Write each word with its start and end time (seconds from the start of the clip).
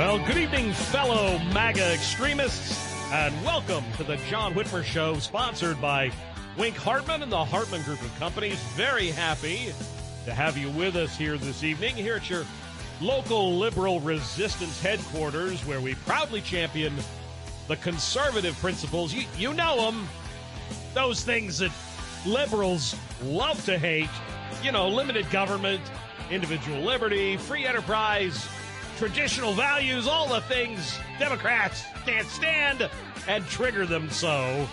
Well, 0.00 0.18
good 0.26 0.38
evening, 0.38 0.72
fellow 0.72 1.38
MAGA 1.52 1.92
extremists, 1.92 2.90
and 3.12 3.34
welcome 3.44 3.84
to 3.98 4.02
the 4.02 4.16
John 4.30 4.54
Whitmer 4.54 4.82
Show, 4.82 5.18
sponsored 5.18 5.78
by 5.78 6.10
Wink 6.56 6.74
Hartman 6.74 7.22
and 7.22 7.30
the 7.30 7.44
Hartman 7.44 7.82
Group 7.82 8.00
of 8.00 8.18
Companies. 8.18 8.58
Very 8.76 9.08
happy 9.08 9.74
to 10.24 10.32
have 10.32 10.56
you 10.56 10.70
with 10.70 10.96
us 10.96 11.18
here 11.18 11.36
this 11.36 11.62
evening, 11.62 11.94
here 11.96 12.16
at 12.16 12.30
your 12.30 12.46
local 13.02 13.58
liberal 13.58 14.00
resistance 14.00 14.80
headquarters, 14.80 15.60
where 15.66 15.82
we 15.82 15.94
proudly 15.96 16.40
champion 16.40 16.94
the 17.68 17.76
conservative 17.76 18.58
principles. 18.58 19.12
You, 19.12 19.24
you 19.36 19.52
know 19.52 19.90
them, 19.90 20.08
those 20.94 21.22
things 21.24 21.58
that 21.58 21.72
liberals 22.24 22.96
love 23.22 23.62
to 23.66 23.78
hate. 23.78 24.08
You 24.62 24.72
know, 24.72 24.88
limited 24.88 25.30
government, 25.30 25.82
individual 26.30 26.80
liberty, 26.80 27.36
free 27.36 27.66
enterprise 27.66 28.48
traditional 29.00 29.54
values, 29.54 30.06
all 30.06 30.28
the 30.28 30.42
things 30.42 30.98
Democrats 31.18 31.84
can't 32.04 32.28
stand 32.28 32.86
and 33.28 33.46
trigger 33.46 33.86
them 33.86 34.10
so. 34.10 34.68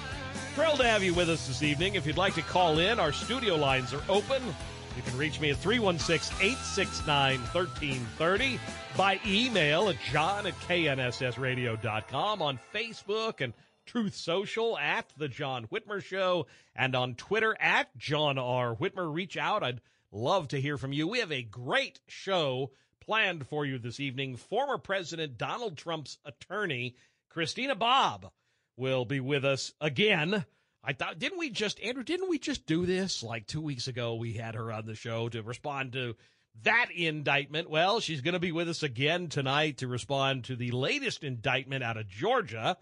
Thrilled 0.53 0.79
to 0.79 0.83
have 0.85 1.01
you 1.01 1.13
with 1.13 1.29
us 1.29 1.47
this 1.47 1.63
evening. 1.63 1.95
If 1.95 2.05
you'd 2.05 2.17
like 2.17 2.33
to 2.33 2.41
call 2.41 2.79
in, 2.79 2.99
our 2.99 3.13
studio 3.13 3.55
lines 3.55 3.93
are 3.93 4.01
open. 4.09 4.43
You 4.97 5.01
can 5.01 5.17
reach 5.17 5.39
me 5.39 5.51
at 5.51 5.57
316 5.57 6.35
869 6.41 7.39
1330 7.39 8.59
by 8.97 9.17
email 9.25 9.87
at 9.87 9.95
john 10.11 10.45
at 10.45 10.59
knssradio.com, 10.59 12.41
on 12.41 12.59
Facebook 12.75 13.39
and 13.39 13.53
Truth 13.85 14.13
Social 14.13 14.77
at 14.77 15.05
The 15.15 15.29
John 15.29 15.67
Whitmer 15.67 16.03
Show, 16.03 16.47
and 16.75 16.97
on 16.97 17.15
Twitter 17.15 17.55
at 17.61 17.95
John 17.95 18.37
R. 18.37 18.75
Whitmer. 18.75 19.09
Reach 19.09 19.37
out. 19.37 19.63
I'd 19.63 19.79
love 20.11 20.49
to 20.49 20.59
hear 20.59 20.77
from 20.77 20.91
you. 20.91 21.07
We 21.07 21.19
have 21.19 21.31
a 21.31 21.43
great 21.43 22.01
show 22.07 22.71
planned 23.07 23.47
for 23.47 23.65
you 23.65 23.79
this 23.79 23.99
evening. 23.99 24.35
Former 24.35 24.77
President 24.77 25.37
Donald 25.37 25.77
Trump's 25.77 26.17
attorney, 26.25 26.95
Christina 27.29 27.73
Bobb, 27.73 28.29
will 28.75 29.05
be 29.05 29.19
with 29.19 29.45
us 29.45 29.73
again. 29.79 30.45
I 30.83 30.93
thought, 30.93 31.17
didn't 31.17 31.39
we 31.39 31.49
just, 31.49 31.79
Andrew, 31.81 32.03
didn't 32.03 32.29
we 32.29 32.37
just 32.37 32.65
do 32.65 32.85
this 32.85 33.23
like 33.23 33.47
two 33.47 33.61
weeks 33.61 33.87
ago? 33.87 34.15
We 34.15 34.33
had 34.33 34.55
her 34.55 34.71
on 34.71 34.85
the 34.85 34.95
show 34.95 35.29
to 35.29 35.41
respond 35.41 35.93
to 35.93 36.15
that 36.63 36.87
indictment. 36.93 37.69
Well, 37.69 37.99
she's 37.99 38.21
going 38.21 38.33
to 38.33 38.39
be 38.39 38.51
with 38.51 38.69
us 38.69 38.83
again 38.83 39.29
tonight 39.29 39.77
to 39.77 39.87
respond 39.87 40.45
to 40.45 40.55
the 40.55 40.71
latest 40.71 41.23
indictment 41.23 41.83
out 41.83 41.97
of 41.97 42.07
Georgia. 42.07 42.77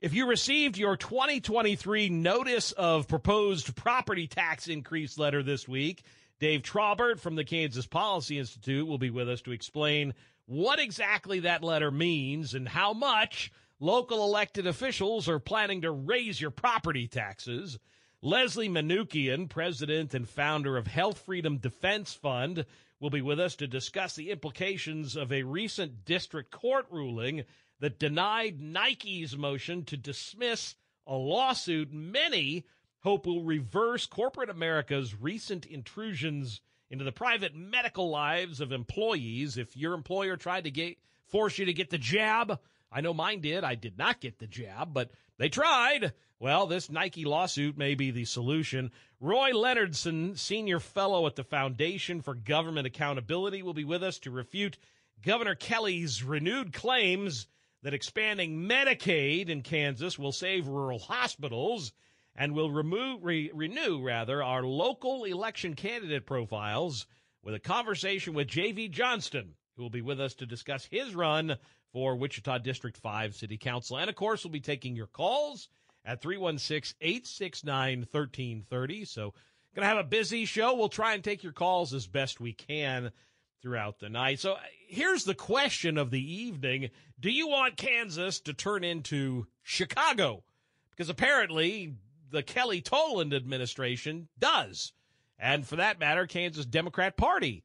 If 0.00 0.14
you 0.14 0.26
received 0.26 0.78
your 0.78 0.96
2023 0.96 2.08
notice 2.08 2.72
of 2.72 3.08
proposed 3.08 3.76
property 3.76 4.26
tax 4.26 4.68
increase 4.68 5.18
letter 5.18 5.42
this 5.42 5.68
week, 5.68 6.02
Dave 6.40 6.62
Trabert 6.62 7.20
from 7.20 7.36
the 7.36 7.44
Kansas 7.44 7.86
Policy 7.86 8.38
Institute 8.38 8.88
will 8.88 8.96
be 8.96 9.10
with 9.10 9.28
us 9.28 9.42
to 9.42 9.52
explain 9.52 10.14
what 10.46 10.80
exactly 10.80 11.40
that 11.40 11.62
letter 11.62 11.90
means 11.90 12.54
and 12.54 12.66
how 12.66 12.94
much 12.94 13.52
local 13.78 14.24
elected 14.24 14.66
officials 14.66 15.28
are 15.28 15.38
planning 15.38 15.82
to 15.82 15.90
raise 15.90 16.40
your 16.40 16.50
property 16.50 17.06
taxes. 17.06 17.78
Leslie 18.22 18.70
Manookian, 18.70 19.50
president 19.50 20.14
and 20.14 20.26
founder 20.26 20.78
of 20.78 20.86
Health 20.86 21.18
Freedom 21.18 21.58
Defense 21.58 22.14
Fund, 22.14 22.64
will 23.00 23.10
be 23.10 23.22
with 23.22 23.38
us 23.38 23.54
to 23.56 23.66
discuss 23.66 24.14
the 24.14 24.30
implications 24.30 25.16
of 25.16 25.30
a 25.30 25.42
recent 25.42 26.06
district 26.06 26.50
court 26.50 26.86
ruling 26.90 27.44
that 27.80 27.98
denied 27.98 28.60
Nike's 28.60 29.36
motion 29.36 29.84
to 29.84 29.96
dismiss 29.96 30.74
a 31.06 31.14
lawsuit 31.14 31.92
many 31.92 32.64
hope 33.00 33.26
will 33.26 33.42
reverse 33.42 34.06
corporate 34.06 34.50
America's 34.50 35.14
recent 35.14 35.66
intrusions 35.66 36.60
into 36.90 37.04
the 37.04 37.12
private 37.12 37.54
medical 37.54 38.10
lives 38.10 38.60
of 38.60 38.72
employees. 38.72 39.56
If 39.56 39.76
your 39.76 39.94
employer 39.94 40.36
tried 40.36 40.64
to 40.64 40.70
get 40.70 40.98
force 41.26 41.58
you 41.58 41.66
to 41.66 41.72
get 41.72 41.90
the 41.90 41.98
jab, 41.98 42.58
I 42.92 43.00
know 43.00 43.14
mine 43.14 43.40
did. 43.40 43.62
I 43.64 43.76
did 43.76 43.96
not 43.96 44.20
get 44.20 44.38
the 44.38 44.46
jab, 44.46 44.92
but 44.92 45.12
they 45.38 45.48
tried. 45.48 46.12
Well, 46.40 46.66
this 46.66 46.90
Nike 46.90 47.24
lawsuit 47.24 47.78
may 47.78 47.94
be 47.94 48.10
the 48.10 48.24
solution. 48.24 48.90
Roy 49.20 49.50
Leonardson, 49.52 50.36
senior 50.38 50.80
fellow 50.80 51.26
at 51.26 51.36
the 51.36 51.44
Foundation 51.44 52.20
for 52.20 52.34
Government 52.34 52.86
Accountability, 52.86 53.62
will 53.62 53.74
be 53.74 53.84
with 53.84 54.02
us 54.02 54.18
to 54.20 54.30
refute 54.30 54.78
Governor 55.22 55.54
Kelly's 55.54 56.24
renewed 56.24 56.72
claims 56.72 57.46
that 57.82 57.94
expanding 57.94 58.68
Medicaid 58.68 59.48
in 59.48 59.62
Kansas 59.62 60.18
will 60.18 60.32
save 60.32 60.66
rural 60.66 60.98
hospitals 60.98 61.92
and 62.40 62.54
will 62.54 62.70
remove, 62.70 63.22
re, 63.22 63.50
renew 63.52 64.00
rather 64.02 64.42
our 64.42 64.62
local 64.62 65.24
election 65.24 65.74
candidate 65.74 66.24
profiles 66.24 67.06
with 67.42 67.54
a 67.54 67.60
conversation 67.60 68.32
with 68.32 68.48
J.V. 68.48 68.88
Johnston, 68.88 69.52
who 69.76 69.82
will 69.82 69.90
be 69.90 70.00
with 70.00 70.18
us 70.18 70.32
to 70.36 70.46
discuss 70.46 70.88
his 70.90 71.14
run 71.14 71.58
for 71.92 72.16
Wichita 72.16 72.56
District 72.58 72.96
5 72.96 73.34
City 73.34 73.58
Council. 73.58 73.98
And 73.98 74.08
of 74.08 74.16
course, 74.16 74.42
we'll 74.42 74.52
be 74.52 74.60
taking 74.60 74.96
your 74.96 75.06
calls 75.06 75.68
at 76.06 76.22
316 76.22 76.96
869 77.02 77.98
1330. 78.10 79.04
So, 79.04 79.34
going 79.74 79.82
to 79.82 79.94
have 79.94 79.98
a 79.98 80.08
busy 80.08 80.46
show. 80.46 80.74
We'll 80.74 80.88
try 80.88 81.12
and 81.12 81.22
take 81.22 81.42
your 81.42 81.52
calls 81.52 81.92
as 81.92 82.06
best 82.06 82.40
we 82.40 82.54
can 82.54 83.12
throughout 83.60 83.98
the 83.98 84.08
night. 84.08 84.40
So, 84.40 84.56
here's 84.88 85.24
the 85.24 85.34
question 85.34 85.98
of 85.98 86.10
the 86.10 86.34
evening 86.34 86.88
Do 87.20 87.30
you 87.30 87.48
want 87.48 87.76
Kansas 87.76 88.40
to 88.40 88.54
turn 88.54 88.82
into 88.82 89.46
Chicago? 89.62 90.42
Because 90.90 91.10
apparently, 91.10 91.96
the 92.30 92.42
Kelly 92.42 92.80
Toland 92.80 93.34
administration 93.34 94.28
does. 94.38 94.92
And 95.38 95.66
for 95.66 95.76
that 95.76 95.98
matter, 95.98 96.26
Kansas 96.26 96.66
Democrat 96.66 97.16
Party 97.16 97.64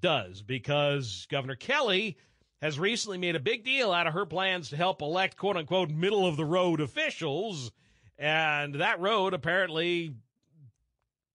does 0.00 0.42
because 0.42 1.26
Governor 1.30 1.56
Kelly 1.56 2.16
has 2.62 2.78
recently 2.78 3.18
made 3.18 3.36
a 3.36 3.40
big 3.40 3.64
deal 3.64 3.92
out 3.92 4.06
of 4.06 4.14
her 4.14 4.26
plans 4.26 4.70
to 4.70 4.76
help 4.76 5.02
elect 5.02 5.36
quote 5.36 5.56
unquote 5.56 5.90
middle 5.90 6.26
of 6.26 6.36
the 6.36 6.44
road 6.44 6.80
officials. 6.80 7.70
And 8.18 8.76
that 8.76 9.00
road 9.00 9.34
apparently 9.34 10.14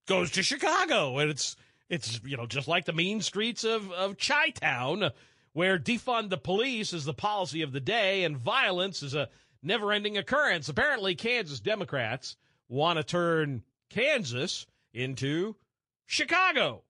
goes 0.06 0.30
to 0.32 0.42
Chicago. 0.42 1.18
And 1.18 1.30
it's 1.30 1.56
it's 1.88 2.20
you 2.24 2.36
know 2.36 2.46
just 2.46 2.68
like 2.68 2.84
the 2.84 2.92
mean 2.92 3.20
streets 3.20 3.64
of, 3.64 3.90
of 3.92 4.18
Chi 4.18 4.50
Town, 4.50 5.10
where 5.52 5.78
defund 5.78 6.30
the 6.30 6.38
police 6.38 6.92
is 6.92 7.04
the 7.04 7.14
policy 7.14 7.62
of 7.62 7.72
the 7.72 7.80
day 7.80 8.24
and 8.24 8.36
violence 8.36 9.02
is 9.02 9.14
a 9.14 9.28
never 9.62 9.92
ending 9.92 10.16
occurrence. 10.16 10.68
Apparently 10.68 11.14
Kansas 11.14 11.60
Democrats 11.60 12.36
want 12.68 12.98
to 12.98 13.04
turn 13.04 13.62
Kansas 13.90 14.66
into 14.92 15.56
Chicago. 16.06 16.82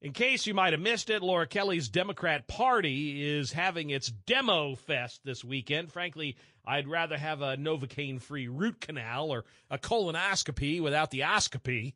In 0.00 0.12
case 0.12 0.46
you 0.48 0.54
might 0.54 0.72
have 0.72 0.80
missed 0.82 1.10
it, 1.10 1.22
Laura 1.22 1.46
Kelly's 1.46 1.88
Democrat 1.88 2.48
Party 2.48 3.22
is 3.36 3.52
having 3.52 3.90
its 3.90 4.08
demo 4.08 4.74
fest 4.74 5.20
this 5.24 5.44
weekend. 5.44 5.92
Frankly, 5.92 6.36
I'd 6.64 6.88
rather 6.88 7.16
have 7.16 7.40
a 7.40 7.56
Novocaine 7.56 8.20
free 8.20 8.48
root 8.48 8.80
canal 8.80 9.30
or 9.30 9.44
a 9.70 9.78
colonoscopy 9.78 10.80
without 10.82 11.12
the 11.12 11.20
oscopy 11.20 11.94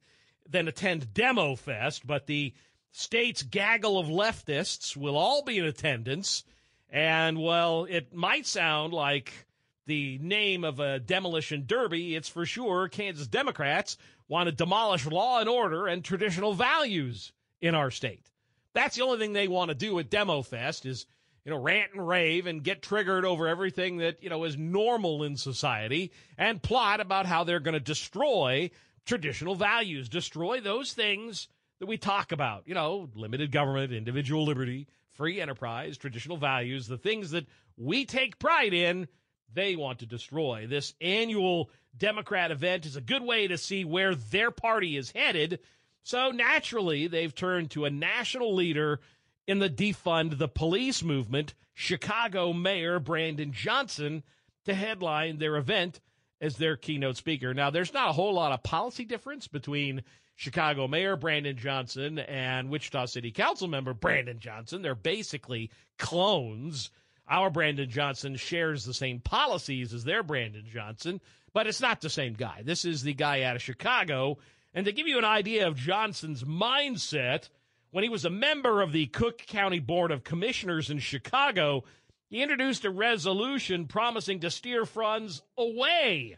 than 0.48 0.68
attend 0.68 1.12
Demo 1.14 1.56
Fest, 1.56 2.06
but 2.06 2.26
the 2.26 2.54
state's 2.92 3.42
gaggle 3.42 3.98
of 3.98 4.06
leftists 4.06 4.96
will 4.96 5.16
all 5.16 5.42
be 5.42 5.58
in 5.58 5.64
attendance. 5.64 6.44
And, 6.88 7.42
well, 7.42 7.84
it 7.84 8.14
might 8.14 8.46
sound 8.46 8.92
like 8.92 9.45
the 9.86 10.18
name 10.18 10.64
of 10.64 10.80
a 10.80 10.98
demolition 10.98 11.64
derby. 11.66 12.14
It's 12.14 12.28
for 12.28 12.44
sure 12.44 12.88
Kansas 12.88 13.26
Democrats 13.26 13.96
want 14.28 14.48
to 14.48 14.52
demolish 14.52 15.06
law 15.06 15.40
and 15.40 15.48
order 15.48 15.86
and 15.86 16.04
traditional 16.04 16.54
values 16.54 17.32
in 17.60 17.74
our 17.74 17.90
state. 17.90 18.30
That's 18.74 18.96
the 18.96 19.02
only 19.02 19.18
thing 19.18 19.32
they 19.32 19.48
want 19.48 19.70
to 19.70 19.74
do 19.74 19.98
at 19.98 20.10
Demo 20.10 20.42
Fest 20.42 20.84
is, 20.84 21.06
you 21.44 21.50
know, 21.50 21.58
rant 21.58 21.92
and 21.94 22.06
rave 22.06 22.46
and 22.46 22.62
get 22.62 22.82
triggered 22.82 23.24
over 23.24 23.46
everything 23.46 23.98
that, 23.98 24.22
you 24.22 24.28
know, 24.28 24.44
is 24.44 24.58
normal 24.58 25.22
in 25.22 25.36
society 25.36 26.12
and 26.36 26.62
plot 26.62 27.00
about 27.00 27.26
how 27.26 27.44
they're 27.44 27.60
going 27.60 27.74
to 27.74 27.80
destroy 27.80 28.70
traditional 29.06 29.54
values, 29.54 30.08
destroy 30.08 30.60
those 30.60 30.92
things 30.92 31.48
that 31.78 31.86
we 31.86 31.96
talk 31.96 32.32
about, 32.32 32.64
you 32.66 32.74
know, 32.74 33.08
limited 33.14 33.52
government, 33.52 33.92
individual 33.92 34.44
liberty, 34.44 34.88
free 35.12 35.40
enterprise, 35.40 35.96
traditional 35.96 36.36
values, 36.36 36.86
the 36.86 36.98
things 36.98 37.30
that 37.30 37.46
we 37.76 38.04
take 38.04 38.38
pride 38.38 38.74
in, 38.74 39.06
they 39.52 39.76
want 39.76 40.00
to 40.00 40.06
destroy. 40.06 40.66
This 40.66 40.94
annual 41.00 41.70
Democrat 41.96 42.50
event 42.50 42.86
is 42.86 42.96
a 42.96 43.00
good 43.00 43.22
way 43.22 43.48
to 43.48 43.58
see 43.58 43.84
where 43.84 44.14
their 44.14 44.50
party 44.50 44.96
is 44.96 45.10
headed 45.12 45.60
so 46.06 46.30
naturally, 46.30 47.08
they've 47.08 47.34
turned 47.34 47.72
to 47.72 47.84
a 47.84 47.90
national 47.90 48.54
leader 48.54 49.00
in 49.48 49.58
the 49.58 49.68
defund 49.68 50.38
the 50.38 50.46
police 50.46 51.02
movement, 51.02 51.54
Chicago 51.74 52.52
Mayor 52.52 53.00
Brandon 53.00 53.50
Johnson, 53.50 54.22
to 54.66 54.74
headline 54.74 55.38
their 55.38 55.56
event 55.56 56.00
as 56.40 56.58
their 56.58 56.76
keynote 56.76 57.16
speaker. 57.16 57.52
Now, 57.54 57.70
there's 57.70 57.92
not 57.92 58.10
a 58.10 58.12
whole 58.12 58.34
lot 58.34 58.52
of 58.52 58.62
policy 58.62 59.04
difference 59.04 59.48
between 59.48 60.04
Chicago 60.36 60.86
Mayor 60.86 61.16
Brandon 61.16 61.56
Johnson 61.56 62.20
and 62.20 62.70
Wichita 62.70 63.06
City 63.06 63.32
Council 63.32 63.66
member 63.66 63.92
Brandon 63.92 64.38
Johnson. 64.38 64.82
They're 64.82 64.94
basically 64.94 65.72
clones. 65.98 66.92
Our 67.28 67.50
Brandon 67.50 67.90
Johnson 67.90 68.36
shares 68.36 68.84
the 68.84 68.94
same 68.94 69.20
policies 69.20 69.92
as 69.92 70.04
their 70.04 70.22
Brandon 70.22 70.64
Johnson, 70.66 71.20
but 71.52 71.66
it's 71.66 71.80
not 71.80 72.00
the 72.00 72.10
same 72.10 72.34
guy. 72.34 72.62
This 72.64 72.84
is 72.84 73.02
the 73.02 73.14
guy 73.14 73.42
out 73.42 73.56
of 73.56 73.62
Chicago 73.62 74.38
and 74.76 74.84
to 74.84 74.92
give 74.92 75.08
you 75.08 75.16
an 75.16 75.24
idea 75.24 75.66
of 75.66 75.78
Johnson's 75.78 76.44
mindset, 76.44 77.48
when 77.92 78.04
he 78.04 78.10
was 78.10 78.26
a 78.26 78.30
member 78.30 78.82
of 78.82 78.92
the 78.92 79.06
Cook 79.06 79.38
County 79.38 79.78
Board 79.78 80.10
of 80.10 80.22
Commissioners 80.22 80.90
in 80.90 80.98
Chicago, 80.98 81.84
he 82.28 82.42
introduced 82.42 82.84
a 82.84 82.90
resolution 82.90 83.86
promising 83.86 84.40
to 84.40 84.50
steer 84.50 84.84
funds 84.84 85.40
away 85.56 86.36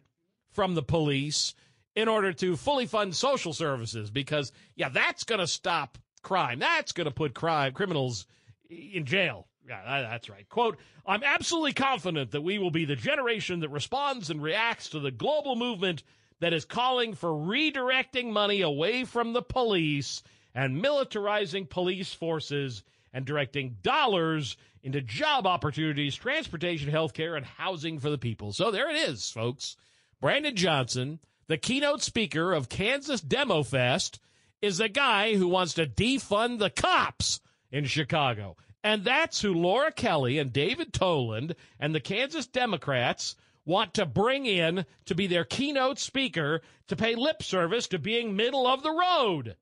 from 0.52 0.76
the 0.76 0.84
police 0.84 1.52
in 1.96 2.06
order 2.06 2.32
to 2.34 2.54
fully 2.54 2.86
fund 2.86 3.16
social 3.16 3.52
services 3.52 4.08
because, 4.08 4.52
yeah, 4.76 4.88
that's 4.88 5.24
going 5.24 5.40
to 5.40 5.48
stop 5.48 5.98
crime. 6.22 6.60
That's 6.60 6.92
going 6.92 7.06
to 7.06 7.10
put 7.10 7.34
crime 7.34 7.72
criminals 7.72 8.24
in 8.70 9.04
jail. 9.04 9.48
Yeah, 9.68 10.02
that's 10.02 10.30
right. 10.30 10.48
Quote, 10.48 10.78
I'm 11.06 11.22
absolutely 11.22 11.74
confident 11.74 12.30
that 12.30 12.40
we 12.40 12.58
will 12.58 12.70
be 12.70 12.86
the 12.86 12.96
generation 12.96 13.60
that 13.60 13.68
responds 13.68 14.30
and 14.30 14.42
reacts 14.42 14.88
to 14.90 15.00
the 15.00 15.10
global 15.10 15.56
movement 15.56 16.02
that 16.40 16.52
is 16.52 16.64
calling 16.64 17.14
for 17.14 17.30
redirecting 17.30 18.30
money 18.30 18.62
away 18.62 19.04
from 19.04 19.32
the 19.32 19.42
police 19.42 20.22
and 20.54 20.82
militarizing 20.82 21.68
police 21.68 22.14
forces 22.14 22.82
and 23.12 23.26
directing 23.26 23.76
dollars 23.82 24.56
into 24.82 25.00
job 25.00 25.46
opportunities, 25.46 26.14
transportation, 26.14 26.90
healthcare, 26.90 27.36
and 27.36 27.44
housing 27.44 27.98
for 27.98 28.10
the 28.10 28.18
people. 28.18 28.52
So 28.52 28.70
there 28.70 28.88
it 28.90 28.96
is, 28.96 29.28
folks. 29.30 29.76
Brandon 30.20 30.56
Johnson, 30.56 31.18
the 31.46 31.58
keynote 31.58 32.02
speaker 32.02 32.52
of 32.52 32.68
Kansas 32.68 33.20
Demo 33.20 33.62
Fest, 33.62 34.20
is 34.62 34.80
a 34.80 34.88
guy 34.88 35.34
who 35.34 35.48
wants 35.48 35.74
to 35.74 35.86
defund 35.86 36.58
the 36.58 36.70
cops 36.70 37.40
in 37.70 37.84
Chicago. 37.84 38.56
And 38.84 39.04
that's 39.04 39.40
who 39.40 39.52
Laura 39.54 39.90
Kelly 39.90 40.38
and 40.38 40.52
David 40.52 40.92
Toland 40.92 41.54
and 41.80 41.94
the 41.94 42.00
Kansas 42.00 42.46
Democrats 42.46 43.34
want 43.64 43.94
to 43.94 44.06
bring 44.06 44.46
in 44.46 44.86
to 45.04 45.14
be 45.14 45.26
their 45.26 45.44
keynote 45.44 45.98
speaker 45.98 46.62
to 46.86 46.96
pay 46.96 47.14
lip 47.14 47.42
service 47.42 47.86
to 47.88 47.98
being 47.98 48.34
middle 48.34 48.66
of 48.66 48.82
the 48.82 48.90
road. 48.90 49.56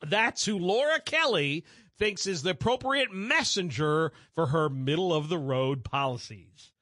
That's 0.00 0.46
who 0.46 0.58
Laura 0.58 1.00
Kelly 1.00 1.64
thinks 1.98 2.26
is 2.26 2.42
the 2.42 2.50
appropriate 2.50 3.12
messenger 3.12 4.12
for 4.34 4.46
her 4.46 4.68
middle 4.68 5.12
of 5.12 5.28
the 5.28 5.38
road 5.38 5.84
policies. 5.84 6.72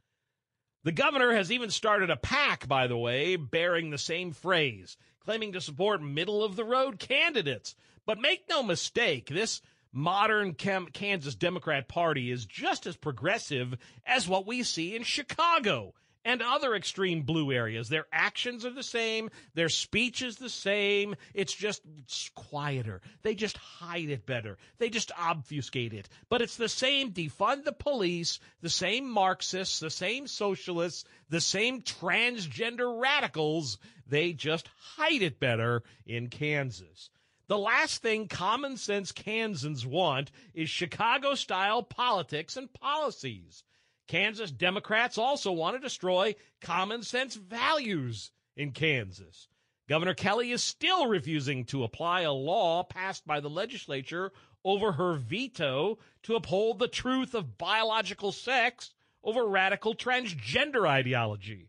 The 0.85 0.93
governor 0.93 1.35
has 1.35 1.53
even 1.53 1.71
started 1.71 2.11
a 2.11 2.17
PAC, 2.17 2.67
by 2.69 2.87
the 2.87 2.97
way, 2.97 3.37
bearing 3.37 3.91
the 3.91 3.99
same 3.99 4.33
phrase, 4.33 4.97
claiming 5.19 5.53
to 5.53 5.61
support 5.61 6.01
middle 6.01 6.43
of 6.43 6.57
the 6.57 6.65
road 6.65 6.99
candidates. 6.99 7.75
But 8.07 8.19
make 8.19 8.45
no 8.49 8.63
mistake, 8.63 9.27
this 9.27 9.61
modern 9.93 10.55
Kansas 10.55 11.35
Democrat 11.35 11.89
Party 11.89 12.31
is 12.31 12.47
just 12.47 12.87
as 12.87 12.97
progressive 12.97 13.77
as 14.07 14.29
what 14.29 14.47
we 14.47 14.63
see 14.63 14.95
in 14.95 15.03
Chicago 15.03 15.95
and 16.25 16.43
other 16.43 16.75
extreme 16.75 17.23
blue 17.23 17.51
areas. 17.51 17.89
Their 17.89 18.07
actions 18.13 18.65
are 18.65 18.73
the 18.73 18.83
same, 18.83 19.31
their 19.55 19.69
speech 19.69 20.23
is 20.23 20.37
the 20.37 20.51
same. 20.51 21.15
It's 21.35 21.55
just 21.55 21.83
it's 21.99 22.31
quieter. 22.35 23.01
They 23.23 23.35
just 23.35 23.57
hide 23.57 24.11
it 24.11 24.27
better. 24.27 24.59
They 24.79 24.91
just 24.91 25.13
obfuscate 25.19 25.95
it. 25.95 26.09
But 26.29 26.43
it's 26.43 26.57
the 26.57 26.69
same 26.69 27.13
defund 27.13 27.65
the 27.65 27.73
police, 27.73 28.39
the 28.61 28.69
same 28.69 29.09
Marxists, 29.09 29.81
the 29.81 29.91
same 29.91 30.27
socialists, 30.27 31.05
the 31.29 31.41
same 31.41 31.83
transgender 31.83 33.01
radicals. 33.01 33.79
They 34.07 34.33
just 34.33 34.69
hide 34.97 35.23
it 35.23 35.41
better 35.41 35.83
in 36.05 36.29
Kansas. 36.29 37.11
The 37.51 37.59
last 37.59 38.01
thing 38.01 38.29
common 38.29 38.77
sense 38.77 39.11
Kansans 39.11 39.85
want 39.85 40.31
is 40.55 40.71
Chicago 40.71 41.35
style 41.35 41.83
politics 41.83 42.57
and 42.57 42.73
policies. 42.73 43.65
Kansas 44.07 44.53
Democrats 44.53 45.19
also 45.19 45.51
want 45.51 45.75
to 45.75 45.81
destroy 45.81 46.37
common 46.61 47.03
sense 47.03 47.35
values 47.35 48.31
in 48.57 48.71
Kansas. 48.71 49.49
Governor 49.89 50.15
Kelly 50.15 50.53
is 50.53 50.63
still 50.63 51.09
refusing 51.09 51.65
to 51.65 51.83
apply 51.83 52.21
a 52.21 52.31
law 52.31 52.85
passed 52.85 53.27
by 53.27 53.41
the 53.41 53.51
legislature 53.51 54.31
over 54.65 54.93
her 54.93 55.15
veto 55.15 55.99
to 56.23 56.37
uphold 56.37 56.79
the 56.79 56.87
truth 56.87 57.35
of 57.35 57.59
biological 57.59 58.31
sex 58.31 58.95
over 59.25 59.45
radical 59.45 59.97
transgender 59.97 60.87
ideology. 60.87 61.69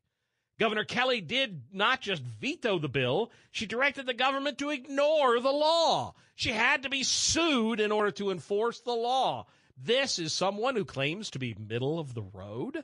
Governor 0.61 0.83
Kelly 0.83 1.21
did 1.21 1.63
not 1.73 2.01
just 2.01 2.21
veto 2.21 2.77
the 2.77 2.87
bill, 2.87 3.31
she 3.49 3.65
directed 3.65 4.05
the 4.05 4.13
government 4.13 4.59
to 4.59 4.69
ignore 4.69 5.39
the 5.39 5.49
law. 5.49 6.13
She 6.35 6.51
had 6.51 6.83
to 6.83 6.89
be 6.89 7.01
sued 7.01 7.79
in 7.79 7.91
order 7.91 8.11
to 8.11 8.29
enforce 8.29 8.79
the 8.79 8.93
law. 8.93 9.47
This 9.75 10.19
is 10.19 10.33
someone 10.33 10.75
who 10.75 10.85
claims 10.85 11.31
to 11.31 11.39
be 11.39 11.55
middle 11.55 11.97
of 11.97 12.13
the 12.13 12.21
road. 12.21 12.83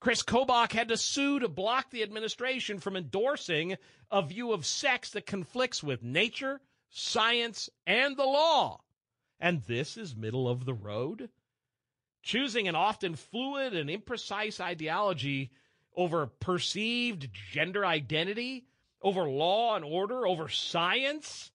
Chris 0.00 0.24
Kobach 0.24 0.72
had 0.72 0.88
to 0.88 0.96
sue 0.96 1.38
to 1.38 1.46
block 1.46 1.92
the 1.92 2.02
administration 2.02 2.80
from 2.80 2.96
endorsing 2.96 3.76
a 4.10 4.20
view 4.20 4.50
of 4.50 4.66
sex 4.66 5.10
that 5.10 5.24
conflicts 5.24 5.84
with 5.84 6.02
nature, 6.02 6.60
science, 6.90 7.70
and 7.86 8.16
the 8.16 8.24
law. 8.24 8.80
And 9.38 9.62
this 9.68 9.96
is 9.96 10.16
middle 10.16 10.48
of 10.48 10.64
the 10.64 10.74
road? 10.74 11.30
Choosing 12.24 12.66
an 12.66 12.74
often 12.74 13.14
fluid 13.14 13.76
and 13.76 13.88
imprecise 13.88 14.58
ideology 14.58 15.52
over 15.98 16.26
perceived 16.26 17.28
gender 17.50 17.84
identity, 17.84 18.64
over 19.02 19.28
law 19.28 19.74
and 19.74 19.84
order, 19.84 20.26
over 20.26 20.48
science? 20.48 21.50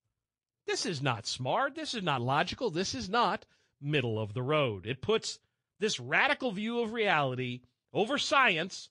This 0.68 0.86
is 0.86 1.02
not 1.02 1.26
smart. 1.26 1.76
This 1.76 1.94
is 1.94 2.04
not 2.04 2.22
logical. 2.22 2.70
This 2.70 2.94
is 2.94 3.10
not 3.10 3.46
middle 3.82 4.20
of 4.20 4.34
the 4.34 4.44
road. 4.44 4.86
It 4.86 5.02
puts 5.02 5.40
this 5.80 6.00
radical 6.00 6.52
view 6.52 6.82
of 6.82 6.92
reality 6.92 7.62
over 7.94 8.18
science, 8.18 8.90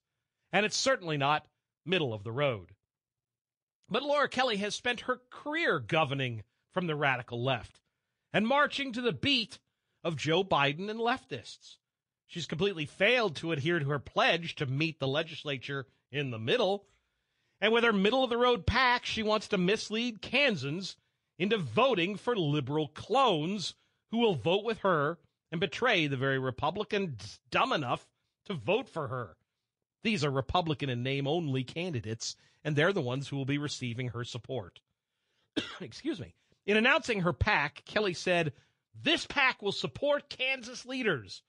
and 0.52 0.64
it's 0.64 0.76
certainly 0.76 1.18
not 1.18 1.46
middle 1.84 2.14
of 2.14 2.24
the 2.24 2.32
road. 2.32 2.72
But 3.88 4.02
Laura 4.02 4.28
Kelly 4.28 4.56
has 4.56 4.74
spent 4.74 5.00
her 5.00 5.20
career 5.30 5.78
governing 5.78 6.44
from 6.72 6.86
the 6.86 6.96
radical 6.96 7.44
left 7.44 7.80
and 8.32 8.46
marching 8.46 8.92
to 8.92 9.02
the 9.02 9.12
beat 9.12 9.58
of 10.02 10.16
Joe 10.16 10.42
Biden 10.42 10.88
and 10.90 10.98
leftists. 10.98 11.76
She's 12.32 12.46
completely 12.46 12.86
failed 12.86 13.36
to 13.36 13.52
adhere 13.52 13.78
to 13.78 13.84
her 13.90 13.98
pledge 13.98 14.54
to 14.54 14.64
meet 14.64 14.98
the 14.98 15.06
legislature 15.06 15.86
in 16.10 16.30
the 16.30 16.38
middle. 16.38 16.86
And 17.60 17.74
with 17.74 17.84
her 17.84 17.92
middle 17.92 18.24
of 18.24 18.30
the 18.30 18.38
road 18.38 18.66
pack, 18.66 19.04
she 19.04 19.22
wants 19.22 19.48
to 19.48 19.58
mislead 19.58 20.22
Kansans 20.22 20.96
into 21.38 21.58
voting 21.58 22.16
for 22.16 22.34
liberal 22.34 22.88
clones 22.88 23.74
who 24.10 24.16
will 24.16 24.34
vote 24.34 24.64
with 24.64 24.78
her 24.78 25.18
and 25.50 25.60
betray 25.60 26.06
the 26.06 26.16
very 26.16 26.38
Republicans 26.38 27.38
dumb 27.50 27.70
enough 27.70 28.08
to 28.46 28.54
vote 28.54 28.88
for 28.88 29.08
her. 29.08 29.36
These 30.02 30.24
are 30.24 30.30
Republican 30.30 30.88
in 30.88 31.02
name 31.02 31.26
only 31.26 31.64
candidates, 31.64 32.34
and 32.64 32.74
they're 32.74 32.94
the 32.94 33.02
ones 33.02 33.28
who 33.28 33.36
will 33.36 33.44
be 33.44 33.58
receiving 33.58 34.08
her 34.08 34.24
support. 34.24 34.80
Excuse 35.82 36.18
me. 36.18 36.34
In 36.64 36.78
announcing 36.78 37.20
her 37.20 37.34
pack, 37.34 37.84
Kelly 37.84 38.14
said, 38.14 38.54
This 38.94 39.26
pack 39.26 39.60
will 39.60 39.70
support 39.70 40.30
Kansas 40.30 40.86
leaders 40.86 41.42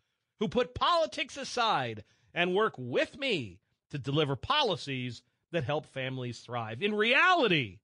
who 0.43 0.49
put 0.49 0.75
politics 0.75 1.37
aside 1.37 2.03
and 2.33 2.53
work 2.53 2.73
with 2.77 3.17
me 3.17 3.61
to 3.89 3.97
deliver 3.97 4.35
policies 4.35 5.23
that 5.53 5.63
help 5.63 5.85
families 5.85 6.41
thrive. 6.41 6.83
In 6.83 6.93
reality, 6.93 7.79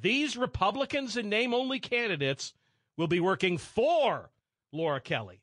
these 0.00 0.36
Republicans 0.36 1.16
and 1.16 1.28
name 1.28 1.52
only 1.52 1.80
candidates 1.80 2.54
will 2.96 3.08
be 3.08 3.18
working 3.18 3.58
for 3.58 4.30
Laura 4.70 5.00
Kelly, 5.00 5.40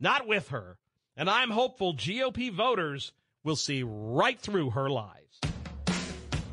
not 0.00 0.26
with 0.26 0.48
her. 0.48 0.78
And 1.16 1.30
I'm 1.30 1.50
hopeful 1.50 1.94
GOP 1.94 2.50
voters 2.50 3.12
will 3.44 3.54
see 3.54 3.84
right 3.84 4.40
through 4.40 4.70
her 4.70 4.90
lies. 4.90 5.38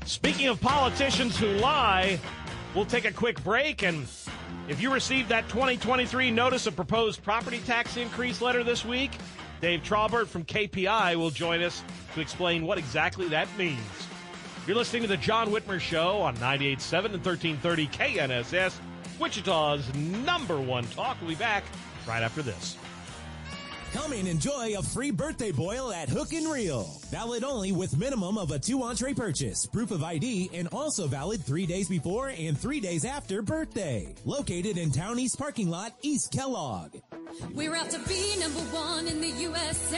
Speaking 0.05 0.49
of 0.49 0.61
politicians 0.61 1.35
who 1.35 1.47
lie, 1.47 2.19
we'll 2.75 2.85
take 2.85 3.05
a 3.05 3.11
quick 3.11 3.43
break. 3.43 3.81
And 3.81 4.05
if 4.67 4.81
you 4.81 4.93
received 4.93 5.29
that 5.29 5.47
2023 5.49 6.31
notice 6.31 6.67
of 6.67 6.75
proposed 6.75 7.23
property 7.23 7.59
tax 7.65 7.97
increase 7.97 8.41
letter 8.41 8.63
this 8.63 8.85
week, 8.85 9.11
Dave 9.61 9.81
Trabert 9.81 10.27
from 10.27 10.45
KPI 10.45 11.15
will 11.15 11.31
join 11.31 11.61
us 11.61 11.83
to 12.13 12.21
explain 12.21 12.65
what 12.65 12.77
exactly 12.77 13.27
that 13.29 13.47
means. 13.57 13.79
You're 14.67 14.77
listening 14.77 15.01
to 15.01 15.07
the 15.07 15.17
John 15.17 15.49
Whitmer 15.49 15.79
Show 15.79 16.19
on 16.19 16.35
98.7 16.37 17.05
and 17.05 17.25
1330 17.25 17.87
KNSS, 17.87 18.75
Wichita's 19.19 19.93
number 19.95 20.59
one 20.61 20.85
talk. 20.85 21.17
We'll 21.21 21.31
be 21.31 21.35
back 21.35 21.63
right 22.07 22.23
after 22.23 22.41
this. 22.41 22.77
Come 23.93 24.13
and 24.13 24.27
enjoy 24.27 24.77
a 24.77 24.83
free 24.83 25.09
birthday 25.09 25.51
boil 25.51 25.91
at 25.91 26.09
Hook 26.09 26.33
and 26.33 26.51
Reel. 26.51 26.83
Valid 27.09 27.43
only 27.43 27.71
with 27.71 27.97
minimum 27.97 28.37
of 28.37 28.51
a 28.51 28.59
two 28.59 28.83
entree 28.83 29.15
purchase, 29.15 29.65
proof 29.65 29.89
of 29.89 30.03
ID, 30.03 30.51
and 30.53 30.67
also 30.67 31.07
valid 31.07 31.43
three 31.43 31.65
days 31.65 31.89
before 31.89 32.27
and 32.29 32.57
three 32.57 32.79
days 32.79 33.03
after 33.03 33.41
birthday. 33.41 34.13
Located 34.25 34.77
in 34.77 34.91
Town 34.91 35.17
East 35.17 35.39
parking 35.39 35.69
lot, 35.71 35.93
East 36.03 36.31
Kellogg. 36.31 36.97
We're 37.55 37.75
out 37.75 37.89
to 37.89 37.99
be 38.07 38.35
number 38.39 38.59
one 38.71 39.07
in 39.07 39.21
the 39.21 39.29
USA. 39.29 39.97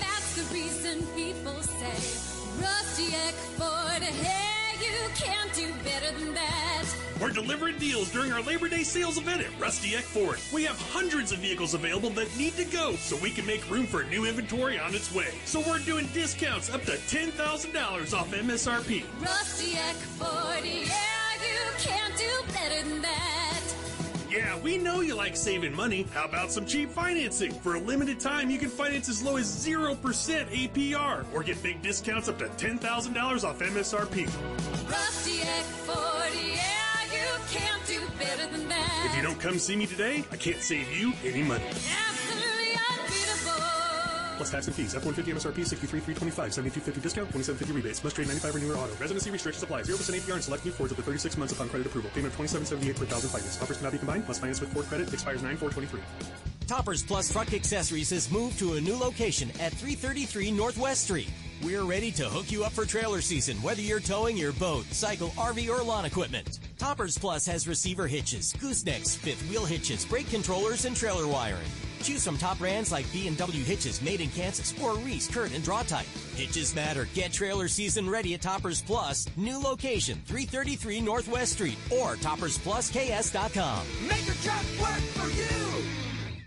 That's 0.00 0.34
the 0.34 0.54
reason 0.54 1.06
people 1.14 1.60
say 1.62 2.60
Rusty 2.60 3.14
Eck 3.14 3.34
Ford. 3.56 4.61
You 4.92 5.08
can't 5.14 5.50
do 5.54 5.72
better 5.84 6.18
than 6.18 6.34
that. 6.34 6.84
We're 7.18 7.30
delivering 7.30 7.78
deals 7.78 8.10
during 8.10 8.30
our 8.30 8.42
Labor 8.42 8.68
Day 8.68 8.82
sales 8.82 9.16
event 9.16 9.40
at 9.40 9.48
Rusty 9.58 9.96
Eck 9.96 10.04
Ford. 10.04 10.38
We 10.52 10.64
have 10.64 10.78
hundreds 10.90 11.32
of 11.32 11.38
vehicles 11.38 11.72
available 11.72 12.10
that 12.10 12.36
need 12.36 12.56
to 12.56 12.64
go 12.64 12.96
so 12.96 13.16
we 13.16 13.30
can 13.30 13.46
make 13.46 13.70
room 13.70 13.86
for 13.86 14.02
new 14.04 14.26
inventory 14.26 14.78
on 14.78 14.94
its 14.94 15.14
way. 15.14 15.28
So 15.46 15.60
we're 15.60 15.78
doing 15.78 16.08
discounts 16.12 16.68
up 16.68 16.82
to 16.82 16.92
$10,000 16.92 18.12
off 18.12 18.32
MSRP. 18.32 19.04
Rusty 19.22 19.78
Eck 19.78 19.94
Ford. 19.94 20.64
Yeah, 20.64 20.92
you 21.40 21.72
can't 21.78 22.16
do 22.18 22.52
better 22.52 22.86
than 22.86 23.00
that. 23.00 23.81
Yeah, 24.32 24.58
we 24.60 24.78
know 24.78 25.02
you 25.02 25.14
like 25.14 25.36
saving 25.36 25.76
money. 25.76 26.06
How 26.14 26.24
about 26.24 26.50
some 26.50 26.64
cheap 26.64 26.88
financing? 26.88 27.52
For 27.52 27.74
a 27.74 27.78
limited 27.78 28.18
time, 28.18 28.48
you 28.48 28.58
can 28.58 28.70
finance 28.70 29.10
as 29.10 29.22
low 29.22 29.36
as 29.36 29.44
0% 29.44 29.94
APR 29.98 31.26
or 31.34 31.42
get 31.42 31.62
big 31.62 31.82
discounts 31.82 32.30
up 32.30 32.38
to 32.38 32.46
$10,000 32.46 33.44
off 33.44 33.58
MSRP. 33.58 34.26
Rusty 34.90 35.42
Eck 35.42 35.64
Ford. 35.84 36.32
Yeah, 36.34 37.12
you 37.12 37.26
can't 37.50 37.84
do 37.86 38.00
better 38.18 38.46
than 38.46 38.68
that. 38.70 39.10
If 39.10 39.16
you 39.16 39.22
don't 39.22 39.38
come 39.38 39.58
see 39.58 39.76
me 39.76 39.84
today, 39.84 40.24
I 40.32 40.36
can't 40.36 40.62
save 40.62 40.90
you 40.90 41.12
any 41.22 41.42
money. 41.42 41.64
Unbeatable. 41.64 42.21
Plus 44.42 44.50
tax 44.50 44.66
and 44.66 44.74
fees. 44.74 44.92
F-150 44.96 45.38
MSRP 45.38 45.62
63,325. 45.62 46.34
7250 46.52 47.00
discount. 47.00 47.30
2750 47.30 47.72
rebates. 47.78 48.02
Must 48.02 48.16
trade 48.16 48.26
95 48.26 48.56
or 48.56 48.58
newer 48.58 48.74
auto. 48.74 48.92
Residency 48.98 49.30
restrictions 49.30 49.62
apply. 49.62 49.82
0% 49.82 50.18
APR 50.18 50.34
and 50.34 50.42
select 50.42 50.64
new 50.64 50.72
Fords 50.72 50.90
up 50.90 50.96
to 50.96 51.02
36 51.02 51.38
months 51.38 51.52
upon 51.52 51.68
credit 51.68 51.86
approval. 51.86 52.10
Payment 52.10 52.34
of 52.34 52.38
2778 52.42 52.98
per 52.98 53.06
thousand 53.06 53.30
finance. 53.30 53.62
Offers 53.62 53.76
cannot 53.78 53.92
be 53.92 53.98
combined. 53.98 54.26
Must 54.26 54.40
finance 54.40 54.60
with 54.60 54.72
Ford 54.72 54.86
credit. 54.86 55.12
Expires 55.12 55.42
9-4-23. 55.42 56.00
Toppers 56.66 57.04
Plus 57.04 57.30
Truck 57.30 57.52
Accessories 57.54 58.10
has 58.10 58.32
moved 58.32 58.58
to 58.58 58.74
a 58.74 58.80
new 58.80 58.96
location 58.96 59.48
at 59.60 59.70
333 59.78 60.50
Northwest 60.50 61.04
Street. 61.04 61.30
We're 61.62 61.84
ready 61.84 62.10
to 62.12 62.24
hook 62.24 62.50
you 62.50 62.64
up 62.64 62.72
for 62.72 62.84
trailer 62.84 63.20
season, 63.20 63.62
whether 63.62 63.82
you're 63.82 64.00
towing 64.00 64.36
your 64.36 64.52
boat, 64.54 64.86
cycle, 64.86 65.28
RV, 65.38 65.68
or 65.68 65.84
lawn 65.84 66.04
equipment. 66.04 66.58
Toppers 66.78 67.16
Plus 67.16 67.46
has 67.46 67.68
receiver 67.68 68.08
hitches, 68.08 68.52
goosenecks, 68.54 69.16
fifth 69.16 69.48
wheel 69.48 69.64
hitches, 69.64 70.04
brake 70.04 70.28
controllers, 70.30 70.84
and 70.84 70.96
trailer 70.96 71.28
wiring. 71.28 71.70
Choose 72.02 72.24
from 72.24 72.36
top 72.36 72.58
brands 72.58 72.90
like 72.90 73.10
B&W 73.12 73.64
Hitches 73.64 74.02
made 74.02 74.20
in 74.20 74.28
Kansas 74.30 74.74
or 74.82 74.96
Reese 74.96 75.28
Curt 75.28 75.52
and 75.54 75.62
Draw-Tite. 75.62 76.06
Hitches 76.34 76.74
matter. 76.74 77.06
Get 77.14 77.32
trailer 77.32 77.68
season 77.68 78.10
ready 78.10 78.34
at 78.34 78.42
Toppers 78.42 78.82
Plus. 78.82 79.26
New 79.36 79.58
location, 79.58 80.20
333 80.26 81.00
Northwest 81.00 81.52
Street 81.52 81.78
or 81.90 82.16
toppersplusks.com. 82.16 83.86
Make 84.08 84.26
your 84.26 84.34
truck 84.36 84.64
work. 84.80 85.21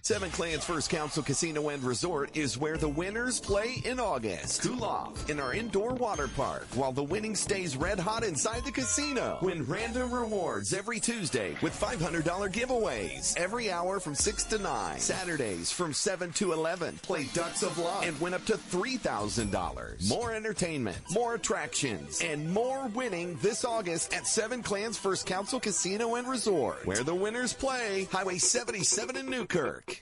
Seven 0.05 0.29
Clans 0.29 0.63
First 0.63 0.91
Council 0.91 1.23
Casino 1.23 1.69
and 1.69 1.81
Resort 1.81 2.37
is 2.37 2.59
where 2.59 2.77
the 2.77 2.87
winners 2.87 3.39
play 3.39 3.81
in 3.85 3.99
August. 3.99 4.61
Cool 4.61 4.83
off 4.83 5.31
in 5.31 5.39
our 5.39 5.51
indoor 5.51 5.95
water 5.95 6.27
park 6.27 6.67
while 6.75 6.91
the 6.91 7.01
winning 7.01 7.33
stays 7.33 7.75
red 7.75 7.99
hot 7.99 8.23
inside 8.23 8.63
the 8.63 8.71
casino. 8.71 9.39
Win 9.41 9.65
random 9.65 10.11
rewards 10.11 10.75
every 10.75 10.99
Tuesday 10.99 11.55
with 11.63 11.73
$500 11.73 12.21
giveaways 12.51 13.35
every 13.35 13.71
hour 13.71 13.99
from 13.99 14.13
6 14.13 14.43
to 14.43 14.59
9. 14.59 14.99
Saturdays 14.99 15.71
from 15.71 15.91
7 15.91 16.31
to 16.33 16.53
11. 16.53 16.99
Play 17.01 17.23
Ducks 17.33 17.63
of 17.63 17.75
Luck 17.79 18.05
and 18.05 18.21
win 18.21 18.35
up 18.35 18.45
to 18.45 18.57
$3,000. 18.57 20.07
More 20.07 20.35
entertainment, 20.35 20.97
more 21.09 21.33
attractions, 21.33 22.21
and 22.21 22.53
more 22.53 22.85
winning 22.89 23.39
this 23.41 23.65
August 23.65 24.13
at 24.13 24.27
Seven 24.27 24.61
Clans 24.61 24.99
First 24.99 25.25
Council 25.25 25.59
Casino 25.59 26.13
and 26.13 26.27
Resort 26.27 26.85
where 26.85 27.03
the 27.03 27.15
winners 27.15 27.53
play 27.53 28.07
Highway 28.11 28.37
77 28.37 29.17
in 29.17 29.31
Newkirk. 29.31 29.94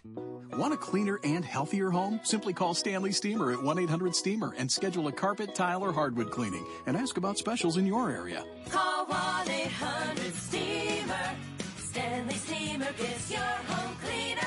Want 0.57 0.73
a 0.73 0.77
cleaner 0.77 1.19
and 1.23 1.43
healthier 1.43 1.89
home? 1.89 2.19
Simply 2.23 2.53
call 2.53 2.73
Stanley 2.73 3.11
Steamer 3.11 3.51
at 3.51 3.61
1 3.61 3.79
800 3.79 4.15
Steamer 4.15 4.53
and 4.57 4.71
schedule 4.71 5.07
a 5.07 5.11
carpet, 5.11 5.55
tile, 5.55 5.83
or 5.83 5.91
hardwood 5.91 6.31
cleaning 6.31 6.65
and 6.85 6.95
ask 6.95 7.17
about 7.17 7.37
specials 7.37 7.77
in 7.77 7.85
your 7.85 8.11
area. 8.11 8.43
Call 8.69 9.05
1 9.05 9.49
800 9.49 10.33
Steamer. 10.33 11.35
Stanley 11.77 12.35
Steamer 12.35 12.91
gets 12.97 13.31
your 13.31 13.39
home 13.39 13.95
cleaner. 14.03 14.41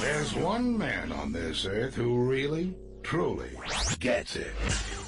There's 0.00 0.34
one 0.34 0.78
man 0.78 1.10
on 1.12 1.32
this 1.32 1.66
earth 1.66 1.94
who 1.94 2.18
really, 2.18 2.74
truly 3.02 3.50
gets 3.98 4.36
it. 4.36 4.52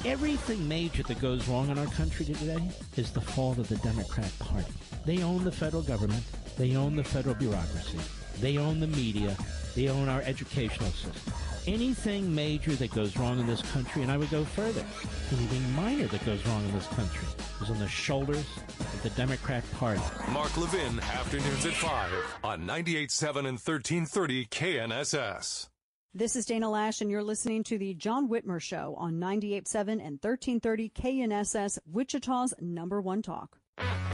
Everything 0.05 0.67
major 0.67 1.03
that 1.05 1.21
goes 1.21 1.47
wrong 1.47 1.69
in 1.69 1.79
our 1.79 1.87
country 1.87 2.25
today 2.25 2.71
is 2.97 3.13
the 3.13 3.21
fault 3.21 3.59
of 3.59 3.69
the 3.69 3.77
Democrat 3.77 4.33
Party. 4.39 4.73
They 5.07 5.23
own 5.23 5.45
the 5.45 5.53
federal 5.53 5.83
government. 5.83 6.25
They 6.59 6.75
own 6.75 6.97
the 6.97 7.05
federal 7.05 7.35
bureaucracy. 7.35 7.99
They 8.41 8.57
own 8.57 8.81
the 8.81 8.87
media. 8.87 9.37
They 9.75 9.89
own 9.89 10.09
our 10.09 10.23
educational 10.23 10.91
system. 10.91 11.33
Anything 11.67 12.35
major 12.35 12.73
that 12.73 12.91
goes 12.93 13.17
wrong 13.19 13.39
in 13.39 13.47
this 13.47 13.61
country, 13.73 14.03
and 14.03 14.11
I 14.11 14.17
would 14.17 14.31
go 14.31 14.45
further, 14.45 14.85
anything 15.31 15.73
minor 15.75 16.07
that 16.07 16.25
goes 16.25 16.45
wrong 16.47 16.65
in 16.65 16.73
this 16.73 16.87
country 16.89 17.29
is 17.61 17.71
on 17.71 17.79
the 17.79 17.87
shoulders 17.87 18.47
of 18.79 19.03
the 19.03 19.11
Democrat 19.11 19.63
Party. 19.73 20.01
Mark 20.33 20.57
Levin, 20.57 20.99
afternoons 21.01 21.67
at 21.67 21.75
5 21.75 22.13
on 22.43 22.63
98.7 22.63 23.29
and 23.37 23.59
1330 23.59 24.47
KNSS. 24.47 25.69
This 26.15 26.35
is 26.35 26.47
Dana 26.47 26.67
Loesch, 26.67 27.03
and 27.03 27.11
you're 27.11 27.23
listening 27.23 27.63
to 27.65 27.79
the 27.79 27.95
John 27.95 28.29
Whitmer 28.29 28.61
Show 28.61 28.95
on 28.97 29.21
98.7 29.21 29.77
and 29.91 30.19
1330 30.21 30.89
KNSS, 30.89 31.79
Wichita's 31.87 32.55
number 32.59 33.01
one 33.01 33.23
talk. 33.23 33.59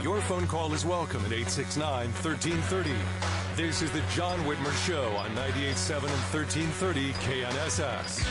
Your 0.03 0.21
phone 0.21 0.47
call 0.47 0.73
is 0.73 0.85
welcome 0.85 1.21
at 1.21 1.31
869 1.31 2.11
1330. 2.11 3.46
This 3.57 3.81
is 3.81 3.91
the 3.91 4.03
John 4.13 4.37
Whitmer 4.41 4.71
Show 4.85 5.15
on 5.15 5.31
98.7 5.31 6.03
and 6.03 6.11
1330 6.31 7.13
KNSS. 7.13 8.23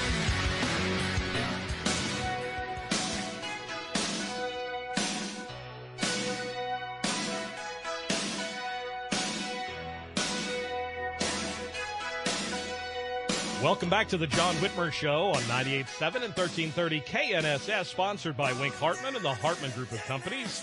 Welcome 13.65 13.91
back 13.91 14.07
to 14.11 14.17
the 14.17 14.29
John 14.29 14.55
Whitmer 14.55 14.93
Show 14.93 15.31
on 15.31 15.43
98.7 15.43 16.15
and 16.23 16.37
1330 16.37 17.01
KNSS, 17.01 17.87
sponsored 17.87 18.37
by 18.37 18.53
Wink 18.53 18.77
Hartman 18.77 19.17
and 19.17 19.25
the 19.25 19.35
Hartman 19.35 19.73
Group 19.73 19.91
of 19.91 20.05
Companies. 20.05 20.63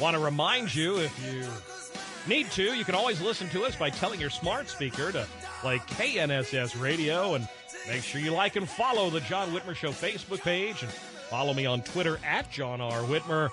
Want 0.00 0.16
to 0.16 0.22
remind 0.22 0.74
you, 0.74 0.96
if 0.96 1.26
you 1.26 1.44
need 2.28 2.50
to, 2.52 2.74
you 2.74 2.84
can 2.84 2.94
always 2.94 3.20
listen 3.20 3.48
to 3.50 3.64
us 3.64 3.76
by 3.76 3.90
telling 3.90 4.20
your 4.20 4.30
smart 4.30 4.68
speaker 4.68 5.12
to 5.12 5.26
play 5.60 5.78
KNSS 5.78 6.80
radio 6.80 7.34
and 7.34 7.48
make 7.88 8.02
sure 8.02 8.20
you 8.20 8.32
like 8.32 8.56
and 8.56 8.68
follow 8.68 9.10
the 9.10 9.20
John 9.20 9.50
Whitmer 9.50 9.74
Show 9.74 9.90
Facebook 9.90 10.42
page 10.42 10.82
and 10.82 10.90
follow 10.90 11.54
me 11.54 11.66
on 11.66 11.82
Twitter 11.82 12.18
at 12.24 12.50
John 12.50 12.80
R. 12.80 13.00
Whitmer. 13.02 13.50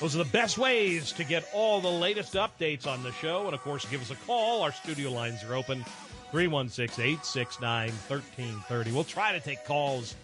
Those 0.00 0.14
are 0.14 0.24
the 0.24 0.30
best 0.30 0.58
ways 0.58 1.12
to 1.12 1.24
get 1.24 1.48
all 1.52 1.80
the 1.80 1.90
latest 1.90 2.34
updates 2.34 2.86
on 2.86 3.02
the 3.02 3.12
show. 3.12 3.44
And 3.46 3.54
of 3.54 3.60
course, 3.60 3.84
give 3.86 4.00
us 4.00 4.10
a 4.10 4.16
call. 4.26 4.62
Our 4.62 4.72
studio 4.72 5.10
lines 5.10 5.44
are 5.44 5.54
open 5.54 5.84
316 6.30 7.04
869 7.04 7.88
1330. 7.88 8.92
We'll 8.92 9.04
try 9.04 9.32
to 9.32 9.40
take 9.40 9.64
calls 9.64 10.14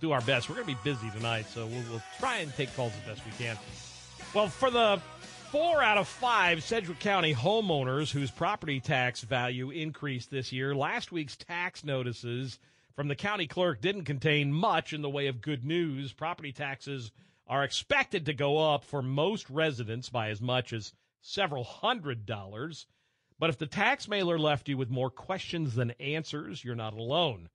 do 0.00 0.12
our 0.12 0.20
best. 0.20 0.48
We're 0.48 0.56
going 0.56 0.68
to 0.68 0.74
be 0.74 0.80
busy 0.84 1.10
tonight, 1.10 1.46
so 1.46 1.66
we'll, 1.66 1.82
we'll 1.90 2.02
try 2.18 2.38
and 2.38 2.54
take 2.54 2.74
calls 2.76 2.92
as 3.02 3.14
best 3.14 3.26
we 3.26 3.32
can. 3.44 3.56
Well, 4.34 4.48
for 4.48 4.70
the 4.70 5.00
four 5.50 5.82
out 5.82 5.96
of 5.96 6.06
five 6.06 6.62
Sedgwick 6.62 6.98
County 6.98 7.34
homeowners 7.34 8.10
whose 8.10 8.30
property 8.30 8.80
tax 8.80 9.22
value 9.22 9.70
increased 9.70 10.30
this 10.30 10.52
year, 10.52 10.74
last 10.74 11.10
week's 11.10 11.36
tax 11.36 11.82
notices 11.82 12.58
from 12.94 13.08
the 13.08 13.14
county 13.14 13.46
clerk 13.46 13.80
didn't 13.80 14.04
contain 14.04 14.52
much 14.52 14.92
in 14.92 15.00
the 15.00 15.08
way 15.08 15.26
of 15.28 15.40
good 15.40 15.64
news. 15.64 16.12
Property 16.12 16.52
taxes 16.52 17.12
are 17.46 17.64
expected 17.64 18.26
to 18.26 18.34
go 18.34 18.74
up 18.74 18.84
for 18.84 19.00
most 19.00 19.48
residents 19.48 20.10
by 20.10 20.28
as 20.28 20.42
much 20.42 20.74
as 20.74 20.92
several 21.22 21.64
hundred 21.64 22.26
dollars. 22.26 22.86
But 23.38 23.48
if 23.48 23.56
the 23.56 23.66
tax 23.66 24.06
mailer 24.06 24.38
left 24.38 24.68
you 24.68 24.76
with 24.76 24.90
more 24.90 25.10
questions 25.10 25.74
than 25.74 25.92
answers, 25.92 26.62
you're 26.62 26.74
not 26.74 26.92
alone. 26.92 27.48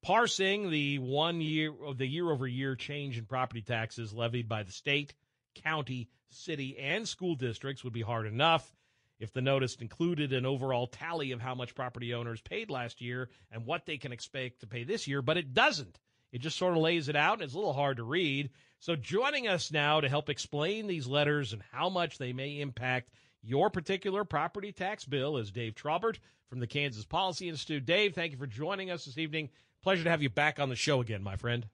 Parsing 0.00 0.70
the 0.70 1.00
one 1.00 1.40
year 1.40 1.72
of 1.84 1.98
the 1.98 2.06
year 2.06 2.30
over 2.30 2.46
year 2.46 2.76
change 2.76 3.18
in 3.18 3.24
property 3.24 3.62
taxes 3.62 4.12
levied 4.12 4.48
by 4.48 4.62
the 4.62 4.72
state, 4.72 5.12
county, 5.54 6.08
city, 6.28 6.78
and 6.78 7.06
school 7.06 7.34
districts 7.34 7.84
would 7.84 7.92
be 7.92 8.02
hard 8.02 8.26
enough. 8.26 8.74
If 9.18 9.32
the 9.32 9.40
notice 9.40 9.76
included 9.76 10.32
an 10.32 10.44
overall 10.44 10.88
tally 10.88 11.30
of 11.30 11.40
how 11.40 11.54
much 11.54 11.74
property 11.74 12.12
owners 12.12 12.40
paid 12.40 12.70
last 12.70 13.00
year 13.00 13.28
and 13.52 13.64
what 13.64 13.86
they 13.86 13.96
can 13.96 14.12
expect 14.12 14.60
to 14.60 14.66
pay 14.66 14.82
this 14.82 15.06
year, 15.06 15.22
but 15.22 15.36
it 15.36 15.54
doesn't. 15.54 16.00
It 16.32 16.40
just 16.40 16.56
sort 16.56 16.72
of 16.72 16.82
lays 16.82 17.08
it 17.08 17.14
out, 17.14 17.34
and 17.34 17.42
it's 17.42 17.54
a 17.54 17.58
little 17.58 17.74
hard 17.74 17.98
to 17.98 18.04
read. 18.04 18.50
So, 18.80 18.96
joining 18.96 19.46
us 19.46 19.70
now 19.70 20.00
to 20.00 20.08
help 20.08 20.28
explain 20.28 20.86
these 20.86 21.06
letters 21.06 21.52
and 21.52 21.62
how 21.70 21.88
much 21.88 22.18
they 22.18 22.32
may 22.32 22.60
impact 22.60 23.10
your 23.42 23.70
particular 23.70 24.24
property 24.24 24.72
tax 24.72 25.04
bill 25.04 25.36
is 25.36 25.50
Dave 25.50 25.74
Trabert 25.74 26.18
from 26.48 26.60
the 26.60 26.66
Kansas 26.66 27.04
Policy 27.04 27.48
Institute. 27.48 27.84
Dave, 27.84 28.14
thank 28.14 28.32
you 28.32 28.38
for 28.38 28.46
joining 28.46 28.90
us 28.90 29.04
this 29.04 29.18
evening. 29.18 29.50
Pleasure 29.82 30.04
to 30.04 30.10
have 30.10 30.22
you 30.22 30.30
back 30.30 30.58
on 30.58 30.68
the 30.68 30.76
show 30.76 31.00
again, 31.00 31.22
my 31.22 31.36
friend. 31.36 31.66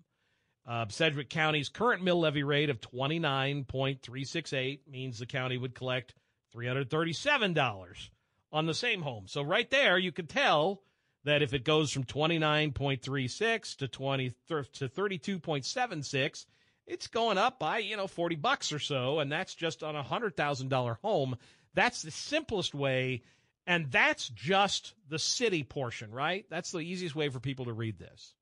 Uh, 0.65 0.87
Sedgwick 0.89 1.29
County's 1.29 1.69
current 1.69 2.05
mill 2.05 2.21
levy 2.21 2.45
rate 2.45 2.71
of 2.71 2.81
29.368 2.81 4.79
means 4.89 5.19
the 5.19 5.27
county 5.27 5.59
would 5.59 5.75
collect 5.75 6.15
$337 6.55 8.11
on 8.53 8.67
the 8.67 8.75
same 8.75 9.03
home. 9.03 9.25
So 9.27 9.43
right 9.43 9.69
there, 9.71 9.99
you 9.99 10.13
could 10.13 10.29
tell 10.29 10.83
that 11.25 11.43
if 11.43 11.55
it 11.55 11.65
goes 11.65 11.93
from 11.93 12.05
29.36 12.05 13.77
to 13.77 13.89
20 13.89 14.33
to 14.49 14.89
32.76, 14.89 16.47
it's 16.87 17.07
going 17.07 17.39
up 17.39 17.59
by, 17.59 17.79
you 17.79 17.97
know, 17.97 18.07
40 18.07 18.37
bucks 18.37 18.73
or 18.73 18.79
so 18.79 19.21
and 19.21 19.31
that's 19.31 19.55
just 19.55 19.83
on 19.83 19.97
a 19.97 20.03
$100,000 20.03 20.97
home. 21.03 21.37
That's 21.75 22.03
the 22.03 22.11
simplest 22.11 22.75
way 22.75 23.23
and 23.67 23.91
that's 23.91 24.29
just 24.29 24.95
the 25.09 25.19
city 25.19 25.63
portion, 25.63 26.11
right? 26.11 26.45
That's 26.51 26.73
the 26.73 26.81
easiest 26.81 27.15
way 27.15 27.29
for 27.29 27.41
people 27.41 27.67
to 27.67 27.73
read 27.73 27.99
this. 27.99 28.35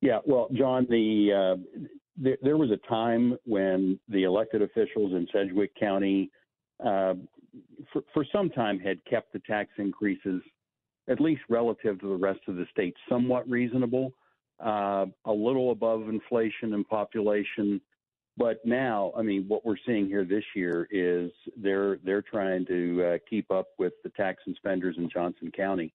Yeah, 0.00 0.18
well, 0.24 0.48
John, 0.52 0.86
the 0.88 1.56
uh, 1.58 1.80
there, 2.16 2.36
there 2.42 2.56
was 2.56 2.70
a 2.70 2.88
time 2.88 3.36
when 3.44 3.98
the 4.08 4.24
elected 4.24 4.62
officials 4.62 5.12
in 5.12 5.26
Sedgwick 5.32 5.72
County, 5.78 6.30
uh, 6.84 7.14
for, 7.92 8.02
for 8.14 8.24
some 8.32 8.50
time, 8.50 8.78
had 8.78 9.04
kept 9.04 9.32
the 9.32 9.40
tax 9.40 9.70
increases, 9.78 10.42
at 11.10 11.20
least 11.20 11.42
relative 11.48 12.00
to 12.00 12.08
the 12.08 12.16
rest 12.16 12.40
of 12.46 12.56
the 12.56 12.66
state, 12.70 12.94
somewhat 13.08 13.48
reasonable, 13.48 14.12
uh, 14.64 15.06
a 15.24 15.32
little 15.32 15.72
above 15.72 16.08
inflation 16.08 16.74
and 16.74 16.88
population. 16.88 17.80
But 18.36 18.64
now, 18.64 19.12
I 19.16 19.22
mean, 19.22 19.44
what 19.48 19.66
we're 19.66 19.76
seeing 19.84 20.06
here 20.06 20.24
this 20.24 20.44
year 20.54 20.86
is 20.90 21.30
they're 21.56 21.98
they're 22.04 22.22
trying 22.22 22.64
to 22.66 23.04
uh, 23.04 23.18
keep 23.28 23.50
up 23.50 23.68
with 23.78 23.92
the 24.04 24.10
tax 24.10 24.42
and 24.46 24.54
spenders 24.56 24.96
in 24.98 25.10
Johnson 25.10 25.50
County. 25.54 25.92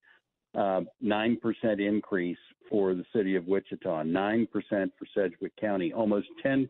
Uh, 0.54 0.82
nine 1.00 1.38
percent 1.40 1.80
increase 1.80 2.38
for 2.70 2.94
the 2.94 3.04
city 3.14 3.36
of 3.36 3.46
Wichita, 3.46 4.02
9% 4.02 4.48
for 4.50 5.06
Sedgwick 5.14 5.52
County, 5.60 5.92
almost 5.92 6.26
10% 6.44 6.68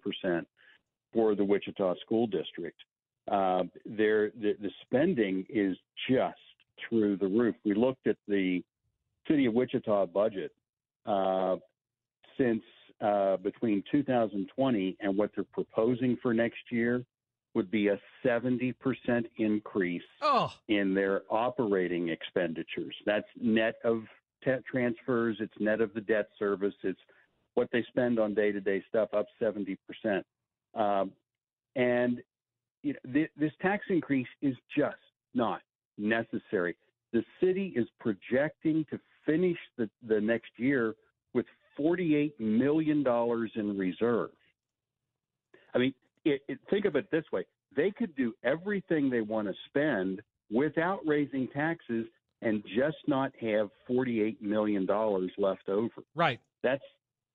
for 1.12 1.34
the 1.34 1.44
Wichita 1.44 1.94
School 2.00 2.26
District. 2.26 2.78
Uh, 3.30 3.64
the, 3.86 4.30
the 4.40 4.70
spending 4.84 5.44
is 5.48 5.76
just 6.08 6.36
through 6.88 7.16
the 7.16 7.26
roof. 7.26 7.54
We 7.64 7.74
looked 7.74 8.06
at 8.06 8.16
the 8.28 8.62
city 9.28 9.46
of 9.46 9.54
Wichita 9.54 10.06
budget 10.06 10.52
uh, 11.04 11.56
since 12.38 12.62
uh, 13.00 13.36
between 13.38 13.82
2020 13.90 14.96
and 15.00 15.16
what 15.16 15.30
they're 15.34 15.44
proposing 15.52 16.16
for 16.22 16.32
next 16.32 16.58
year 16.70 17.04
would 17.54 17.70
be 17.70 17.88
a 17.88 17.98
70% 18.24 18.74
increase 19.38 20.02
oh. 20.20 20.52
in 20.68 20.94
their 20.94 21.22
operating 21.30 22.10
expenditures. 22.10 22.94
That's 23.06 23.26
net 23.40 23.76
of 23.84 24.04
transfers, 24.70 25.38
it's 25.40 25.54
net 25.58 25.80
of 25.80 25.92
the 25.94 26.00
debt 26.00 26.28
service, 26.38 26.74
it's 26.84 27.00
what 27.54 27.68
they 27.72 27.82
spend 27.88 28.18
on 28.18 28.34
day 28.34 28.52
to 28.52 28.60
day 28.60 28.84
stuff 28.88 29.08
up 29.14 29.26
70%. 29.40 29.76
Um, 30.74 31.12
and 31.74 32.22
you 32.82 32.92
know, 32.92 33.12
th- 33.12 33.30
this 33.36 33.52
tax 33.60 33.86
increase 33.88 34.28
is 34.42 34.54
just 34.76 34.96
not 35.34 35.62
necessary. 35.98 36.76
The 37.12 37.24
city 37.40 37.72
is 37.76 37.86
projecting 38.00 38.84
to 38.90 38.98
finish 39.24 39.58
the, 39.76 39.88
the 40.06 40.20
next 40.20 40.50
year 40.56 40.94
with 41.34 41.46
$48 41.78 42.32
million 42.38 43.04
in 43.54 43.78
reserve. 43.78 44.30
I 45.74 45.78
mean, 45.78 45.94
it, 46.24 46.42
it, 46.48 46.58
think 46.70 46.84
of 46.84 46.96
it 46.96 47.10
this 47.10 47.24
way 47.32 47.44
they 47.76 47.90
could 47.90 48.14
do 48.16 48.34
everything 48.42 49.10
they 49.10 49.20
want 49.20 49.46
to 49.46 49.54
spend 49.68 50.22
without 50.50 51.00
raising 51.06 51.46
taxes 51.48 52.06
and 52.42 52.62
just 52.74 52.96
not 53.06 53.32
have 53.40 53.68
$48 53.88 54.40
million 54.40 54.86
left 55.36 55.68
over. 55.68 56.02
Right. 56.14 56.40
That's 56.62 56.82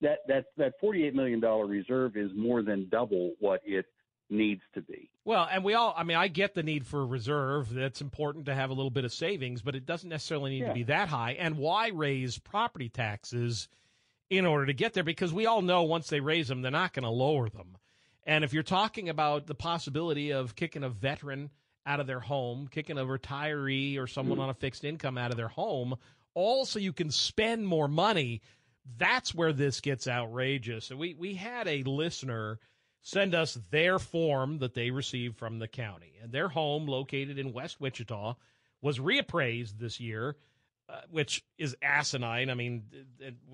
that 0.02 0.20
that 0.28 0.46
that 0.58 0.74
$48 0.84 1.14
million 1.14 1.40
reserve 1.42 2.18
is 2.18 2.32
more 2.36 2.64
than 2.64 2.90
double 2.90 3.34
what 3.40 3.62
it 3.64 3.86
needs 4.32 4.62
to 4.74 4.82
be. 4.82 5.10
Well, 5.26 5.48
and 5.52 5.64
we 5.64 5.76
all, 5.76 5.94
I 5.96 6.04
mean, 6.04 6.18
I 6.18 6.28
get 6.28 6.56
the 6.56 6.64
need 6.64 6.88
for 6.88 7.02
a 7.02 7.06
reserve. 7.06 7.72
That's 7.74 8.02
important 8.02 8.46
to 8.46 8.56
have 8.56 8.70
a 8.70 8.74
little 8.74 8.90
bit 8.90 9.06
of 9.06 9.14
savings, 9.14 9.62
but 9.62 9.76
it 9.76 9.86
doesn't 9.86 10.10
necessarily 10.10 10.52
need 10.52 10.62
yeah. 10.62 10.68
to 10.70 10.74
be 10.74 10.84
that 10.84 11.10
high. 11.10 11.34
And 11.34 11.58
why 11.58 11.90
raise 11.90 12.40
property 12.40 12.90
taxes 12.90 13.68
in 14.30 14.46
order 14.46 14.66
to 14.66 14.74
get 14.74 14.94
there? 14.94 15.04
Because 15.04 15.34
we 15.34 15.46
all 15.46 15.62
know 15.62 15.84
once 15.84 16.08
they 16.08 16.22
raise 16.22 16.48
them, 16.48 16.62
they're 16.62 16.72
not 16.72 16.94
going 16.94 17.04
to 17.04 17.10
lower 17.10 17.50
them. 17.50 17.78
And 18.26 18.44
if 18.44 18.54
you're 18.54 18.64
talking 18.64 19.10
about 19.10 19.48
the 19.48 19.56
possibility 19.56 20.32
of 20.32 20.56
kicking 20.56 20.84
a 20.84 20.90
veteran 20.90 21.50
out 21.86 22.00
of 22.00 22.08
their 22.08 22.20
home, 22.20 22.68
kicking 22.72 22.98
a 22.98 23.06
retiree 23.06 24.00
or 24.00 24.08
someone 24.08 24.38
mm-hmm. 24.38 24.44
on 24.44 24.50
a 24.50 24.56
fixed 24.56 24.84
income 24.84 25.18
out 25.18 25.32
of 25.32 25.38
their 25.38 25.48
home, 25.48 25.96
all 26.34 26.66
so 26.66 26.80
you 26.80 26.94
can 26.94 27.12
spend 27.12 27.68
more 27.68 27.88
money. 27.88 28.42
That's 28.98 29.36
where 29.36 29.54
this 29.54 29.82
gets 29.82 30.08
outrageous. 30.08 30.90
And 30.90 31.00
we, 31.00 31.16
we 31.16 31.34
had 31.34 31.68
a 31.68 31.84
listener 31.84 32.60
send 33.02 33.34
us 33.36 33.58
their 33.72 34.00
form 34.00 34.60
that 34.60 34.74
they 34.74 34.92
received 34.92 35.38
from 35.38 35.60
the 35.60 35.68
county. 35.68 36.14
And 36.22 36.32
their 36.32 36.50
home, 36.50 36.88
located 36.88 37.40
in 37.40 37.54
West 37.54 37.82
Wichita, 37.82 38.36
was 38.82 39.00
reappraised 39.00 39.78
this 39.80 40.00
year, 40.00 40.36
uh, 40.90 41.02
which 41.10 41.44
is 41.58 41.76
asinine. 41.82 42.50
I 42.50 42.54
mean, 42.54 42.84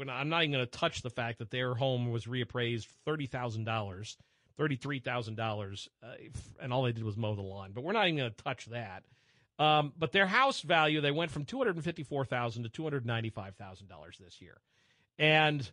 I'm 0.09 0.29
not 0.29 0.43
even 0.43 0.51
going 0.53 0.65
to 0.65 0.71
touch 0.71 1.01
the 1.01 1.09
fact 1.09 1.39
that 1.39 1.51
their 1.51 1.73
home 1.75 2.11
was 2.11 2.25
reappraised 2.25 2.87
$30,000 3.07 4.15
thirty-three 4.57 4.99
thousand 4.99 5.39
uh, 5.39 5.43
dollars, 5.43 5.87
and 6.61 6.73
all 6.73 6.83
they 6.83 6.91
did 6.91 7.03
was 7.03 7.15
mow 7.15 7.35
the 7.35 7.41
lawn. 7.41 7.71
But 7.73 7.83
we're 7.83 7.93
not 7.93 8.07
even 8.07 8.17
going 8.17 8.31
to 8.31 8.43
touch 8.43 8.65
that. 8.67 9.03
Um, 9.59 9.93
but 9.97 10.11
their 10.11 10.27
house 10.27 10.61
value, 10.61 11.01
they 11.01 11.11
went 11.11 11.31
from 11.31 11.45
two 11.45 11.57
hundred 11.57 11.75
and 11.75 11.85
fifty-four 11.85 12.25
thousand 12.25 12.63
to 12.63 12.69
two 12.69 12.83
hundred 12.83 13.05
ninety-five 13.05 13.55
thousand 13.55 13.87
dollars 13.87 14.19
this 14.23 14.41
year. 14.41 14.57
And 15.17 15.69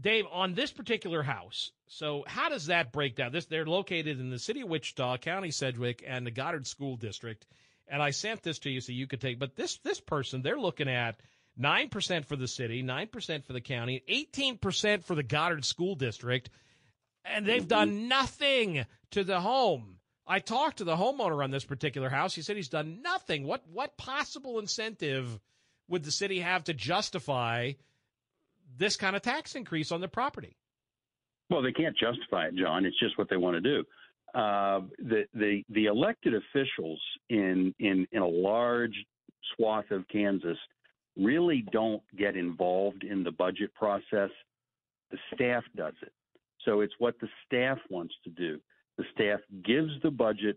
Dave, 0.00 0.24
on 0.32 0.54
this 0.54 0.72
particular 0.72 1.22
house, 1.22 1.70
so 1.86 2.24
how 2.26 2.48
does 2.48 2.66
that 2.66 2.92
break 2.92 3.16
down? 3.16 3.32
This 3.32 3.46
they're 3.46 3.66
located 3.66 4.20
in 4.20 4.30
the 4.30 4.38
city 4.38 4.62
of 4.62 4.68
Wichita, 4.68 5.18
County 5.18 5.50
Sedgwick, 5.50 6.02
and 6.06 6.26
the 6.26 6.30
Goddard 6.30 6.66
School 6.66 6.96
District. 6.96 7.46
And 7.88 8.02
I 8.02 8.10
sent 8.10 8.42
this 8.42 8.60
to 8.60 8.70
you 8.70 8.80
so 8.80 8.92
you 8.92 9.06
could 9.06 9.20
take. 9.20 9.38
But 9.38 9.54
this 9.54 9.78
this 9.78 10.00
person, 10.00 10.42
they're 10.42 10.58
looking 10.58 10.88
at 10.88 11.20
nine 11.56 11.90
percent 11.90 12.26
for 12.26 12.36
the 12.36 12.48
city, 12.48 12.80
nine 12.82 13.08
percent 13.08 13.44
for 13.44 13.52
the 13.52 13.60
county, 13.60 14.02
eighteen 14.08 14.56
percent 14.56 15.04
for 15.04 15.14
the 15.14 15.22
Goddard 15.22 15.64
School 15.64 15.94
District 15.94 16.48
and 17.24 17.46
they've 17.46 17.66
done 17.66 17.90
mm-hmm. 17.90 18.08
nothing 18.08 18.86
to 19.12 19.24
the 19.24 19.40
home. 19.40 19.98
I 20.26 20.38
talked 20.38 20.78
to 20.78 20.84
the 20.84 20.96
homeowner 20.96 21.42
on 21.42 21.50
this 21.50 21.64
particular 21.64 22.08
house. 22.08 22.34
He 22.34 22.42
said 22.42 22.56
he's 22.56 22.68
done 22.68 23.02
nothing. 23.02 23.44
What 23.44 23.62
what 23.70 23.96
possible 23.96 24.58
incentive 24.58 25.40
would 25.88 26.04
the 26.04 26.12
city 26.12 26.40
have 26.40 26.64
to 26.64 26.74
justify 26.74 27.72
this 28.78 28.96
kind 28.96 29.16
of 29.16 29.22
tax 29.22 29.54
increase 29.54 29.92
on 29.92 30.00
the 30.00 30.08
property? 30.08 30.56
Well, 31.50 31.62
they 31.62 31.72
can't 31.72 31.96
justify 31.96 32.46
it, 32.46 32.54
John. 32.54 32.86
It's 32.86 32.98
just 32.98 33.18
what 33.18 33.28
they 33.28 33.36
want 33.36 33.56
to 33.56 33.60
do. 33.60 33.84
Uh, 34.34 34.80
the 34.98 35.24
the 35.34 35.62
the 35.68 35.86
elected 35.86 36.34
officials 36.34 37.00
in 37.28 37.74
in 37.78 38.06
in 38.12 38.22
a 38.22 38.26
large 38.26 38.94
swath 39.54 39.90
of 39.90 40.08
Kansas 40.08 40.56
really 41.16 41.64
don't 41.72 42.02
get 42.16 42.36
involved 42.36 43.04
in 43.04 43.22
the 43.22 43.30
budget 43.30 43.74
process. 43.74 44.30
The 45.10 45.18
staff 45.34 45.64
does 45.76 45.92
it. 46.00 46.12
So 46.64 46.80
it's 46.80 46.94
what 46.98 47.18
the 47.20 47.28
staff 47.44 47.78
wants 47.90 48.14
to 48.24 48.30
do. 48.30 48.58
The 48.96 49.04
staff 49.14 49.40
gives 49.64 49.90
the 50.02 50.10
budget 50.10 50.56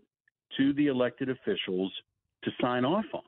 to 0.56 0.72
the 0.72 0.86
elected 0.86 1.28
officials 1.28 1.92
to 2.44 2.50
sign 2.60 2.84
off 2.84 3.04
on. 3.12 3.22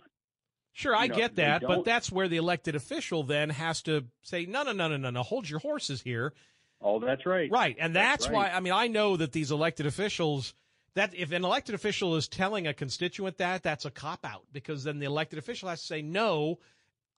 Sure, 0.78 0.94
I 0.94 1.04
You 1.04 1.08
know, 1.08 1.16
get 1.16 1.34
that, 1.36 1.62
but 1.62 1.84
that's 1.84 2.12
where 2.12 2.28
the 2.28 2.36
elected 2.36 2.76
official 2.76 3.24
then 3.24 3.50
has 3.50 3.82
to 3.82 4.04
say, 4.22 4.46
no, 4.46 4.62
no, 4.62 4.70
no, 4.70 4.86
no, 4.86 4.96
no, 4.96 5.10
no, 5.10 5.22
hold 5.24 5.50
your 5.50 5.58
horses 5.58 6.00
here. 6.00 6.34
Oh, 6.80 7.00
that's 7.00 7.26
right. 7.26 7.50
Right, 7.50 7.76
and 7.80 7.96
that's, 7.96 8.26
That's 8.26 8.32
why. 8.32 8.50
I 8.50 8.60
mean, 8.60 8.72
I 8.72 8.86
know 8.86 9.16
that 9.16 9.32
these 9.32 9.50
elected 9.50 9.86
officials. 9.86 10.54
That 10.94 11.14
if 11.16 11.32
an 11.32 11.44
elected 11.44 11.74
official 11.74 12.14
is 12.14 12.28
telling 12.28 12.68
a 12.68 12.74
constituent 12.74 13.38
that, 13.38 13.64
that's 13.64 13.86
a 13.86 13.90
cop 13.90 14.24
out 14.24 14.44
because 14.52 14.84
then 14.84 15.00
the 15.00 15.06
elected 15.06 15.40
official 15.40 15.68
has 15.68 15.80
to 15.80 15.86
say, 15.86 16.00
no, 16.00 16.60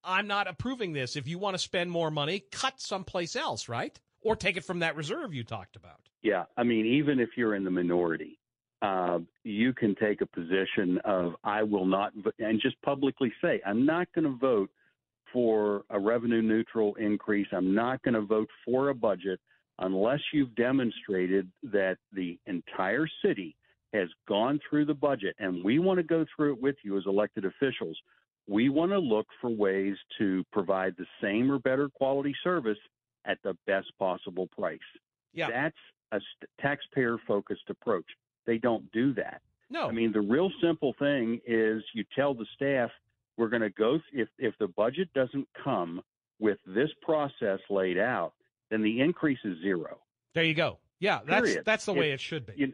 I'm 0.02 0.26
not 0.26 0.48
approving 0.48 0.94
this. 0.94 1.14
If 1.16 1.28
you 1.28 1.38
want 1.38 1.54
to 1.54 1.58
spend 1.58 1.90
more 1.90 2.10
money, 2.10 2.42
cut 2.50 2.80
someplace 2.80 3.36
else, 3.36 3.68
right? 3.68 3.98
Or 4.22 4.36
take 4.36 4.56
it 4.56 4.64
from 4.64 4.78
that 4.78 4.96
reserve 4.96 5.34
you 5.34 5.44
talked 5.44 5.76
about. 5.76 6.00
Yeah, 6.22 6.44
I 6.56 6.62
mean, 6.62 6.86
even 6.86 7.20
if 7.20 7.36
you're 7.36 7.54
in 7.54 7.64
the 7.64 7.70
minority, 7.70 8.39
uh, 8.82 9.18
you 9.44 9.72
can 9.72 9.94
take 9.96 10.20
a 10.20 10.26
position 10.26 10.98
of 11.04 11.34
I 11.44 11.62
will 11.62 11.84
not, 11.84 12.12
v- 12.14 12.30
and 12.38 12.60
just 12.60 12.80
publicly 12.82 13.32
say 13.42 13.60
I'm 13.66 13.84
not 13.84 14.08
going 14.14 14.24
to 14.24 14.38
vote 14.38 14.70
for 15.32 15.84
a 15.90 15.98
revenue 15.98 16.42
neutral 16.42 16.94
increase. 16.94 17.46
I'm 17.52 17.74
not 17.74 18.02
going 18.02 18.14
to 18.14 18.22
vote 18.22 18.48
for 18.64 18.88
a 18.88 18.94
budget 18.94 19.38
unless 19.78 20.20
you've 20.32 20.54
demonstrated 20.56 21.50
that 21.62 21.96
the 22.12 22.38
entire 22.46 23.06
city 23.24 23.56
has 23.92 24.08
gone 24.28 24.60
through 24.68 24.84
the 24.84 24.94
budget, 24.94 25.34
and 25.38 25.64
we 25.64 25.78
want 25.78 25.98
to 25.98 26.04
go 26.04 26.24
through 26.34 26.54
it 26.54 26.62
with 26.62 26.76
you 26.84 26.96
as 26.96 27.04
elected 27.06 27.44
officials. 27.44 27.98
We 28.46 28.68
want 28.68 28.92
to 28.92 28.98
look 28.98 29.26
for 29.40 29.50
ways 29.50 29.96
to 30.18 30.44
provide 30.52 30.94
the 30.96 31.06
same 31.22 31.50
or 31.50 31.58
better 31.58 31.88
quality 31.88 32.34
service 32.42 32.78
at 33.24 33.38
the 33.42 33.56
best 33.66 33.88
possible 33.98 34.48
price. 34.56 34.78
Yeah. 35.34 35.48
That's 35.50 35.76
a 36.12 36.20
taxpayer 36.60 37.18
focused 37.26 37.68
approach. 37.68 38.06
They 38.46 38.58
don't 38.58 38.90
do 38.92 39.14
that. 39.14 39.42
No. 39.70 39.88
I 39.88 39.92
mean, 39.92 40.12
the 40.12 40.20
real 40.20 40.50
simple 40.60 40.94
thing 40.98 41.40
is 41.46 41.82
you 41.94 42.04
tell 42.16 42.34
the 42.34 42.46
staff 42.56 42.90
we're 43.36 43.48
going 43.48 43.62
to 43.62 43.70
go 43.70 43.98
if 44.12 44.28
if 44.38 44.54
the 44.58 44.66
budget 44.68 45.08
doesn't 45.14 45.46
come 45.62 46.02
with 46.38 46.58
this 46.66 46.90
process 47.02 47.60
laid 47.70 47.98
out, 47.98 48.32
then 48.70 48.82
the 48.82 49.00
increase 49.00 49.38
is 49.44 49.60
zero. 49.62 49.98
There 50.34 50.44
you 50.44 50.54
go. 50.54 50.78
Yeah, 50.98 51.20
that's 51.26 51.46
Period. 51.46 51.64
that's 51.64 51.84
the 51.84 51.92
way 51.94 52.08
If- 52.10 52.14
it 52.14 52.20
should 52.20 52.46
be. 52.46 52.52
You, 52.56 52.72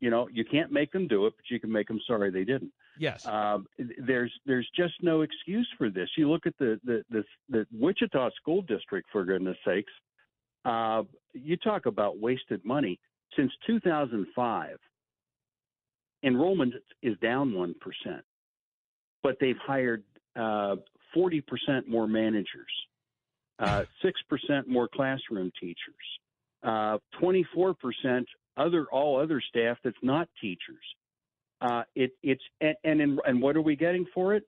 you 0.00 0.10
know, 0.10 0.28
you 0.30 0.44
can't 0.44 0.70
make 0.70 0.92
them 0.92 1.08
do 1.08 1.26
it, 1.26 1.34
but 1.36 1.44
you 1.50 1.58
can 1.58 1.72
make 1.72 1.88
them 1.88 1.98
sorry 2.06 2.30
they 2.30 2.44
didn't. 2.44 2.70
Yes. 2.98 3.26
Um, 3.26 3.66
there's 3.98 4.32
there's 4.44 4.68
just 4.76 4.94
no 5.02 5.22
excuse 5.22 5.68
for 5.78 5.88
this. 5.90 6.08
You 6.16 6.30
look 6.30 6.46
at 6.46 6.56
the 6.58 6.78
the 6.84 7.02
the, 7.10 7.24
the 7.48 7.66
Wichita 7.72 8.30
School 8.36 8.62
District, 8.62 9.08
for 9.10 9.24
goodness 9.24 9.56
sakes. 9.66 9.92
Uh, 10.64 11.02
you 11.32 11.56
talk 11.56 11.86
about 11.86 12.18
wasted 12.18 12.64
money. 12.64 12.98
Since 13.36 13.52
2005, 13.66 14.78
enrollment 16.26 16.74
is 17.02 17.16
down 17.18 17.54
one 17.54 17.74
percent, 17.80 18.24
but 19.22 19.36
they've 19.40 19.58
hired 19.64 20.02
uh, 20.34 20.76
40 21.14 21.40
percent 21.42 21.88
more 21.88 22.06
managers, 22.06 22.46
uh, 23.58 23.84
six 24.02 24.20
percent 24.28 24.68
more 24.68 24.88
classroom 24.92 25.52
teachers, 25.58 25.76
uh, 26.62 26.98
24 27.20 27.74
percent 27.74 28.26
other 28.56 28.86
all 28.90 29.20
other 29.20 29.42
staff 29.48 29.78
that's 29.84 29.96
not 30.02 30.28
teachers. 30.40 30.84
Uh, 31.60 31.82
it, 31.94 32.10
it's 32.22 32.42
and 32.60 32.76
and, 32.84 33.00
in, 33.00 33.18
and 33.24 33.40
what 33.40 33.56
are 33.56 33.62
we 33.62 33.76
getting 33.76 34.04
for 34.12 34.34
it? 34.34 34.44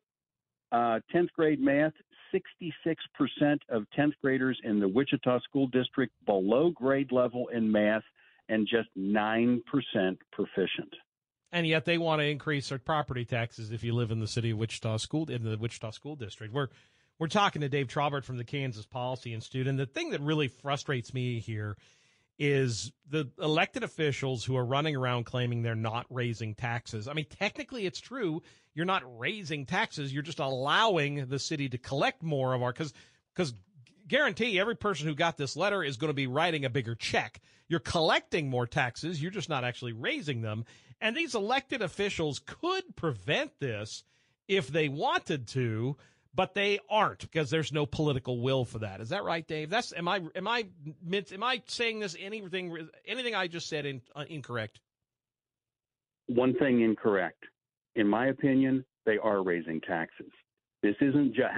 Uh, 0.71 1.01
10th 1.15 1.33
grade 1.35 1.61
math, 1.61 1.95
66% 2.35 3.59
of 3.71 3.85
10th 3.99 4.13
graders 4.23 4.59
in 4.65 4.81
the 4.81 4.89
Wichita 4.89 5.41
School 5.41 5.67
District 5.69 6.13
below 6.27 6.71
grade 6.71 7.11
level 7.11 7.49
in 7.49 7.73
math, 7.73 8.03
and 8.51 8.69
just 8.69 8.89
9% 8.99 9.63
proficient. 10.33 10.93
And 11.51 11.67
yet 11.67 11.85
they 11.85 11.97
want 11.99 12.21
to 12.21 12.27
increase 12.27 12.69
their 12.69 12.79
property 12.79 13.25
taxes 13.25 13.73
if 13.73 13.83
you 13.83 13.95
live 13.95 14.11
in 14.11 14.21
the 14.21 14.27
city 14.27 14.51
of 14.51 14.59
Wichita 14.59 14.99
school 14.99 15.31
in 15.31 15.45
the 15.45 15.57
Wichita 15.57 15.91
school 15.93 16.15
district. 16.15 16.53
We're 16.53 16.69
we're 17.19 17.29
talking 17.29 17.63
to 17.63 17.69
Dave 17.69 17.89
Trabert 17.89 18.25
from 18.25 18.37
the 18.37 18.45
Kansas 18.45 18.87
Policy 18.87 19.35
Institute, 19.35 19.67
and 19.67 19.79
the 19.79 19.87
thing 19.87 20.11
that 20.11 20.21
really 20.21 20.49
frustrates 20.49 21.13
me 21.13 21.41
here 21.41 21.77
is 22.39 22.93
the 23.11 23.29
elected 23.41 23.83
officials 23.83 24.45
who 24.45 24.57
are 24.57 24.65
running 24.65 24.95
around 24.95 25.25
claiming 25.25 25.63
they're 25.63 25.75
not 25.75 26.07
raising 26.09 26.55
taxes. 26.55 27.09
I 27.09 27.13
mean, 27.13 27.27
technically 27.29 27.85
it's 27.85 27.99
true. 27.99 28.43
You're 28.75 28.87
not 28.87 29.03
raising 29.19 29.67
taxes. 29.67 30.13
You're 30.13 30.23
just 30.23 30.39
allowing 30.39 31.27
the 31.27 31.39
city 31.41 31.69
to 31.71 31.79
collect 31.79 32.23
more 32.23 32.55
of 32.55 32.63
our 32.63 32.73
because 32.73 32.95
because 33.35 33.55
guarantee 34.07 34.61
every 34.61 34.77
person 34.77 35.09
who 35.09 35.15
got 35.15 35.37
this 35.37 35.57
letter 35.57 35.83
is 35.83 35.97
going 35.97 36.11
to 36.11 36.15
be 36.15 36.29
writing 36.29 36.65
a 36.65 36.71
bigger 36.71 36.95
check. 36.95 37.41
You're 37.69 37.81
collecting 37.81 38.49
more 38.49 38.67
taxes. 38.67 39.21
You're 39.21 39.33
just 39.33 39.49
not 39.49 39.65
actually 39.65 39.93
raising 39.93 40.41
them. 40.41 40.65
And 41.01 41.17
these 41.17 41.35
elected 41.35 41.83
officials 41.83 42.41
could 42.41 42.97
prevent 42.97 43.53
this 43.61 44.05
if 44.49 44.69
they 44.69 44.89
wanted 44.89 45.47
to, 45.49 45.97
but 46.35 46.55
they 46.55 46.79
aren't 46.91 47.21
because 47.21 47.51
there's 47.51 47.73
no 47.73 47.87
political 47.87 48.41
will 48.41 48.65
for 48.65 48.81
that. 48.81 49.01
Is 49.01 49.11
that 49.11 49.25
right, 49.25 49.47
Dave? 49.47 49.71
That's 49.71 49.93
am 49.93 50.09
I 50.09 50.21
am 50.35 50.49
I 50.49 50.67
am 51.33 51.43
I 51.43 51.63
saying 51.67 52.01
this 52.01 52.17
anything 52.19 52.89
anything 53.07 53.35
I 53.35 53.47
just 53.47 53.69
said 53.69 53.87
in, 53.87 54.01
uh, 54.17 54.25
incorrect? 54.29 54.81
One 56.27 56.55
thing 56.55 56.83
incorrect. 56.83 57.45
In 57.95 58.07
my 58.07 58.27
opinion, 58.27 58.85
they 59.07 59.19
are 59.19 59.43
raising 59.43 59.81
taxes. 59.81 60.31
This 60.83 60.95
isn't 61.01 61.35
just, 61.35 61.53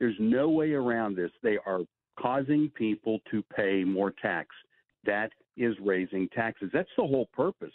there's 0.00 0.16
no 0.18 0.48
way 0.48 0.72
around 0.72 1.16
this. 1.16 1.30
They 1.42 1.58
are 1.64 1.80
causing 2.18 2.70
people 2.74 3.20
to 3.30 3.42
pay 3.54 3.84
more 3.84 4.10
tax. 4.10 4.48
That 5.04 5.30
is 5.56 5.76
raising 5.80 6.28
taxes. 6.30 6.70
That's 6.72 6.88
the 6.96 7.04
whole 7.04 7.26
purpose 7.32 7.74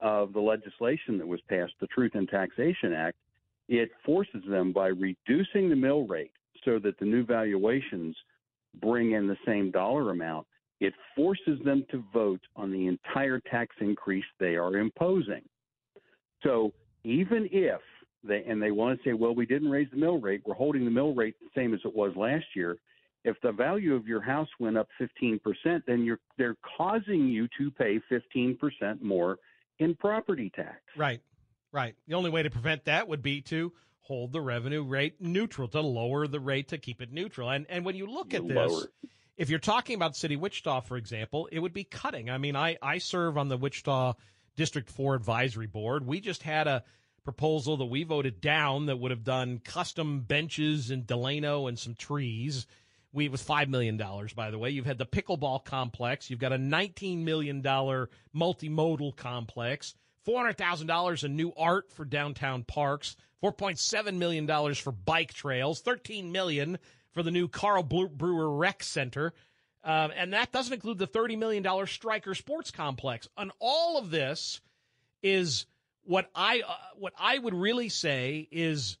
of 0.00 0.32
the 0.32 0.40
legislation 0.40 1.18
that 1.18 1.26
was 1.26 1.40
passed, 1.48 1.72
the 1.80 1.86
Truth 1.88 2.12
in 2.14 2.26
Taxation 2.26 2.92
Act. 2.92 3.16
It 3.68 3.90
forces 4.04 4.42
them 4.48 4.72
by 4.72 4.88
reducing 4.88 5.68
the 5.68 5.76
mill 5.76 6.06
rate 6.06 6.32
so 6.64 6.78
that 6.80 6.98
the 6.98 7.04
new 7.04 7.24
valuations 7.24 8.16
bring 8.80 9.12
in 9.12 9.26
the 9.26 9.36
same 9.46 9.70
dollar 9.70 10.10
amount. 10.10 10.46
It 10.80 10.94
forces 11.14 11.58
them 11.64 11.84
to 11.90 12.02
vote 12.12 12.40
on 12.56 12.72
the 12.72 12.86
entire 12.86 13.40
tax 13.40 13.76
increase 13.80 14.24
they 14.38 14.56
are 14.56 14.76
imposing. 14.76 15.42
So 16.42 16.72
even 17.04 17.48
if 17.52 17.80
they 18.24 18.44
and 18.44 18.62
they 18.62 18.70
want 18.70 18.98
to 18.98 19.08
say, 19.08 19.12
well, 19.12 19.34
we 19.34 19.46
didn't 19.46 19.70
raise 19.70 19.88
the 19.90 19.96
mill 19.96 20.18
rate, 20.18 20.42
we're 20.46 20.54
holding 20.54 20.84
the 20.84 20.90
mill 20.90 21.14
rate 21.14 21.34
the 21.40 21.48
same 21.54 21.74
as 21.74 21.80
it 21.84 21.94
was 21.94 22.14
last 22.16 22.46
year. 22.54 22.76
If 23.24 23.36
the 23.42 23.52
value 23.52 23.94
of 23.94 24.06
your 24.06 24.22
house 24.22 24.48
went 24.58 24.78
up 24.78 24.88
15%, 25.00 25.40
then 25.86 26.04
you're 26.04 26.18
they're 26.38 26.56
causing 26.76 27.28
you 27.28 27.48
to 27.58 27.70
pay 27.70 28.00
15% 28.10 29.02
more 29.02 29.36
in 29.80 29.94
property 29.96 30.50
tax. 30.54 30.78
Right, 30.96 31.20
right. 31.72 31.96
The 32.06 32.14
only 32.14 32.30
way 32.30 32.42
to 32.42 32.50
prevent 32.50 32.84
that 32.84 33.08
would 33.08 33.22
be 33.22 33.40
to 33.42 33.72
hold 34.00 34.32
the 34.32 34.40
revenue 34.40 34.84
rate 34.84 35.20
neutral, 35.20 35.68
to 35.68 35.80
lower 35.80 36.26
the 36.26 36.40
rate 36.40 36.68
to 36.68 36.78
keep 36.78 37.02
it 37.02 37.12
neutral. 37.12 37.50
And 37.50 37.66
and 37.68 37.84
when 37.84 37.96
you 37.96 38.06
look 38.06 38.34
at 38.34 38.46
this, 38.46 38.56
Lower. 38.56 38.90
if 39.36 39.50
you're 39.50 39.58
talking 39.58 39.96
about 39.96 40.12
the 40.12 40.18
city 40.18 40.34
of 40.34 40.40
Wichita, 40.40 40.82
for 40.82 40.96
example, 40.96 41.48
it 41.50 41.58
would 41.58 41.72
be 41.72 41.84
cutting. 41.84 42.30
I 42.30 42.38
mean, 42.38 42.56
I, 42.56 42.76
I 42.82 42.98
serve 42.98 43.36
on 43.36 43.48
the 43.48 43.56
Wichita 43.56 44.14
District 44.56 44.90
4 44.90 45.14
Advisory 45.14 45.66
Board. 45.66 46.06
We 46.06 46.20
just 46.20 46.42
had 46.42 46.66
a 46.66 46.84
proposal 47.24 47.76
that 47.78 47.86
we 47.86 48.04
voted 48.04 48.40
down 48.40 48.86
that 48.86 48.98
would 48.98 49.10
have 49.10 49.24
done 49.24 49.58
custom 49.58 50.20
benches 50.20 50.90
in 50.90 51.04
Delano 51.04 51.66
and 51.66 51.78
some 51.78 51.94
trees. 51.94 52.66
We, 53.12 53.28
was 53.28 53.42
$5 53.42 53.68
million, 53.68 53.96
by 54.36 54.50
the 54.50 54.58
way. 54.58 54.70
You've 54.70 54.86
had 54.86 54.98
the 54.98 55.06
pickleball 55.06 55.64
complex. 55.64 56.30
You've 56.30 56.38
got 56.38 56.52
a 56.52 56.58
$19 56.58 57.24
million 57.24 57.62
multimodal 57.62 59.16
complex, 59.16 59.94
$400,000 60.26 61.24
in 61.24 61.36
new 61.36 61.52
art 61.56 61.90
for 61.90 62.04
downtown 62.04 62.62
parks, 62.62 63.16
$4.7 63.42 64.14
million 64.14 64.74
for 64.74 64.92
bike 64.92 65.32
trails, 65.32 65.80
13 65.80 66.30
million 66.30 66.78
for 67.12 67.22
the 67.22 67.30
new 67.30 67.48
Carl 67.48 67.82
Brewer 67.82 68.56
Rec 68.56 68.82
Center. 68.82 69.32
Um, 69.82 70.12
and 70.14 70.32
that 70.34 70.52
doesn't 70.52 70.72
include 70.72 70.98
the 70.98 71.06
$30 71.06 71.38
million 71.38 71.86
Stryker 71.86 72.34
Sports 72.34 72.70
Complex. 72.70 73.28
And 73.36 73.50
all 73.58 73.98
of 73.98 74.10
this 74.10 74.60
is 75.22 75.66
what 76.04 76.30
I 76.34 76.62
uh, 76.66 76.74
what 76.96 77.12
I 77.18 77.38
would 77.38 77.54
really 77.54 77.88
say 77.88 78.48
is 78.50 78.98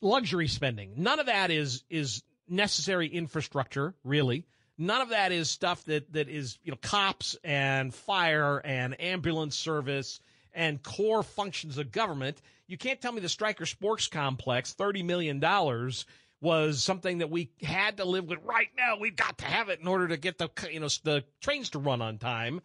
luxury 0.00 0.48
spending. 0.48 0.94
None 0.96 1.20
of 1.20 1.26
that 1.26 1.50
is 1.50 1.84
is 1.90 2.22
necessary 2.50 3.06
infrastructure, 3.08 3.94
really. 4.04 4.44
None 4.76 5.00
of 5.00 5.08
that 5.08 5.32
is 5.32 5.50
stuff 5.50 5.84
that 5.86 6.12
that 6.12 6.28
is 6.28 6.58
you 6.62 6.70
know 6.70 6.78
cops 6.80 7.36
and 7.42 7.92
fire 7.92 8.58
and 8.58 9.00
ambulance 9.00 9.56
service 9.56 10.20
and 10.54 10.82
core 10.82 11.22
functions 11.22 11.78
of 11.78 11.90
government. 11.90 12.40
You 12.68 12.78
can't 12.78 13.00
tell 13.00 13.12
me 13.12 13.20
the 13.20 13.28
Stryker 13.28 13.66
Sports 13.66 14.06
Complex, 14.06 14.72
thirty 14.72 15.02
million 15.02 15.40
dollars, 15.40 16.06
was 16.40 16.82
something 16.82 17.18
that 17.18 17.30
we 17.30 17.50
had 17.62 17.96
to 17.96 18.04
live 18.04 18.26
with 18.28 18.38
right 18.44 18.68
now. 18.76 18.96
We've 19.00 19.16
got 19.16 19.38
to 19.38 19.44
have 19.44 19.68
it 19.68 19.80
in 19.80 19.88
order 19.88 20.08
to 20.08 20.16
get 20.16 20.38
the 20.38 20.48
you 20.70 20.80
know 20.80 20.88
the 21.02 21.24
trains 21.40 21.70
to 21.70 21.78
run 21.80 22.00
on 22.00 22.18
time. 22.18 22.60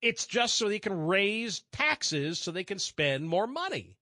It's 0.00 0.26
just 0.26 0.54
so 0.54 0.68
they 0.68 0.78
can 0.78 1.06
raise 1.06 1.64
taxes 1.72 2.38
so 2.38 2.52
they 2.52 2.62
can 2.62 2.78
spend 2.78 3.28
more 3.28 3.48
money. 3.48 3.96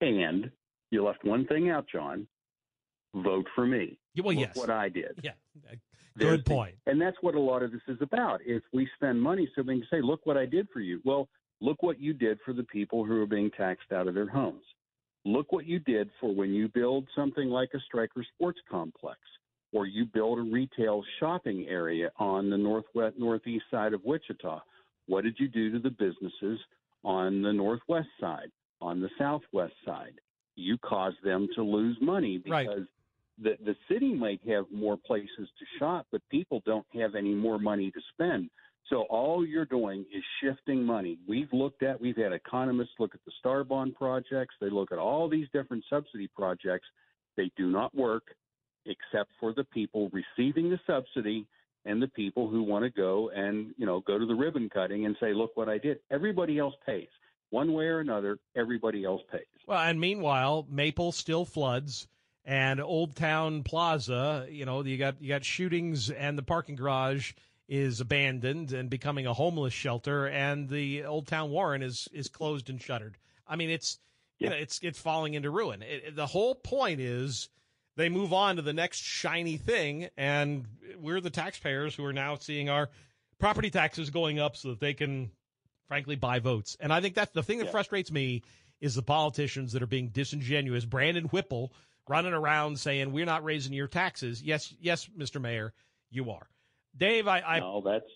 And 0.00 0.50
you 0.90 1.04
left 1.04 1.24
one 1.24 1.46
thing 1.46 1.68
out, 1.68 1.86
John. 1.86 2.26
Vote 3.14 3.46
for 3.54 3.66
me. 3.66 3.98
Well, 4.16 4.34
Look 4.34 4.46
yes. 4.46 4.56
what 4.56 4.70
I 4.70 4.88
did. 4.88 5.18
Yeah. 5.22 5.32
There's 6.16 6.36
Good 6.36 6.44
the- 6.44 6.50
point. 6.50 6.74
and 6.86 7.00
that's 7.00 7.16
what 7.22 7.34
a 7.34 7.40
lot 7.40 7.62
of 7.62 7.72
this 7.72 7.80
is 7.88 7.98
about. 8.00 8.40
If 8.44 8.62
we 8.72 8.88
spend 8.96 9.20
money 9.20 9.48
so 9.54 9.62
we 9.62 9.80
can 9.80 9.86
say, 9.90 10.00
look 10.02 10.26
what 10.26 10.36
I 10.36 10.46
did 10.46 10.68
for 10.72 10.80
you. 10.80 11.00
Well, 11.04 11.28
look 11.60 11.82
what 11.82 12.00
you 12.00 12.12
did 12.12 12.38
for 12.44 12.52
the 12.52 12.62
people 12.64 13.04
who 13.04 13.20
are 13.20 13.26
being 13.26 13.50
taxed 13.50 13.90
out 13.92 14.06
of 14.08 14.14
their 14.14 14.28
homes. 14.28 14.62
Look 15.24 15.50
what 15.52 15.66
you 15.66 15.78
did 15.80 16.10
for 16.20 16.32
when 16.34 16.50
you 16.50 16.68
build 16.68 17.08
something 17.16 17.48
like 17.48 17.70
a 17.74 17.80
Stryker 17.80 18.24
Sports 18.34 18.60
Complex 18.70 19.18
or 19.72 19.86
you 19.86 20.04
build 20.04 20.38
a 20.38 20.42
retail 20.42 21.02
shopping 21.18 21.66
area 21.68 22.10
on 22.18 22.48
the 22.50 22.58
northwest 22.58 23.16
northeast 23.18 23.64
side 23.70 23.92
of 23.94 24.04
Wichita. 24.04 24.60
What 25.06 25.24
did 25.24 25.36
you 25.38 25.48
do 25.48 25.72
to 25.72 25.78
the 25.80 25.90
businesses 25.90 26.60
on 27.04 27.42
the 27.42 27.52
northwest 27.52 28.08
side, 28.20 28.50
on 28.80 29.00
the 29.00 29.10
southwest 29.18 29.74
side? 29.84 30.20
You 30.56 30.78
caused 30.78 31.16
them 31.24 31.48
to 31.56 31.62
lose 31.64 31.96
money 32.00 32.38
because 32.38 32.86
the 33.42 33.56
the 33.64 33.76
city 33.90 34.14
might 34.14 34.40
have 34.46 34.64
more 34.72 34.96
places 34.96 35.28
to 35.36 35.64
shop, 35.78 36.06
but 36.12 36.22
people 36.30 36.62
don't 36.64 36.86
have 36.94 37.14
any 37.14 37.34
more 37.34 37.58
money 37.58 37.90
to 37.90 38.00
spend. 38.12 38.50
So 38.90 39.02
all 39.08 39.46
you're 39.46 39.64
doing 39.64 40.04
is 40.14 40.22
shifting 40.42 40.84
money. 40.84 41.18
We've 41.26 41.52
looked 41.52 41.82
at, 41.82 41.98
we've 42.00 42.16
had 42.16 42.32
economists 42.32 42.92
look 42.98 43.14
at 43.14 43.24
the 43.24 43.32
Star 43.38 43.64
Bond 43.64 43.94
projects. 43.94 44.54
They 44.60 44.68
look 44.68 44.92
at 44.92 44.98
all 44.98 45.28
these 45.28 45.46
different 45.54 45.84
subsidy 45.88 46.28
projects. 46.36 46.86
They 47.36 47.50
do 47.56 47.70
not 47.70 47.94
work 47.94 48.24
except 48.84 49.30
for 49.40 49.54
the 49.54 49.64
people 49.64 50.10
receiving 50.12 50.68
the 50.68 50.78
subsidy 50.86 51.46
and 51.86 52.02
the 52.02 52.08
people 52.08 52.48
who 52.48 52.62
want 52.62 52.84
to 52.84 52.90
go 52.90 53.30
and 53.34 53.74
you 53.78 53.86
know 53.86 54.00
go 54.00 54.18
to 54.18 54.26
the 54.26 54.34
ribbon 54.34 54.68
cutting 54.68 55.06
and 55.06 55.16
say, 55.18 55.32
look 55.32 55.56
what 55.56 55.68
I 55.68 55.78
did. 55.78 55.98
Everybody 56.10 56.58
else 56.58 56.74
pays 56.84 57.08
one 57.50 57.72
way 57.72 57.86
or 57.86 58.00
another. 58.00 58.38
Everybody 58.56 59.04
else 59.04 59.22
pays. 59.30 59.42
Well, 59.66 59.80
and 59.80 59.98
meanwhile, 59.98 60.66
Maple 60.68 61.12
still 61.12 61.44
floods, 61.44 62.06
and 62.44 62.80
Old 62.80 63.16
Town 63.16 63.62
Plaza, 63.62 64.46
you 64.50 64.64
know, 64.66 64.82
you 64.82 64.98
got 64.98 65.20
you 65.20 65.28
got 65.28 65.44
shootings, 65.44 66.10
and 66.10 66.36
the 66.36 66.42
parking 66.42 66.76
garage 66.76 67.32
is 67.68 68.00
abandoned 68.00 68.72
and 68.72 68.90
becoming 68.90 69.26
a 69.26 69.32
homeless 69.32 69.72
shelter, 69.72 70.26
and 70.26 70.68
the 70.68 71.04
Old 71.04 71.26
Town 71.26 71.50
Warren 71.50 71.82
is 71.82 72.08
is 72.12 72.28
closed 72.28 72.68
and 72.68 72.80
shuttered. 72.80 73.16
I 73.46 73.56
mean, 73.56 73.70
it's 73.70 73.98
you 74.38 74.50
know, 74.50 74.56
it's 74.56 74.78
it's 74.82 74.98
falling 74.98 75.34
into 75.34 75.50
ruin. 75.50 75.82
It, 75.82 76.16
the 76.16 76.26
whole 76.26 76.54
point 76.54 77.00
is 77.00 77.48
they 77.96 78.08
move 78.08 78.32
on 78.32 78.56
to 78.56 78.62
the 78.62 78.72
next 78.72 79.02
shiny 79.02 79.56
thing, 79.56 80.08
and 80.16 80.66
we're 80.98 81.20
the 81.20 81.30
taxpayers 81.30 81.94
who 81.94 82.04
are 82.04 82.12
now 82.12 82.34
seeing 82.36 82.68
our 82.68 82.90
property 83.38 83.70
taxes 83.70 84.10
going 84.10 84.38
up 84.38 84.56
so 84.56 84.70
that 84.70 84.80
they 84.80 84.94
can 84.94 85.30
frankly 85.88 86.16
buy 86.16 86.40
votes. 86.40 86.76
And 86.80 86.92
I 86.92 87.00
think 87.00 87.14
that's 87.14 87.32
the 87.32 87.42
thing 87.42 87.58
that 87.58 87.70
frustrates 87.70 88.10
me 88.10 88.42
is 88.80 88.94
the 88.94 89.02
politicians 89.02 89.72
that 89.72 89.82
are 89.82 89.86
being 89.86 90.08
disingenuous. 90.08 90.84
Brandon 90.84 91.24
Whipple 91.24 91.72
running 92.08 92.32
around 92.32 92.78
saying 92.78 93.12
we're 93.12 93.24
not 93.24 93.44
raising 93.44 93.72
your 93.72 93.88
taxes. 93.88 94.42
Yes, 94.42 94.74
yes, 94.80 95.08
Mr. 95.18 95.40
Mayor, 95.40 95.72
you 96.10 96.30
are. 96.30 96.48
Dave, 96.96 97.26
I, 97.26 97.40
I 97.40 97.60
no, 97.60 97.82
that's 97.84 98.06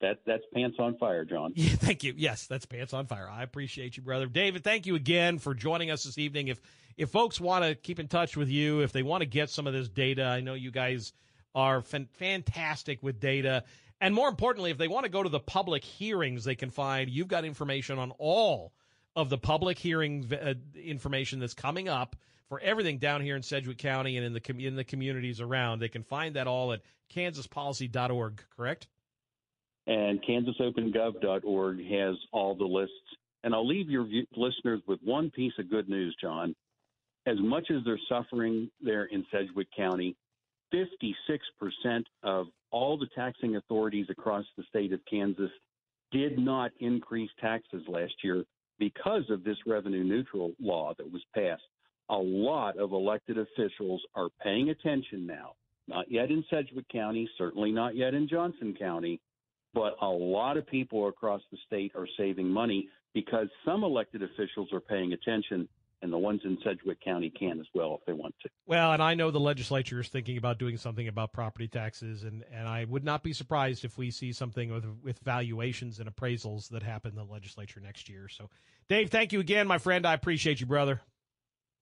that 0.00 0.18
that's 0.26 0.44
pants 0.54 0.76
on 0.78 0.96
fire, 0.98 1.24
John. 1.24 1.52
yeah, 1.56 1.74
thank 1.76 2.04
you. 2.04 2.14
Yes, 2.16 2.46
that's 2.46 2.66
pants 2.66 2.92
on 2.92 3.06
fire. 3.06 3.28
I 3.28 3.42
appreciate 3.42 3.96
you, 3.96 4.02
brother. 4.02 4.26
David, 4.26 4.62
thank 4.62 4.86
you 4.86 4.94
again 4.94 5.38
for 5.38 5.54
joining 5.54 5.90
us 5.90 6.04
this 6.04 6.18
evening. 6.18 6.48
If 6.48 6.60
if 6.96 7.10
folks 7.10 7.40
want 7.40 7.64
to 7.64 7.74
keep 7.74 7.98
in 7.98 8.08
touch 8.08 8.36
with 8.36 8.48
you, 8.48 8.80
if 8.80 8.92
they 8.92 9.02
want 9.02 9.22
to 9.22 9.26
get 9.26 9.50
some 9.50 9.66
of 9.66 9.72
this 9.72 9.88
data, 9.88 10.24
I 10.24 10.40
know 10.40 10.54
you 10.54 10.70
guys 10.70 11.12
are 11.54 11.82
fan- 11.82 12.08
fantastic 12.12 13.02
with 13.02 13.20
data. 13.20 13.64
And 14.00 14.14
more 14.14 14.28
importantly, 14.28 14.70
if 14.70 14.78
they 14.78 14.88
want 14.88 15.04
to 15.04 15.10
go 15.10 15.22
to 15.22 15.28
the 15.28 15.40
public 15.40 15.82
hearings, 15.82 16.44
they 16.44 16.54
can 16.54 16.70
find 16.70 17.08
you've 17.08 17.28
got 17.28 17.46
information 17.46 17.98
on 17.98 18.12
all 18.18 18.72
of 19.14 19.30
the 19.30 19.38
public 19.38 19.78
hearing 19.78 20.30
uh, 20.30 20.54
information 20.78 21.40
that's 21.40 21.54
coming 21.54 21.88
up 21.88 22.14
for 22.48 22.60
everything 22.60 22.98
down 22.98 23.20
here 23.20 23.36
in 23.36 23.42
Sedgwick 23.42 23.78
County 23.78 24.16
and 24.16 24.26
in 24.26 24.32
the 24.32 24.40
com- 24.40 24.60
in 24.60 24.76
the 24.76 24.84
communities 24.84 25.40
around. 25.40 25.80
They 25.80 25.88
can 25.88 26.02
find 26.02 26.36
that 26.36 26.46
all 26.46 26.72
at 26.72 26.82
kansaspolicy.org, 27.14 28.42
correct? 28.56 28.88
and 29.86 30.22
kansasopengov.org 30.24 31.78
has 31.78 32.16
all 32.32 32.54
the 32.54 32.64
lists. 32.64 32.94
And 33.44 33.54
I'll 33.54 33.66
leave 33.66 33.88
your 33.88 34.06
listeners 34.36 34.80
with 34.88 34.98
one 35.04 35.30
piece 35.30 35.52
of 35.58 35.70
good 35.70 35.88
news, 35.88 36.16
John. 36.20 36.54
As 37.26 37.36
much 37.40 37.70
as 37.70 37.82
they're 37.84 37.98
suffering 38.08 38.70
there 38.80 39.04
in 39.04 39.24
Sedgwick 39.32 39.68
County, 39.76 40.16
56% 40.74 42.02
of 42.24 42.46
all 42.72 42.98
the 42.98 43.08
taxing 43.14 43.56
authorities 43.56 44.06
across 44.10 44.44
the 44.56 44.64
state 44.68 44.92
of 44.92 45.00
Kansas 45.08 45.50
did 46.10 46.38
not 46.38 46.72
increase 46.80 47.30
taxes 47.40 47.82
last 47.86 48.14
year 48.22 48.44
because 48.78 49.28
of 49.30 49.44
this 49.44 49.56
revenue 49.66 50.04
neutral 50.04 50.52
law 50.60 50.92
that 50.98 51.10
was 51.10 51.22
passed. 51.34 51.62
A 52.08 52.16
lot 52.16 52.78
of 52.78 52.92
elected 52.92 53.36
officials 53.38 54.02
are 54.14 54.28
paying 54.42 54.70
attention 54.70 55.26
now. 55.26 55.54
Not 55.88 56.10
yet 56.10 56.30
in 56.30 56.44
Sedgwick 56.50 56.88
County, 56.88 57.28
certainly 57.38 57.70
not 57.70 57.96
yet 57.96 58.14
in 58.14 58.28
Johnson 58.28 58.74
County, 58.78 59.20
but 59.72 59.96
a 60.00 60.08
lot 60.08 60.56
of 60.56 60.66
people 60.66 61.06
across 61.08 61.42
the 61.50 61.58
state 61.66 61.92
are 61.94 62.08
saving 62.16 62.48
money 62.48 62.88
because 63.14 63.48
some 63.64 63.84
elected 63.84 64.22
officials 64.22 64.72
are 64.72 64.80
paying 64.80 65.12
attention, 65.12 65.68
and 66.02 66.12
the 66.12 66.18
ones 66.18 66.40
in 66.44 66.58
Sedgwick 66.62 67.00
County 67.02 67.30
can 67.30 67.60
as 67.60 67.66
well 67.74 67.96
if 67.98 68.04
they 68.06 68.12
want 68.12 68.34
to. 68.42 68.48
Well, 68.66 68.92
and 68.92 69.02
I 69.02 69.14
know 69.14 69.30
the 69.30 69.40
legislature 69.40 70.00
is 70.00 70.08
thinking 70.08 70.36
about 70.36 70.58
doing 70.58 70.76
something 70.76 71.08
about 71.08 71.32
property 71.32 71.68
taxes, 71.68 72.24
and, 72.24 72.44
and 72.52 72.68
I 72.68 72.84
would 72.84 73.04
not 73.04 73.22
be 73.22 73.32
surprised 73.32 73.84
if 73.84 73.96
we 73.96 74.10
see 74.10 74.32
something 74.32 74.70
with 74.72 74.86
with 75.02 75.18
valuations 75.20 76.00
and 76.00 76.14
appraisals 76.14 76.68
that 76.70 76.82
happen 76.82 77.12
in 77.12 77.16
the 77.16 77.24
legislature 77.24 77.80
next 77.80 78.08
year. 78.08 78.28
So, 78.28 78.50
Dave, 78.88 79.10
thank 79.10 79.32
you 79.32 79.40
again, 79.40 79.66
my 79.66 79.78
friend. 79.78 80.06
I 80.06 80.14
appreciate 80.14 80.60
you, 80.60 80.66
brother. 80.66 81.00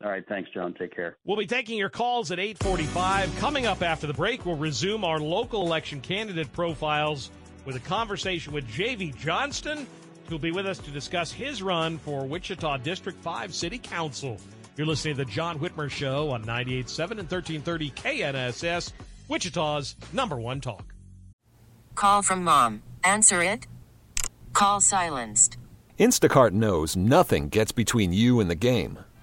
All 0.04 0.10
right, 0.10 0.26
thanks, 0.28 0.50
John. 0.52 0.74
Take 0.74 0.94
care. 0.94 1.16
We'll 1.24 1.38
be 1.38 1.46
taking 1.46 1.78
your 1.78 1.88
calls 1.88 2.30
at 2.30 2.38
845. 2.38 3.38
Coming 3.38 3.64
up 3.64 3.82
after 3.82 4.06
the 4.06 4.12
break, 4.12 4.44
we'll 4.44 4.56
resume 4.56 5.02
our 5.02 5.18
local 5.18 5.62
election 5.62 6.02
candidate 6.02 6.52
profiles 6.52 7.30
with 7.64 7.76
a 7.76 7.80
conversation 7.80 8.52
with 8.52 8.68
J.V. 8.68 9.14
Johnston, 9.18 9.86
who'll 10.28 10.38
be 10.38 10.50
with 10.50 10.66
us 10.66 10.78
to 10.80 10.90
discuss 10.90 11.32
his 11.32 11.62
run 11.62 11.96
for 11.96 12.26
Wichita 12.26 12.76
District 12.78 13.18
5 13.22 13.54
City 13.54 13.78
Council. 13.78 14.38
You're 14.76 14.86
listening 14.86 15.16
to 15.16 15.24
the 15.24 15.30
John 15.30 15.58
Whitmer 15.58 15.90
Show 15.90 16.30
on 16.30 16.44
98.7 16.44 17.10
and 17.12 17.30
1330 17.30 17.90
KNSS, 17.92 18.92
Wichita's 19.28 19.96
number 20.12 20.36
one 20.36 20.60
talk. 20.60 20.92
Call 21.94 22.20
from 22.20 22.44
mom. 22.44 22.82
Answer 23.04 23.42
it. 23.42 23.66
Call 24.52 24.82
silenced. 24.82 25.56
Instacart 25.98 26.50
knows 26.50 26.94
nothing 26.94 27.48
gets 27.48 27.72
between 27.72 28.12
you 28.12 28.40
and 28.40 28.50
the 28.50 28.54
game. 28.54 28.98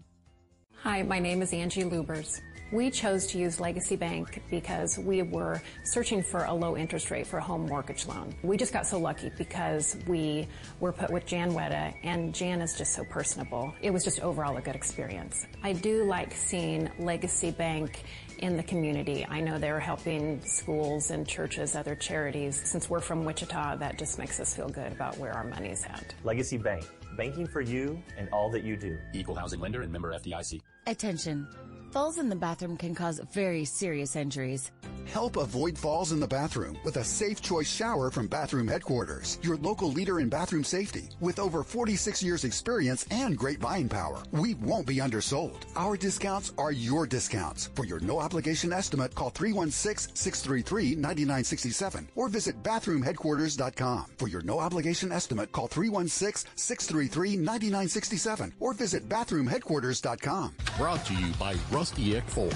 Hi, 0.83 1.03
my 1.03 1.19
name 1.19 1.41
is 1.41 1.51
Angie 1.51 1.83
Lubers. 1.83 2.39
We 2.71 2.89
chose 2.89 3.27
to 3.27 3.37
use 3.37 3.59
Legacy 3.59 3.97
Bank 3.97 4.41
because 4.49 4.97
we 4.97 5.23
were 5.23 5.61
searching 5.83 6.23
for 6.23 6.45
a 6.45 6.53
low 6.53 6.77
interest 6.77 7.11
rate 7.11 7.27
for 7.27 7.39
a 7.39 7.43
home 7.43 7.65
mortgage 7.65 8.05
loan. 8.07 8.33
We 8.43 8.55
just 8.55 8.71
got 8.71 8.87
so 8.87 8.97
lucky 8.97 9.29
because 9.37 9.97
we 10.07 10.47
were 10.79 10.93
put 10.93 11.09
with 11.09 11.25
Jan 11.25 11.51
Wetta 11.51 11.93
and 12.03 12.33
Jan 12.33 12.61
is 12.61 12.77
just 12.77 12.93
so 12.93 13.03
personable. 13.03 13.73
It 13.81 13.89
was 13.89 14.05
just 14.05 14.21
overall 14.21 14.55
a 14.55 14.61
good 14.61 14.75
experience. 14.75 15.45
I 15.63 15.73
do 15.73 16.05
like 16.05 16.31
seeing 16.31 16.89
Legacy 16.97 17.51
Bank 17.51 18.05
in 18.37 18.55
the 18.55 18.63
community. 18.63 19.25
I 19.29 19.41
know 19.41 19.59
they're 19.59 19.81
helping 19.81 20.41
schools 20.45 21.11
and 21.11 21.27
churches, 21.27 21.75
other 21.75 21.95
charities. 21.95 22.61
Since 22.63 22.89
we're 22.89 23.01
from 23.01 23.25
Wichita, 23.25 23.75
that 23.77 23.97
just 23.97 24.17
makes 24.17 24.39
us 24.39 24.55
feel 24.55 24.69
good 24.69 24.93
about 24.93 25.17
where 25.17 25.33
our 25.33 25.43
money's 25.43 25.83
at. 25.83 26.15
Legacy 26.23 26.57
Bank, 26.57 26.87
banking 27.19 27.45
for 27.45 27.59
you 27.59 28.01
and 28.17 28.29
all 28.29 28.49
that 28.49 28.63
you 28.63 28.77
do. 28.77 28.97
Equal 29.13 29.35
housing 29.35 29.59
lender 29.59 29.81
and 29.81 29.91
member 29.91 30.13
FDIC. 30.13 30.61
Attention. 30.87 31.47
Falls 31.91 32.19
in 32.19 32.29
the 32.29 32.35
bathroom 32.35 32.77
can 32.77 32.93
cause 32.93 33.19
very 33.33 33.65
serious 33.65 34.15
injuries. 34.15 34.69
Help 35.05 35.37
avoid 35.37 35.75
falls 35.75 36.11
in 36.11 36.19
the 36.19 36.27
bathroom 36.27 36.77
with 36.85 36.97
a 36.97 37.03
Safe 37.03 37.41
Choice 37.41 37.67
shower 37.67 38.11
from 38.11 38.27
Bathroom 38.27 38.67
Headquarters, 38.67 39.39
your 39.41 39.57
local 39.57 39.91
leader 39.91 40.19
in 40.19 40.29
bathroom 40.29 40.63
safety. 40.63 41.09
With 41.19 41.39
over 41.39 41.63
46 41.63 42.21
years 42.21 42.43
experience 42.43 43.07
and 43.09 43.35
great 43.35 43.59
buying 43.59 43.89
power, 43.89 44.21
we 44.31 44.53
won't 44.53 44.85
be 44.85 45.01
undersold. 45.01 45.65
Our 45.75 45.97
discounts 45.97 46.53
are 46.59 46.71
your 46.71 47.07
discounts. 47.07 47.71
For 47.73 47.85
your 47.85 47.99
no 48.01 48.19
obligation 48.19 48.71
estimate, 48.71 49.15
call 49.15 49.31
316-633-9967 49.31 52.07
or 52.15 52.29
visit 52.29 52.61
bathroomheadquarters.com. 52.61 54.05
For 54.17 54.27
your 54.27 54.43
no 54.43 54.59
obligation 54.59 55.11
estimate, 55.11 55.51
call 55.51 55.69
316-633-9967 55.69 58.51
or 58.59 58.75
visit 58.75 59.09
bathroomheadquarters.com. 59.09 60.53
Brought 60.77 61.03
to 61.07 61.15
you 61.15 61.33
by 61.39 61.55
Rusty 61.79 62.17
Eck 62.17 62.27
Ford. 62.27 62.53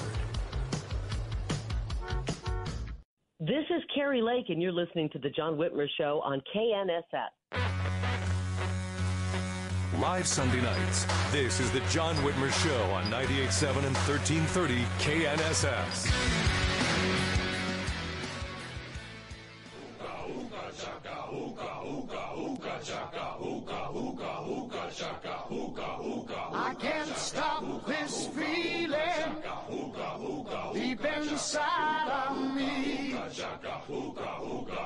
This 3.40 3.64
is 3.70 3.82
Kari 3.96 4.22
Lake, 4.22 4.50
and 4.50 4.62
you're 4.62 4.74
listening 4.74 5.10
to 5.12 5.18
The 5.18 5.30
John 5.30 5.56
Whitmer 5.56 5.88
Show 5.98 6.20
on 6.26 6.42
KNSS. 6.54 7.30
Live 10.02 10.28
Sunday 10.28 10.60
nights. 10.60 11.06
This 11.32 11.62
is 11.62 11.72
the 11.72 11.80
John 11.90 12.18
Whitmer 12.18 12.52
Show 12.66 12.84
on 12.92 13.06
98.7 13.06 13.86
and 13.86 13.96
1330 13.96 14.84
KNSS. 15.00 16.12
I 26.54 26.76
can't 26.80 27.16
stop 27.16 27.86
this 27.88 28.28
feeling 28.28 29.44
deep 30.74 31.06
inside 31.06 32.28
of 32.30 32.56
me. 32.56 33.16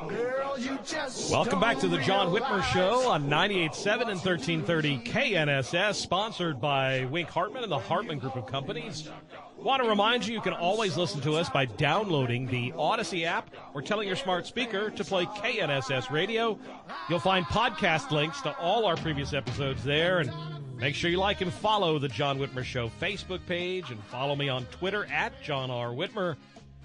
Girl, 0.07 0.59
you 0.59 0.77
just 0.85 1.31
Welcome 1.31 1.59
back 1.59 1.79
to 1.79 1.87
the 1.87 1.97
John 1.99 2.27
Whitmer 2.33 2.63
Show 2.63 3.09
on 3.09 3.27
98.7 3.27 3.93
and 4.01 4.19
1330 4.19 4.99
KNSS, 4.99 5.95
sponsored 5.95 6.61
by 6.61 7.05
Wink 7.05 7.29
Hartman 7.29 7.63
and 7.63 7.71
the 7.71 7.79
Hartman 7.79 8.19
Group 8.19 8.35
of 8.35 8.45
Companies. 8.45 9.09
Want 9.57 9.81
to 9.81 9.89
remind 9.89 10.25
you, 10.25 10.35
you 10.35 10.41
can 10.41 10.53
always 10.53 10.97
listen 10.97 11.19
to 11.21 11.33
us 11.33 11.49
by 11.49 11.65
downloading 11.65 12.45
the 12.45 12.71
Audacy 12.73 13.25
app 13.25 13.49
or 13.73 13.81
telling 13.81 14.07
your 14.07 14.15
smart 14.15 14.45
speaker 14.45 14.91
to 14.91 15.03
play 15.03 15.25
KNSS 15.25 16.11
Radio. 16.11 16.59
You'll 17.09 17.19
find 17.19 17.43
podcast 17.45 18.11
links 18.11 18.39
to 18.41 18.55
all 18.57 18.66
our 18.67 18.97
previous 18.97 19.33
episodes 19.33 19.81
there, 19.83 20.19
and 20.19 20.29
make 20.75 20.93
sure 20.93 21.09
you 21.09 21.17
like 21.17 21.39
and 21.39 21.53
follow 21.53 21.99
the 21.99 22.09
John 22.09 22.37
Whitmer 22.37 22.65
Show 22.65 22.91
Facebook 23.01 23.39
page 23.47 23.91
and 23.91 24.03
follow 24.05 24.35
me 24.35 24.49
on 24.49 24.65
Twitter 24.65 25.05
at 25.05 25.41
John 25.41 25.71
R. 25.71 25.89
Whitmer. 25.89 26.35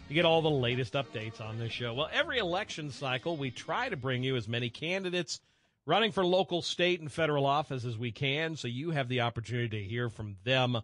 to 0.06 0.14
get 0.14 0.24
all 0.24 0.42
the 0.42 0.50
latest 0.50 0.92
updates 0.92 1.40
on 1.40 1.58
this 1.58 1.72
show. 1.72 1.92
Well, 1.92 2.08
every 2.12 2.38
election 2.38 2.90
cycle, 2.92 3.36
we 3.36 3.50
try 3.50 3.88
to 3.88 3.96
bring 3.96 4.22
you 4.22 4.36
as 4.36 4.46
many 4.46 4.70
candidates 4.70 5.40
running 5.84 6.12
for 6.12 6.24
local, 6.24 6.62
state, 6.62 7.00
and 7.00 7.10
federal 7.10 7.46
office 7.46 7.84
as 7.84 7.98
we 7.98 8.12
can, 8.12 8.54
so 8.54 8.68
you 8.68 8.90
have 8.90 9.08
the 9.08 9.22
opportunity 9.22 9.82
to 9.82 9.88
hear 9.88 10.08
from 10.08 10.36
them 10.44 10.78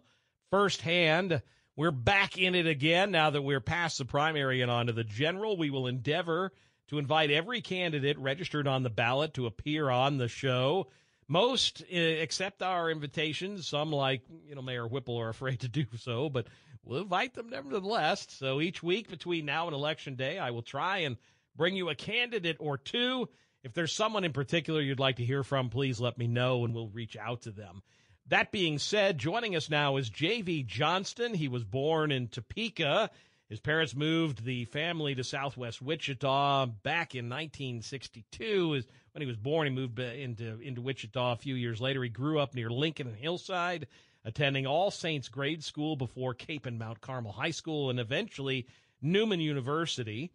firsthand. 0.51 1.41
We're 1.77 1.91
back 1.91 2.37
in 2.37 2.55
it 2.55 2.67
again 2.67 3.11
now 3.11 3.29
that 3.29 3.41
we're 3.41 3.61
past 3.61 3.99
the 3.99 4.05
primary 4.05 4.61
and 4.61 4.69
on 4.69 4.87
to 4.87 4.91
the 4.91 5.05
general. 5.05 5.55
We 5.55 5.69
will 5.69 5.87
endeavor 5.87 6.51
to 6.89 6.99
invite 6.99 7.31
every 7.31 7.61
candidate 7.61 8.17
registered 8.19 8.67
on 8.67 8.83
the 8.83 8.89
ballot 8.89 9.33
to 9.35 9.45
appear 9.45 9.89
on 9.89 10.17
the 10.17 10.27
show. 10.27 10.87
Most 11.27 11.83
uh, 11.93 11.97
accept 11.97 12.61
our 12.61 12.89
invitations. 12.89 13.67
Some, 13.67 13.91
like 13.91 14.21
you 14.47 14.55
know 14.55 14.61
Mayor 14.61 14.87
Whipple, 14.87 15.17
are 15.19 15.29
afraid 15.29 15.61
to 15.61 15.67
do 15.67 15.85
so, 15.97 16.29
but 16.29 16.47
we'll 16.83 17.01
invite 17.01 17.33
them 17.33 17.49
nevertheless. 17.49 18.27
So 18.29 18.59
each 18.59 18.81
week 18.81 19.09
between 19.09 19.45
now 19.45 19.67
and 19.67 19.75
election 19.75 20.15
day, 20.15 20.39
I 20.39 20.51
will 20.51 20.63
try 20.63 20.99
and 20.99 21.17
bring 21.55 21.75
you 21.75 21.89
a 21.89 21.95
candidate 21.95 22.57
or 22.59 22.77
two. 22.77 23.29
If 23.63 23.73
there's 23.73 23.93
someone 23.93 24.23
in 24.23 24.31
particular 24.31 24.81
you'd 24.81 24.99
like 24.99 25.17
to 25.17 25.25
hear 25.25 25.43
from, 25.43 25.69
please 25.69 25.99
let 25.99 26.17
me 26.17 26.27
know, 26.27 26.65
and 26.65 26.73
we'll 26.73 26.89
reach 26.89 27.17
out 27.17 27.41
to 27.43 27.51
them. 27.51 27.83
That 28.27 28.51
being 28.51 28.77
said, 28.77 29.17
joining 29.17 29.55
us 29.55 29.69
now 29.69 29.97
is 29.97 30.09
J.V. 30.09 30.63
Johnston. 30.63 31.33
He 31.33 31.47
was 31.47 31.63
born 31.63 32.11
in 32.11 32.27
Topeka. 32.27 33.09
His 33.49 33.59
parents 33.59 33.95
moved 33.95 34.45
the 34.45 34.65
family 34.65 35.15
to 35.15 35.23
southwest 35.23 35.81
Wichita 35.81 36.67
back 36.67 37.15
in 37.15 37.25
1962. 37.29 38.83
When 39.11 39.21
he 39.21 39.25
was 39.25 39.37
born, 39.37 39.65
he 39.65 39.73
moved 39.73 39.97
into, 39.97 40.59
into 40.61 40.81
Wichita 40.81 41.31
a 41.31 41.35
few 41.35 41.55
years 41.55 41.81
later. 41.81 42.03
He 42.03 42.09
grew 42.09 42.37
up 42.37 42.53
near 42.53 42.69
Lincoln 42.69 43.07
and 43.07 43.15
Hillside, 43.15 43.87
attending 44.23 44.67
All 44.67 44.91
Saints 44.91 45.29
Grade 45.29 45.63
School 45.63 45.95
before 45.95 46.35
Kapaun 46.35 46.77
Mount 46.77 47.01
Carmel 47.01 47.31
High 47.31 47.49
School 47.49 47.89
and 47.89 47.99
eventually 47.99 48.67
Newman 49.01 49.39
University. 49.39 50.31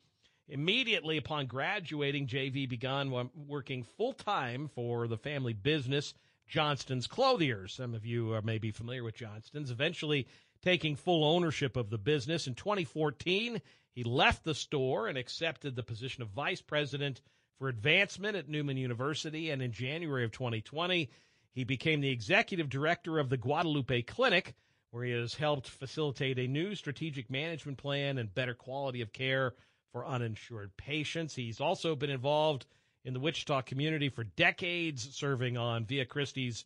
Immediately 0.49 1.17
upon 1.17 1.47
graduating, 1.47 2.27
JV 2.27 2.69
began 2.69 3.13
wo- 3.13 3.31
working 3.35 3.85
full 3.97 4.13
time 4.13 4.69
for 4.75 5.07
the 5.07 5.17
family 5.17 5.53
business, 5.53 6.15
Johnston's 6.49 7.07
Clothiers. 7.07 7.73
Some 7.73 7.95
of 7.95 8.05
you 8.05 8.35
uh, 8.35 8.39
are 8.39 8.43
maybe 8.43 8.71
familiar 8.73 9.05
with 9.05 9.15
Johnston's. 9.15 9.71
Eventually 9.71 10.27
taking 10.65 10.97
full 10.97 11.25
ownership 11.25 11.77
of 11.77 11.91
the 11.91 11.99
business. 11.99 12.47
In 12.47 12.55
2014, 12.55 13.61
he 13.95 14.03
left 14.03 14.45
the 14.45 14.55
store 14.55 15.07
and 15.07 15.19
accepted 15.19 15.77
the 15.77 15.83
position 15.83 16.23
of 16.23 16.31
vice 16.31 16.63
president 16.63 17.21
for 17.59 17.69
advancement 17.69 18.35
at 18.35 18.49
Newman 18.49 18.79
University. 18.79 19.51
And 19.51 19.61
in 19.61 19.73
January 19.73 20.25
of 20.25 20.33
2020, 20.33 21.11
he 21.53 21.65
became 21.65 22.01
the 22.01 22.11
executive 22.11 22.71
director 22.71 23.19
of 23.19 23.29
the 23.29 23.37
Guadalupe 23.37 24.03
Clinic, 24.03 24.55
where 24.91 25.05
he 25.05 25.13
has 25.13 25.35
helped 25.35 25.69
facilitate 25.69 26.39
a 26.39 26.49
new 26.49 26.75
strategic 26.75 27.31
management 27.31 27.77
plan 27.77 28.17
and 28.17 28.35
better 28.35 28.55
quality 28.55 29.03
of 29.03 29.13
care 29.13 29.53
for 29.93 30.07
uninsured 30.07 30.75
patients. 30.79 31.35
He's 31.35 31.61
also 31.61 31.95
been 31.95 32.11
involved 32.11 32.65
in 33.05 33.13
the 33.13 33.21
Wichita 33.21 33.63
community 33.63 34.09
for 34.09 34.25
decades, 34.25 35.15
serving 35.15 35.59
on 35.59 35.85
Via 35.85 36.07
Christi's 36.07 36.65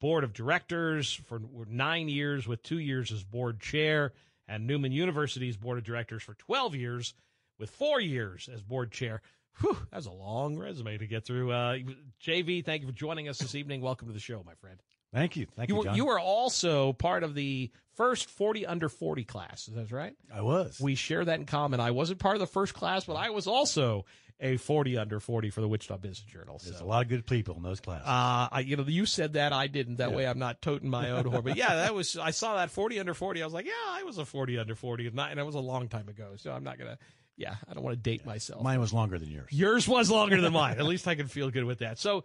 board 0.00 0.24
of 0.24 0.32
directors 0.32 1.12
for 1.12 1.40
nine 1.68 2.08
years, 2.08 2.46
with 2.46 2.62
two 2.62 2.78
years 2.78 3.12
as 3.12 3.22
board 3.22 3.60
chair, 3.60 4.12
and 4.48 4.66
Newman 4.66 4.92
University's 4.92 5.56
board 5.56 5.78
of 5.78 5.84
directors 5.84 6.22
for 6.22 6.34
12 6.34 6.74
years, 6.74 7.14
with 7.58 7.70
four 7.70 8.00
years 8.00 8.48
as 8.52 8.62
board 8.62 8.92
chair. 8.92 9.22
Whew, 9.60 9.76
that's 9.90 10.06
a 10.06 10.12
long 10.12 10.58
resume 10.58 10.98
to 10.98 11.06
get 11.06 11.24
through. 11.24 11.50
Uh, 11.50 11.78
JV, 12.22 12.64
thank 12.64 12.82
you 12.82 12.88
for 12.88 12.94
joining 12.94 13.28
us 13.28 13.38
this 13.38 13.54
evening. 13.54 13.80
Welcome 13.80 14.08
to 14.08 14.14
the 14.14 14.20
show, 14.20 14.42
my 14.44 14.54
friend. 14.54 14.78
Thank 15.12 15.36
you. 15.36 15.46
Thank 15.56 15.68
you, 15.70 15.76
were, 15.76 15.84
John. 15.84 15.96
you 15.96 16.06
were 16.06 16.20
also 16.20 16.92
part 16.92 17.22
of 17.22 17.34
the 17.34 17.70
first 17.94 18.28
40 18.28 18.66
under 18.66 18.88
40 18.88 19.24
class. 19.24 19.68
Is 19.68 19.74
that 19.74 19.90
right? 19.92 20.14
I 20.34 20.42
was. 20.42 20.78
We 20.80 20.94
share 20.94 21.24
that 21.24 21.38
in 21.38 21.46
common. 21.46 21.80
I 21.80 21.92
wasn't 21.92 22.18
part 22.18 22.36
of 22.36 22.40
the 22.40 22.46
first 22.46 22.74
class, 22.74 23.04
but 23.04 23.14
I 23.14 23.30
was 23.30 23.46
also 23.46 24.04
a 24.38 24.58
40 24.58 24.98
under 24.98 25.18
40 25.18 25.48
for 25.48 25.62
the 25.62 25.68
Wichita 25.68 25.96
Business 25.96 26.20
Journal. 26.30 26.60
There's 26.62 26.76
so. 26.78 26.84
a 26.84 26.86
lot 26.86 27.02
of 27.02 27.08
good 27.08 27.26
people 27.26 27.56
in 27.56 27.62
those 27.62 27.80
classes. 27.80 28.06
Uh, 28.06 28.48
I, 28.52 28.60
you 28.66 28.76
know, 28.76 28.84
you 28.86 29.06
said 29.06 29.32
that 29.32 29.54
I 29.54 29.66
didn't. 29.66 29.96
That 29.96 30.10
Yeah. 30.10 30.16
way, 30.16 30.26
I'm 30.26 30.38
not 30.38 30.60
toting 30.60 30.90
my 30.90 31.10
own 31.10 31.24
horn. 31.24 31.42
But 31.42 31.56
yeah, 31.56 31.74
that 31.76 31.94
was. 31.94 32.18
I 32.18 32.32
saw 32.32 32.56
that 32.56 32.70
40 32.70 33.00
under 33.00 33.14
40. 33.14 33.40
I 33.40 33.46
was 33.46 33.54
like, 33.54 33.64
yeah, 33.66 33.72
I 33.88 34.02
was 34.02 34.18
a 34.18 34.26
40 34.26 34.58
under 34.58 34.74
40, 34.74 35.06
and, 35.06 35.16
not, 35.16 35.30
and 35.30 35.38
that 35.38 35.46
was 35.46 35.54
a 35.54 35.60
long 35.60 35.88
time 35.88 36.08
ago. 36.08 36.32
So 36.36 36.52
I'm 36.52 36.64
not 36.64 36.78
gonna. 36.78 36.98
Yeah, 37.38 37.54
I 37.68 37.74
don't 37.74 37.82
want 37.82 37.96
to 37.96 38.00
date 38.02 38.24
myself. 38.24 38.62
Mine 38.62 38.80
was 38.80 38.92
longer 38.94 39.18
than 39.18 39.30
yours. 39.30 39.48
Yours 39.50 39.86
was 39.86 40.10
longer 40.10 40.40
than 40.40 40.52
mine. 40.54 40.78
At 40.78 40.84
least 40.86 41.06
I 41.06 41.14
can 41.14 41.28
feel 41.28 41.50
good 41.50 41.64
with 41.64 41.80
that. 41.80 41.98
So, 41.98 42.24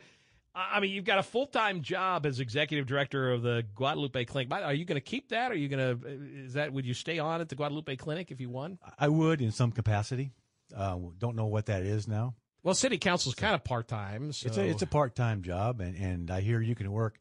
I 0.53 0.81
mean, 0.81 0.91
you've 0.91 1.05
got 1.05 1.17
a 1.17 1.23
full 1.23 1.47
time 1.47 1.81
job 1.81 2.25
as 2.25 2.39
executive 2.39 2.85
director 2.85 3.31
of 3.31 3.41
the 3.41 3.63
Guadalupe 3.75 4.25
Clinic. 4.25 4.49
By- 4.49 4.63
Are 4.63 4.73
you 4.73 4.85
going 4.85 4.97
to 4.97 5.01
keep 5.01 5.29
that? 5.29 5.51
Are 5.51 5.55
you 5.55 5.69
going 5.69 5.99
to? 5.99 6.07
Is 6.45 6.53
that? 6.53 6.73
Would 6.73 6.85
you 6.85 6.93
stay 6.93 7.19
on 7.19 7.39
at 7.41 7.49
the 7.49 7.55
Guadalupe 7.55 7.95
Clinic 7.95 8.31
if 8.31 8.41
you 8.41 8.49
won? 8.49 8.77
I 8.99 9.07
would 9.07 9.41
in 9.41 9.51
some 9.51 9.71
capacity. 9.71 10.33
Uh, 10.75 10.97
don't 11.17 11.35
know 11.35 11.47
what 11.47 11.67
that 11.67 11.83
is 11.83 12.07
now. 12.07 12.35
Well, 12.63 12.75
city 12.75 12.97
council 12.97 13.31
council's 13.31 13.35
kind 13.35 13.55
of 13.55 13.63
part 13.63 13.87
time. 13.87 14.31
So. 14.33 14.47
It's 14.47 14.57
a 14.57 14.65
it's 14.65 14.81
a 14.81 14.87
part 14.87 15.15
time 15.15 15.41
job, 15.41 15.79
and, 15.81 15.95
and 15.95 16.29
I 16.31 16.41
hear 16.41 16.61
you 16.61 16.75
can 16.75 16.91
work 16.91 17.17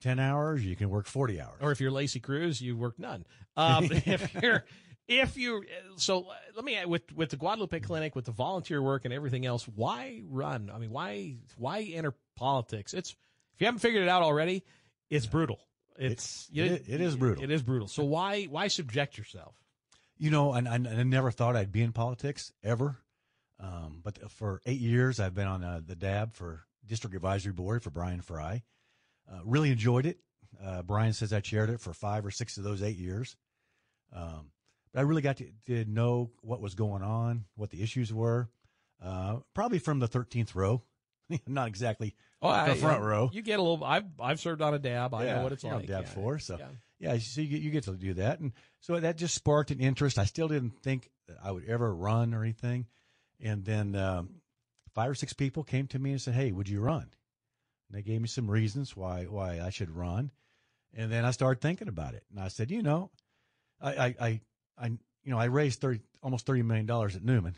ten 0.00 0.20
hours. 0.20 0.64
You 0.64 0.76
can 0.76 0.90
work 0.90 1.06
forty 1.06 1.40
hours. 1.40 1.58
or 1.60 1.72
if 1.72 1.80
you're 1.80 1.90
Lacey 1.90 2.20
Cruz, 2.20 2.60
you 2.60 2.76
work 2.76 2.98
none. 2.98 3.24
Um, 3.56 3.84
if 3.90 4.34
you're, 4.42 4.64
if 5.08 5.36
you, 5.36 5.64
so 5.96 6.24
uh, 6.24 6.34
let 6.54 6.64
me 6.64 6.78
with 6.84 7.12
with 7.12 7.30
the 7.30 7.36
Guadalupe 7.36 7.80
Clinic, 7.80 8.14
with 8.14 8.26
the 8.26 8.32
volunteer 8.32 8.80
work 8.80 9.04
and 9.04 9.12
everything 9.12 9.44
else, 9.46 9.66
why 9.66 10.22
run? 10.28 10.70
I 10.72 10.78
mean, 10.78 10.90
why 10.90 11.36
why 11.56 11.80
enter 11.80 12.14
politics? 12.36 12.94
It's 12.94 13.10
if 13.10 13.60
you 13.60 13.66
haven't 13.66 13.80
figured 13.80 14.02
it 14.02 14.08
out 14.08 14.22
already, 14.22 14.64
it's 15.10 15.26
brutal. 15.26 15.60
It's 15.96 16.48
It- 16.52 16.72
it- 16.72 16.88
it 16.88 17.00
is 17.00 17.16
brutal. 17.16 17.44
It 17.44 17.50
is 17.50 17.62
brutal. 17.62 17.88
So 17.88 18.04
why 18.04 18.44
why 18.44 18.68
subject 18.68 19.16
yourself? 19.18 19.54
You 20.16 20.30
know, 20.30 20.52
and, 20.52 20.66
and 20.68 20.86
I 20.88 21.02
never 21.02 21.30
thought 21.30 21.56
I'd 21.56 21.72
be 21.72 21.82
in 21.82 21.92
politics 21.92 22.52
ever. 22.62 22.98
Um, 23.60 24.00
but 24.02 24.30
for 24.30 24.60
eight 24.66 24.80
years, 24.80 25.20
I've 25.20 25.34
been 25.34 25.46
on 25.46 25.62
uh, 25.64 25.80
the 25.84 25.94
DAB 25.96 26.34
for 26.34 26.64
District 26.86 27.14
Advisory 27.14 27.52
Board 27.52 27.82
for 27.82 27.90
Bryan 27.90 28.20
Frye. 28.20 28.62
Uh, 29.30 29.40
really 29.44 29.70
enjoyed 29.70 30.06
it. 30.06 30.18
Uh, 30.62 30.82
Bryan 30.82 31.12
says 31.12 31.32
I 31.32 31.40
chaired 31.40 31.70
it 31.70 31.80
for 31.80 31.92
five 31.94 32.26
or 32.26 32.30
six 32.30 32.56
of 32.58 32.64
those 32.64 32.82
eight 32.82 32.96
years. 32.96 33.36
Um, 34.12 34.50
but 34.92 35.00
I 35.00 35.02
really 35.02 35.22
got 35.22 35.38
to, 35.38 35.46
to 35.66 35.84
know 35.86 36.30
what 36.42 36.60
was 36.60 36.74
going 36.74 37.02
on, 37.02 37.44
what 37.56 37.70
the 37.70 37.82
issues 37.82 38.12
were, 38.12 38.48
uh, 39.02 39.38
probably 39.54 39.78
from 39.78 39.98
the 39.98 40.08
13th 40.08 40.54
row. 40.54 40.82
Not 41.46 41.68
exactly 41.68 42.14
Oh, 42.42 42.50
the 42.50 42.72
I- 42.72 42.74
front 42.76 43.02
row. 43.02 43.30
You 43.32 43.40
get 43.42 43.58
a 43.58 43.62
little. 43.62 43.82
I've 43.84 44.04
I've 44.20 44.40
served 44.40 44.60
on 44.62 44.74
a 44.74 44.78
dab. 44.78 45.14
I 45.14 45.24
know 45.26 45.42
what 45.42 45.52
it's 45.52 45.64
like. 45.64 45.86
Dab 45.86 46.04
Yeah, 46.04 46.10
four, 46.10 46.38
so 46.38 46.58
yeah. 46.58 46.68
yeah, 47.14 47.18
so 47.18 47.40
you 47.40 47.48
get, 47.48 47.62
you 47.62 47.70
get 47.70 47.84
to 47.84 47.92
do 47.92 48.14
that, 48.14 48.40
and 48.40 48.52
so 48.80 49.00
that 49.00 49.16
just 49.16 49.34
sparked 49.34 49.70
an 49.70 49.80
interest. 49.80 50.18
I 50.18 50.24
still 50.26 50.48
didn't 50.48 50.82
think 50.82 51.10
that 51.28 51.38
I 51.42 51.50
would 51.52 51.64
ever 51.64 51.94
run 51.94 52.34
or 52.34 52.42
anything, 52.42 52.86
and 53.40 53.64
then 53.64 53.96
um, 53.96 54.28
five 54.94 55.10
or 55.10 55.14
six 55.14 55.32
people 55.32 55.64
came 55.64 55.86
to 55.88 55.98
me 55.98 56.10
and 56.10 56.20
said, 56.20 56.34
"Hey, 56.34 56.52
would 56.52 56.68
you 56.68 56.80
run?" 56.80 57.08
And 57.88 57.98
they 57.98 58.02
gave 58.02 58.20
me 58.20 58.28
some 58.28 58.50
reasons 58.50 58.94
why 58.94 59.24
why 59.24 59.60
I 59.60 59.70
should 59.70 59.90
run, 59.90 60.30
and 60.92 61.10
then 61.10 61.24
I 61.24 61.30
started 61.30 61.62
thinking 61.62 61.88
about 61.88 62.12
it, 62.12 62.24
and 62.30 62.38
I 62.38 62.48
said, 62.48 62.70
you 62.70 62.82
know, 62.82 63.10
I 63.80 63.94
I 63.94 64.14
I, 64.20 64.40
I 64.76 64.86
you 64.88 65.30
know 65.30 65.38
I 65.38 65.46
raised 65.46 65.80
thirty 65.80 66.00
almost 66.22 66.44
thirty 66.44 66.62
million 66.62 66.84
dollars 66.84 67.16
at 67.16 67.24
Newman 67.24 67.56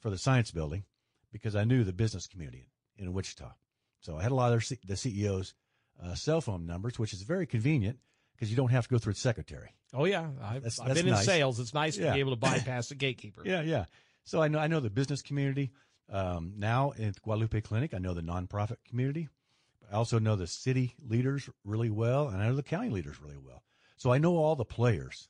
for 0.00 0.08
the 0.08 0.16
science 0.18 0.50
building 0.50 0.84
because 1.32 1.54
I 1.54 1.64
knew 1.64 1.84
the 1.84 1.92
business 1.92 2.26
community 2.26 2.68
in, 2.96 3.12
Wichita. 3.12 3.52
So 4.00 4.16
I 4.16 4.22
had 4.22 4.32
a 4.32 4.34
lot 4.34 4.46
of 4.46 4.52
their, 4.52 4.60
C- 4.60 4.78
the 4.84 4.96
CEOs' 4.96 5.54
uh, 6.02 6.14
cell 6.14 6.40
phone 6.40 6.66
numbers, 6.66 6.98
which 6.98 7.12
is 7.12 7.22
very 7.22 7.46
convenient 7.46 7.98
because 8.34 8.50
you 8.50 8.56
don't 8.56 8.70
have 8.70 8.84
to 8.88 8.90
go 8.90 8.98
through 8.98 9.12
the 9.14 9.20
secretary. 9.20 9.70
Oh 9.94 10.04
yeah, 10.04 10.28
I've, 10.42 10.54
That's- 10.62 10.80
I've 10.80 10.88
that's 10.88 11.00
been 11.02 11.08
in 11.08 11.16
sales. 11.16 11.60
It's 11.60 11.74
nice 11.74 11.96
to 11.96 12.12
be 12.12 12.20
able 12.20 12.32
to 12.32 12.36
bypass 12.40 12.88
the 12.88 12.94
gatekeeper. 12.96 13.42
Yeah, 13.44 13.62
yeah. 13.62 13.84
So 14.24 14.40
I 14.42 14.48
know 14.48 14.58
I 14.58 14.66
know 14.68 14.80
the 14.80 14.90
business 14.90 15.20
community 15.22 15.70
um, 16.10 16.54
now 16.56 16.90
in 16.92 17.14
Guadalupe 17.22 17.60
Clinic. 17.62 17.92
I 17.94 17.98
know 17.98 18.14
the 18.14 18.22
nonprofit 18.22 18.76
community. 18.88 19.28
I 19.90 19.96
also 19.96 20.18
know 20.18 20.36
the 20.36 20.46
city 20.46 20.94
leaders 21.06 21.50
really 21.64 21.90
well, 21.90 22.28
and 22.28 22.40
I 22.42 22.46
know 22.48 22.54
the 22.56 22.62
county 22.62 22.88
leaders 22.88 23.20
really 23.20 23.36
well. 23.36 23.62
So 23.98 24.10
I 24.12 24.18
know 24.18 24.36
all 24.36 24.56
the 24.56 24.64
players 24.64 25.28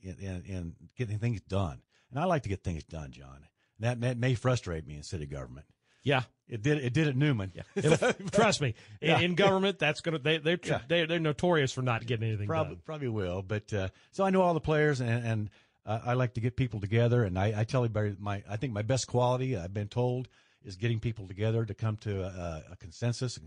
in, 0.00 0.16
in, 0.18 0.42
in 0.44 0.74
getting 0.96 1.18
things 1.18 1.40
done, 1.40 1.80
and 2.10 2.20
I 2.20 2.24
like 2.24 2.42
to 2.42 2.48
get 2.50 2.62
things 2.62 2.84
done, 2.84 3.12
John. 3.12 3.46
That, 3.80 4.00
that 4.02 4.18
may 4.18 4.34
frustrate 4.34 4.86
me 4.86 4.96
in 4.96 5.02
city 5.02 5.26
government. 5.26 5.66
Yeah, 6.04 6.22
it 6.48 6.62
did. 6.62 6.78
It 6.84 6.92
did 6.92 7.08
at 7.08 7.16
Newman. 7.16 7.52
It'll- 7.74 8.12
trust 8.30 8.60
me, 8.60 8.74
in, 9.00 9.08
Yeah. 9.08 9.20
in 9.20 9.34
government, 9.34 9.78
that's 9.78 10.00
gonna 10.02 10.18
they 10.18 10.38
they're 10.38 10.58
Yeah. 10.62 10.80
they're, 10.86 11.06
they're 11.06 11.18
notorious 11.18 11.72
for 11.72 11.82
not 11.82 12.06
getting 12.06 12.28
anything 12.28 12.46
probably 12.46 12.74
done. 12.76 12.82
probably 12.84 13.08
will. 13.08 13.42
But 13.42 13.72
uh, 13.72 13.88
so 14.12 14.22
I 14.24 14.30
know 14.30 14.42
all 14.42 14.54
the 14.54 14.60
players, 14.60 15.00
and, 15.00 15.26
and 15.26 15.50
uh, 15.86 16.00
I 16.04 16.12
like 16.12 16.34
to 16.34 16.40
get 16.40 16.56
people 16.56 16.80
together. 16.80 17.24
And 17.24 17.38
I, 17.38 17.60
I 17.60 17.64
tell 17.64 17.82
everybody 17.84 18.14
my 18.18 18.42
I 18.48 18.56
think 18.56 18.72
my 18.72 18.82
best 18.82 19.06
quality 19.06 19.56
I've 19.56 19.74
been 19.74 19.88
told 19.88 20.28
is 20.62 20.76
getting 20.76 21.00
people 21.00 21.26
together 21.26 21.64
to 21.64 21.74
come 21.74 21.96
to 21.98 22.22
a, 22.22 22.62
a 22.72 22.76
consensus, 22.76 23.38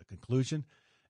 a 0.00 0.04
conclusion, 0.04 0.64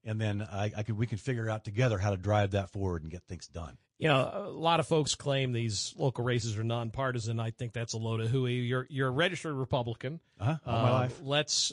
and 0.05 0.21
then 0.21 0.41
I, 0.43 0.73
I 0.77 0.83
can 0.83 0.97
we 0.97 1.07
can 1.07 1.19
figure 1.19 1.51
out 1.51 1.65
together 1.65 1.99
how 1.99 2.11
to 2.11 2.17
drive 2.17 2.53
that 2.53 2.71
forward 2.71 3.03
and 3.03 3.11
get 3.11 3.23
things 3.29 3.47
done. 3.47 3.77
You 4.05 4.11
know, 4.11 4.31
a 4.35 4.51
lot 4.51 4.81
of 4.81 4.87
folks 4.87 5.15
claim 5.15 5.53
these 5.53 5.95
local 5.97 6.25
races 6.25 6.59
are 6.59 6.63
nonpartisan. 6.63 7.41
I 7.41 7.53
think 7.53 7.73
that's 7.73 7.95
a 7.95 7.97
load 7.97 8.21
of 8.21 8.29
hooey. 8.29 8.57
You're 8.57 8.87
you're 8.91 9.09
a 9.09 9.11
registered 9.11 9.55
Republican. 9.55 10.21
Uh-huh, 10.39 10.59
all 10.67 10.83
my 10.83 10.89
Uh, 10.91 10.93
life. 10.93 11.21
Let's 11.23 11.73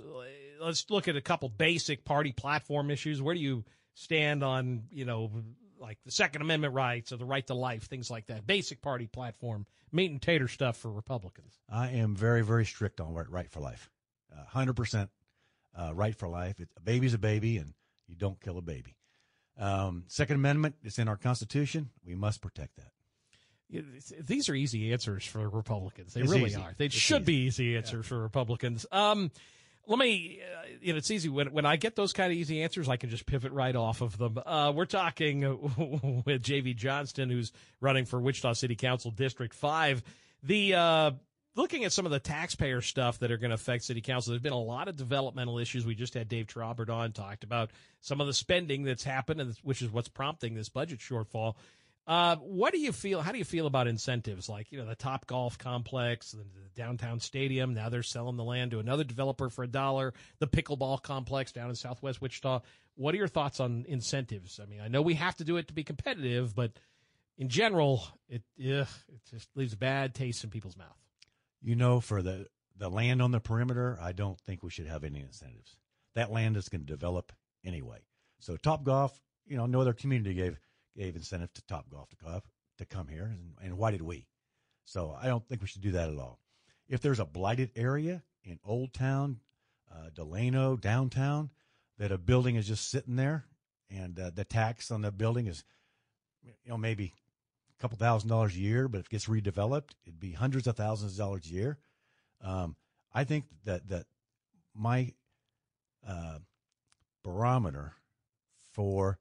let's 0.61 0.89
look 0.89 1.09
at 1.09 1.17
a 1.17 1.21
couple 1.21 1.49
basic 1.49 2.05
party 2.05 2.31
platform 2.31 2.89
issues. 2.89 3.21
Where 3.21 3.35
do 3.35 3.41
you 3.41 3.65
stand 3.95 4.45
on 4.45 4.83
you 4.91 5.03
know 5.03 5.29
like 5.77 5.97
the 6.05 6.11
Second 6.11 6.41
Amendment 6.41 6.73
rights 6.73 7.11
or 7.11 7.17
the 7.17 7.25
right 7.25 7.45
to 7.47 7.53
life, 7.53 7.89
things 7.89 8.09
like 8.09 8.27
that? 8.27 8.47
Basic 8.47 8.81
party 8.81 9.07
platform, 9.07 9.65
meat 9.91 10.09
and 10.09 10.21
tater 10.21 10.47
stuff 10.47 10.77
for 10.77 10.89
Republicans. 10.89 11.59
I 11.67 11.89
am 11.89 12.15
very 12.15 12.45
very 12.45 12.65
strict 12.65 13.01
on 13.01 13.13
right, 13.13 13.51
for 13.51 13.59
life, 13.59 13.91
hundred 14.47 14.77
percent 14.77 15.09
uh, 15.75 15.93
right 15.93 16.15
for 16.15 16.29
life. 16.29 16.61
It, 16.61 16.69
a 16.77 16.81
baby's 16.81 17.13
a 17.13 17.19
baby, 17.19 17.57
and 17.57 17.73
you 18.07 18.15
don't 18.15 18.39
kill 18.39 18.57
a 18.57 18.61
baby. 18.61 18.95
Um, 19.59 20.05
Second 20.07 20.37
Amendment 20.37 20.75
is 20.83 20.97
in 20.99 21.07
our 21.07 21.17
Constitution. 21.17 21.89
We 22.05 22.15
must 22.15 22.41
protect 22.41 22.77
that. 22.77 22.91
These 24.27 24.49
are 24.49 24.53
easy 24.55 24.91
answers 24.91 25.25
for 25.25 25.47
Republicans. 25.47 26.13
They 26.13 26.21
It's 26.21 26.29
really 26.31 26.47
easy. 26.49 26.59
are. 26.61 26.73
They 26.77 26.85
It's 26.87 26.95
should 26.95 27.21
easy. 27.21 27.25
be 27.25 27.35
easy 27.47 27.77
answers 27.77 28.05
for 28.05 28.19
Republicans. 28.21 28.85
Um, 28.91 29.31
let 29.87 29.97
me, 29.97 30.41
uh, 30.41 30.65
you 30.81 30.91
know, 30.93 30.97
it's 30.97 31.09
easy 31.09 31.29
when 31.29 31.53
when 31.53 31.65
I 31.65 31.75
get 31.77 31.95
those 31.95 32.11
kind 32.11 32.31
of 32.31 32.37
easy 32.37 32.61
answers, 32.63 32.89
I 32.89 32.97
can 32.97 33.09
just 33.09 33.25
pivot 33.25 33.51
right 33.53 33.75
off 33.75 34.01
of 34.01 34.17
them. 34.17 34.37
Uh, 34.45 34.73
we're 34.75 34.85
talking 34.85 35.41
with 36.25 36.43
JV 36.43 36.75
Johnston, 36.75 37.29
who's 37.29 37.51
running 37.79 38.05
for 38.05 38.19
Wichita 38.19 38.53
City 38.53 38.75
Council 38.75 39.09
District 39.09 39.53
Five. 39.53 40.03
The 40.43 40.73
uh, 40.75 41.11
looking 41.55 41.83
at 41.83 41.91
some 41.91 42.05
of 42.05 42.11
the 42.11 42.19
taxpayer 42.19 42.81
stuff 42.81 43.19
that 43.19 43.31
are 43.31 43.37
going 43.37 43.49
to 43.49 43.55
affect 43.55 43.83
City 43.83 44.01
Council. 44.01 44.31
There's 44.31 44.41
been 44.41 44.53
a 44.53 44.59
lot 44.59 44.87
of 44.87 44.95
developmental 44.95 45.59
issues. 45.59 45.85
We 45.85 45.95
just 45.95 46.13
had 46.13 46.29
Dave 46.29 46.47
Trabert 46.47 46.89
on 46.89 47.11
talked 47.11 47.43
about 47.43 47.71
some 48.01 48.21
of 48.21 48.27
the 48.27 48.33
spending 48.33 48.83
that's 48.83 49.03
happened, 49.03 49.55
which 49.63 49.81
is 49.81 49.91
what's 49.91 50.09
prompting 50.09 50.53
this 50.53 50.69
budget 50.69 50.99
shortfall. 50.99 51.55
Uh, 52.07 52.35
what 52.37 52.73
do 52.73 52.79
you 52.79 52.91
feel? 52.91 53.21
How 53.21 53.31
do 53.31 53.37
you 53.37 53.45
feel 53.45 53.67
about 53.67 53.87
incentives 53.87 54.49
like 54.49 54.71
you 54.71 54.79
know 54.79 54.87
the 54.87 54.95
Topgolf 54.95 55.59
Complex, 55.59 56.31
the, 56.31 56.39
the 56.39 56.69
downtown 56.75 57.19
stadium? 57.19 57.75
Now 57.75 57.89
they're 57.89 58.01
selling 58.01 58.37
the 58.37 58.43
land 58.43 58.71
to 58.71 58.79
another 58.79 59.03
developer 59.03 59.49
for 59.49 59.63
a 59.63 59.67
dollar. 59.67 60.13
The 60.39 60.47
pickleball 60.47 61.03
complex 61.03 61.51
down 61.51 61.69
in 61.69 61.75
Southwest 61.75 62.19
Wichita. 62.19 62.61
What 62.95 63.13
are 63.13 63.17
your 63.17 63.27
thoughts 63.27 63.59
on 63.59 63.85
incentives? 63.87 64.59
I 64.59 64.65
mean, 64.65 64.81
I 64.81 64.87
know 64.87 65.03
we 65.03 65.13
have 65.13 65.35
to 65.37 65.43
do 65.43 65.57
it 65.57 65.67
to 65.67 65.73
be 65.73 65.83
competitive, 65.83 66.55
but 66.55 66.71
in 67.37 67.49
general, 67.49 68.03
it 68.27 68.41
ugh, 68.59 68.87
it 69.07 69.21
just 69.29 69.49
leaves 69.55 69.73
a 69.73 69.77
bad 69.77 70.15
taste 70.15 70.43
in 70.43 70.49
people's 70.49 70.77
mouth. 70.77 70.97
You 71.61 71.75
know, 71.75 71.99
for 71.99 72.21
the 72.21 72.47
the 72.77 72.89
land 72.89 73.21
on 73.21 73.31
the 73.31 73.39
perimeter, 73.39 73.97
I 74.01 74.11
don't 74.11 74.39
think 74.39 74.63
we 74.63 74.71
should 74.71 74.87
have 74.87 75.03
any 75.03 75.19
incentives. 75.19 75.75
That 76.15 76.31
land 76.31 76.57
is 76.57 76.69
going 76.69 76.81
to 76.81 76.87
develop 76.87 77.31
anyway. 77.63 77.99
So 78.39 78.57
Topgolf, 78.57 79.11
you 79.45 79.55
know, 79.57 79.67
no 79.67 79.81
other 79.81 79.93
community 79.93 80.33
gave 80.33 80.59
gave 80.97 81.15
incentive 81.15 81.53
to 81.53 81.61
Topgolf 81.63 82.09
to 82.09 82.15
come 82.15 82.41
to 82.77 82.85
come 82.85 83.07
here, 83.07 83.25
and, 83.25 83.53
and 83.61 83.77
why 83.77 83.91
did 83.91 84.01
we? 84.01 84.27
So 84.85 85.15
I 85.19 85.27
don't 85.27 85.47
think 85.47 85.61
we 85.61 85.67
should 85.67 85.81
do 85.81 85.91
that 85.91 86.09
at 86.09 86.17
all. 86.17 86.39
If 86.89 87.01
there's 87.01 87.19
a 87.19 87.25
blighted 87.25 87.71
area 87.75 88.23
in 88.43 88.59
Old 88.65 88.93
Town, 88.93 89.39
uh, 89.91 90.09
Delano, 90.13 90.75
downtown, 90.75 91.51
that 91.99 92.11
a 92.11 92.17
building 92.17 92.55
is 92.55 92.67
just 92.67 92.89
sitting 92.89 93.15
there, 93.15 93.45
and 93.89 94.19
uh, 94.19 94.31
the 94.33 94.43
tax 94.43 94.89
on 94.89 95.01
the 95.01 95.11
building 95.11 95.47
is, 95.47 95.63
you 96.43 96.53
know, 96.67 96.77
maybe 96.77 97.13
couple 97.81 97.97
thousand 97.97 98.29
dollars 98.29 98.55
a 98.55 98.59
year, 98.59 98.87
but 98.87 98.99
if 98.99 99.05
it 99.07 99.09
gets 99.09 99.25
redeveloped, 99.25 99.91
it'd 100.05 100.19
be 100.19 100.31
hundreds 100.31 100.67
of 100.67 100.75
thousands 100.75 101.13
of 101.13 101.17
dollars 101.17 101.45
a 101.47 101.49
year. 101.49 101.77
Um, 102.41 102.75
I 103.13 103.23
think 103.23 103.45
that 103.65 103.89
that 103.89 104.05
my 104.75 105.13
uh, 106.07 106.39
barometer 107.23 107.93
for 108.71 109.19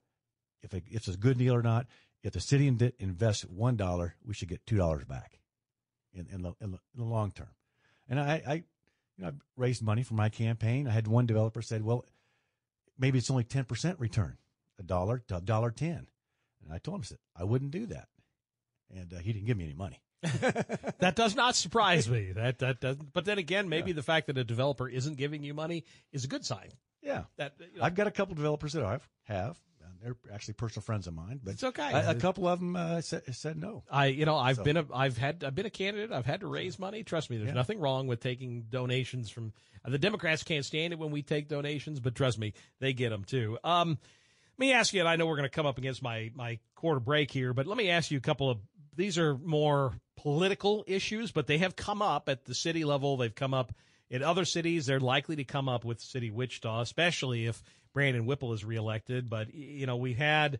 if, 0.62 0.74
it, 0.74 0.84
if 0.90 1.08
it's 1.08 1.16
a 1.16 1.18
good 1.18 1.38
deal 1.38 1.54
or 1.54 1.62
not, 1.62 1.86
if 2.22 2.32
the 2.32 2.40
city 2.40 2.66
in- 2.68 2.92
invests 2.98 3.44
one 3.44 3.76
dollar, 3.76 4.14
we 4.24 4.34
should 4.34 4.48
get 4.48 4.64
two 4.66 4.76
dollars 4.76 5.04
back 5.04 5.40
in, 6.12 6.26
in, 6.30 6.42
the, 6.42 6.52
in 6.60 6.78
the 6.94 7.04
long 7.04 7.30
term. 7.30 7.50
And 8.08 8.20
I, 8.20 8.42
I, 8.46 8.54
you 8.54 9.24
know, 9.24 9.28
I 9.28 9.32
raised 9.56 9.82
money 9.82 10.02
for 10.02 10.14
my 10.14 10.28
campaign. 10.28 10.86
I 10.86 10.92
had 10.92 11.06
one 11.06 11.26
developer 11.26 11.62
said, 11.62 11.82
"Well, 11.82 12.04
maybe 12.98 13.18
it's 13.18 13.30
only 13.30 13.44
ten 13.44 13.64
percent 13.64 13.98
return 13.98 14.36
a 14.78 14.82
dollar 14.82 15.22
to 15.28 15.36
a 15.36 15.40
dollar 15.40 15.70
ten. 15.70 16.08
And 16.62 16.72
I 16.72 16.78
told 16.78 16.96
him, 16.96 17.02
I 17.02 17.06
said, 17.06 17.18
I 17.36 17.44
wouldn't 17.44 17.70
do 17.70 17.86
that. 17.86 18.08
And 18.94 19.12
uh, 19.12 19.18
he 19.18 19.32
didn't 19.32 19.46
give 19.46 19.56
me 19.56 19.64
any 19.64 19.74
money. 19.74 20.00
that 20.98 21.14
does 21.16 21.34
not 21.34 21.56
surprise 21.56 22.08
me. 22.08 22.32
That 22.32 22.58
that 22.58 22.80
doesn't. 22.80 23.12
But 23.12 23.24
then 23.24 23.38
again, 23.38 23.68
maybe 23.68 23.92
the 23.92 24.02
fact 24.02 24.26
that 24.26 24.36
a 24.36 24.44
developer 24.44 24.88
isn't 24.88 25.16
giving 25.16 25.42
you 25.42 25.54
money 25.54 25.84
is 26.12 26.24
a 26.24 26.28
good 26.28 26.44
sign. 26.44 26.68
Yeah. 27.02 27.22
That 27.38 27.54
you 27.58 27.78
know, 27.78 27.84
I've 27.84 27.94
got 27.94 28.06
a 28.06 28.10
couple 28.10 28.34
developers 28.34 28.74
that 28.74 28.84
I 28.84 28.98
have. 29.24 29.56
They're 30.02 30.16
actually 30.32 30.54
personal 30.54 30.82
friends 30.82 31.06
of 31.06 31.12
mine, 31.12 31.40
but 31.44 31.52
It's 31.52 31.62
okay. 31.64 31.90
A, 31.92 32.12
a 32.12 32.14
couple 32.14 32.48
of 32.48 32.58
them 32.58 32.74
uh, 32.74 33.02
said, 33.02 33.22
said 33.34 33.58
no. 33.58 33.82
I 33.90 34.06
you 34.06 34.24
know 34.24 34.34
I've 34.36 34.56
So- 34.56 34.64
been 34.64 34.78
a 34.78 34.86
I've 34.94 35.18
had 35.18 35.44
I've 35.44 35.54
been 35.54 35.66
a 35.66 35.70
candidate. 35.70 36.10
I've 36.10 36.24
had 36.24 36.40
to 36.40 36.46
raise 36.46 36.78
money. 36.78 37.02
Trust 37.02 37.28
me, 37.28 37.36
there's 37.36 37.48
Yeah. 37.48 37.54
nothing 37.54 37.80
wrong 37.80 38.06
with 38.06 38.20
taking 38.20 38.62
donations 38.70 39.28
from 39.28 39.52
uh, 39.84 39.90
the 39.90 39.98
Democrats. 39.98 40.42
Can't 40.42 40.64
stand 40.64 40.94
it 40.94 40.98
when 40.98 41.10
we 41.10 41.20
take 41.22 41.48
donations, 41.48 42.00
but 42.00 42.14
trust 42.14 42.38
me, 42.38 42.54
they 42.78 42.94
get 42.94 43.10
them 43.10 43.24
too. 43.24 43.58
Um, 43.62 43.98
let 44.58 44.66
me 44.66 44.72
ask 44.72 44.94
you, 44.94 45.00
and 45.00 45.08
I 45.08 45.16
know 45.16 45.26
we're 45.26 45.36
going 45.36 45.48
to 45.48 45.54
come 45.54 45.66
up 45.66 45.76
against 45.76 46.02
my 46.02 46.30
my 46.34 46.58
quarter 46.76 47.00
break 47.00 47.30
here, 47.30 47.52
but 47.52 47.66
let 47.66 47.76
me 47.76 47.90
ask 47.90 48.10
you 48.10 48.16
a 48.16 48.22
couple 48.22 48.48
of 48.48 48.58
these 48.96 49.18
are 49.18 49.36
more 49.36 49.94
political 50.16 50.84
issues, 50.86 51.32
but 51.32 51.46
they 51.46 51.58
have 51.58 51.76
come 51.76 52.02
up 52.02 52.28
at 52.28 52.44
the 52.44 52.54
city 52.54 52.84
level. 52.84 53.16
They've 53.16 53.34
come 53.34 53.54
up 53.54 53.72
in 54.10 54.22
other 54.22 54.44
cities. 54.44 54.86
They're 54.86 55.00
likely 55.00 55.36
to 55.36 55.44
come 55.44 55.68
up 55.68 55.84
with 55.84 56.00
City 56.00 56.30
Wichita, 56.30 56.80
especially 56.80 57.46
if 57.46 57.62
Brandon 57.92 58.26
Whipple 58.26 58.52
is 58.52 58.64
reelected. 58.64 59.30
But 59.30 59.54
you 59.54 59.86
know, 59.86 59.96
we 59.96 60.14
had 60.14 60.58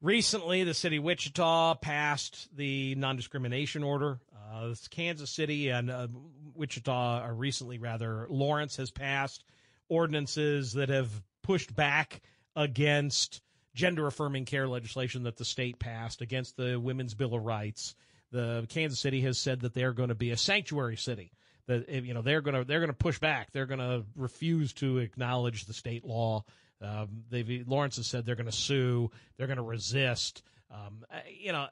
recently 0.00 0.64
the 0.64 0.74
city 0.74 0.98
of 0.98 1.04
Wichita 1.04 1.76
passed 1.76 2.48
the 2.54 2.94
non-discrimination 2.94 3.82
order. 3.82 4.20
Uh, 4.52 4.74
Kansas 4.90 5.30
City 5.30 5.70
and 5.70 5.90
uh, 5.90 6.06
Wichita, 6.54 7.26
or 7.26 7.34
recently 7.34 7.78
rather, 7.78 8.26
Lawrence 8.30 8.76
has 8.76 8.90
passed 8.90 9.42
ordinances 9.88 10.74
that 10.74 10.88
have 10.90 11.10
pushed 11.42 11.74
back 11.74 12.22
against 12.54 13.40
gender 13.74 14.06
affirming 14.06 14.44
care 14.44 14.68
legislation 14.68 15.24
that 15.24 15.36
the 15.36 15.44
state 15.44 15.78
passed 15.78 16.20
against 16.20 16.56
the 16.56 16.78
Women's 16.78 17.14
Bill 17.14 17.34
of 17.34 17.42
Rights. 17.42 17.94
The 18.30 18.66
Kansas 18.68 19.00
City 19.00 19.20
has 19.22 19.38
said 19.38 19.60
that 19.60 19.74
they're 19.74 19.92
going 19.92 20.08
to 20.08 20.14
be 20.14 20.30
a 20.30 20.36
sanctuary 20.36 20.96
city. 20.96 21.32
That 21.66 21.88
you 21.88 22.12
know 22.12 22.20
they're 22.20 22.42
going 22.42 22.56
to 22.56 22.64
they're 22.64 22.80
going 22.80 22.90
to 22.90 22.96
push 22.96 23.18
back. 23.18 23.52
They're 23.52 23.66
going 23.66 23.80
to 23.80 24.04
refuse 24.16 24.72
to 24.74 24.98
acknowledge 24.98 25.64
the 25.64 25.72
state 25.72 26.04
law. 26.04 26.44
Um, 26.82 27.24
they've 27.30 27.66
Lawrence 27.66 27.96
has 27.96 28.06
said 28.06 28.26
they're 28.26 28.34
going 28.34 28.46
to 28.46 28.52
sue. 28.52 29.10
They're 29.36 29.46
going 29.46 29.56
to 29.56 29.62
resist. 29.62 30.42
Um, 30.70 31.04
you 31.30 31.52
know, 31.52 31.68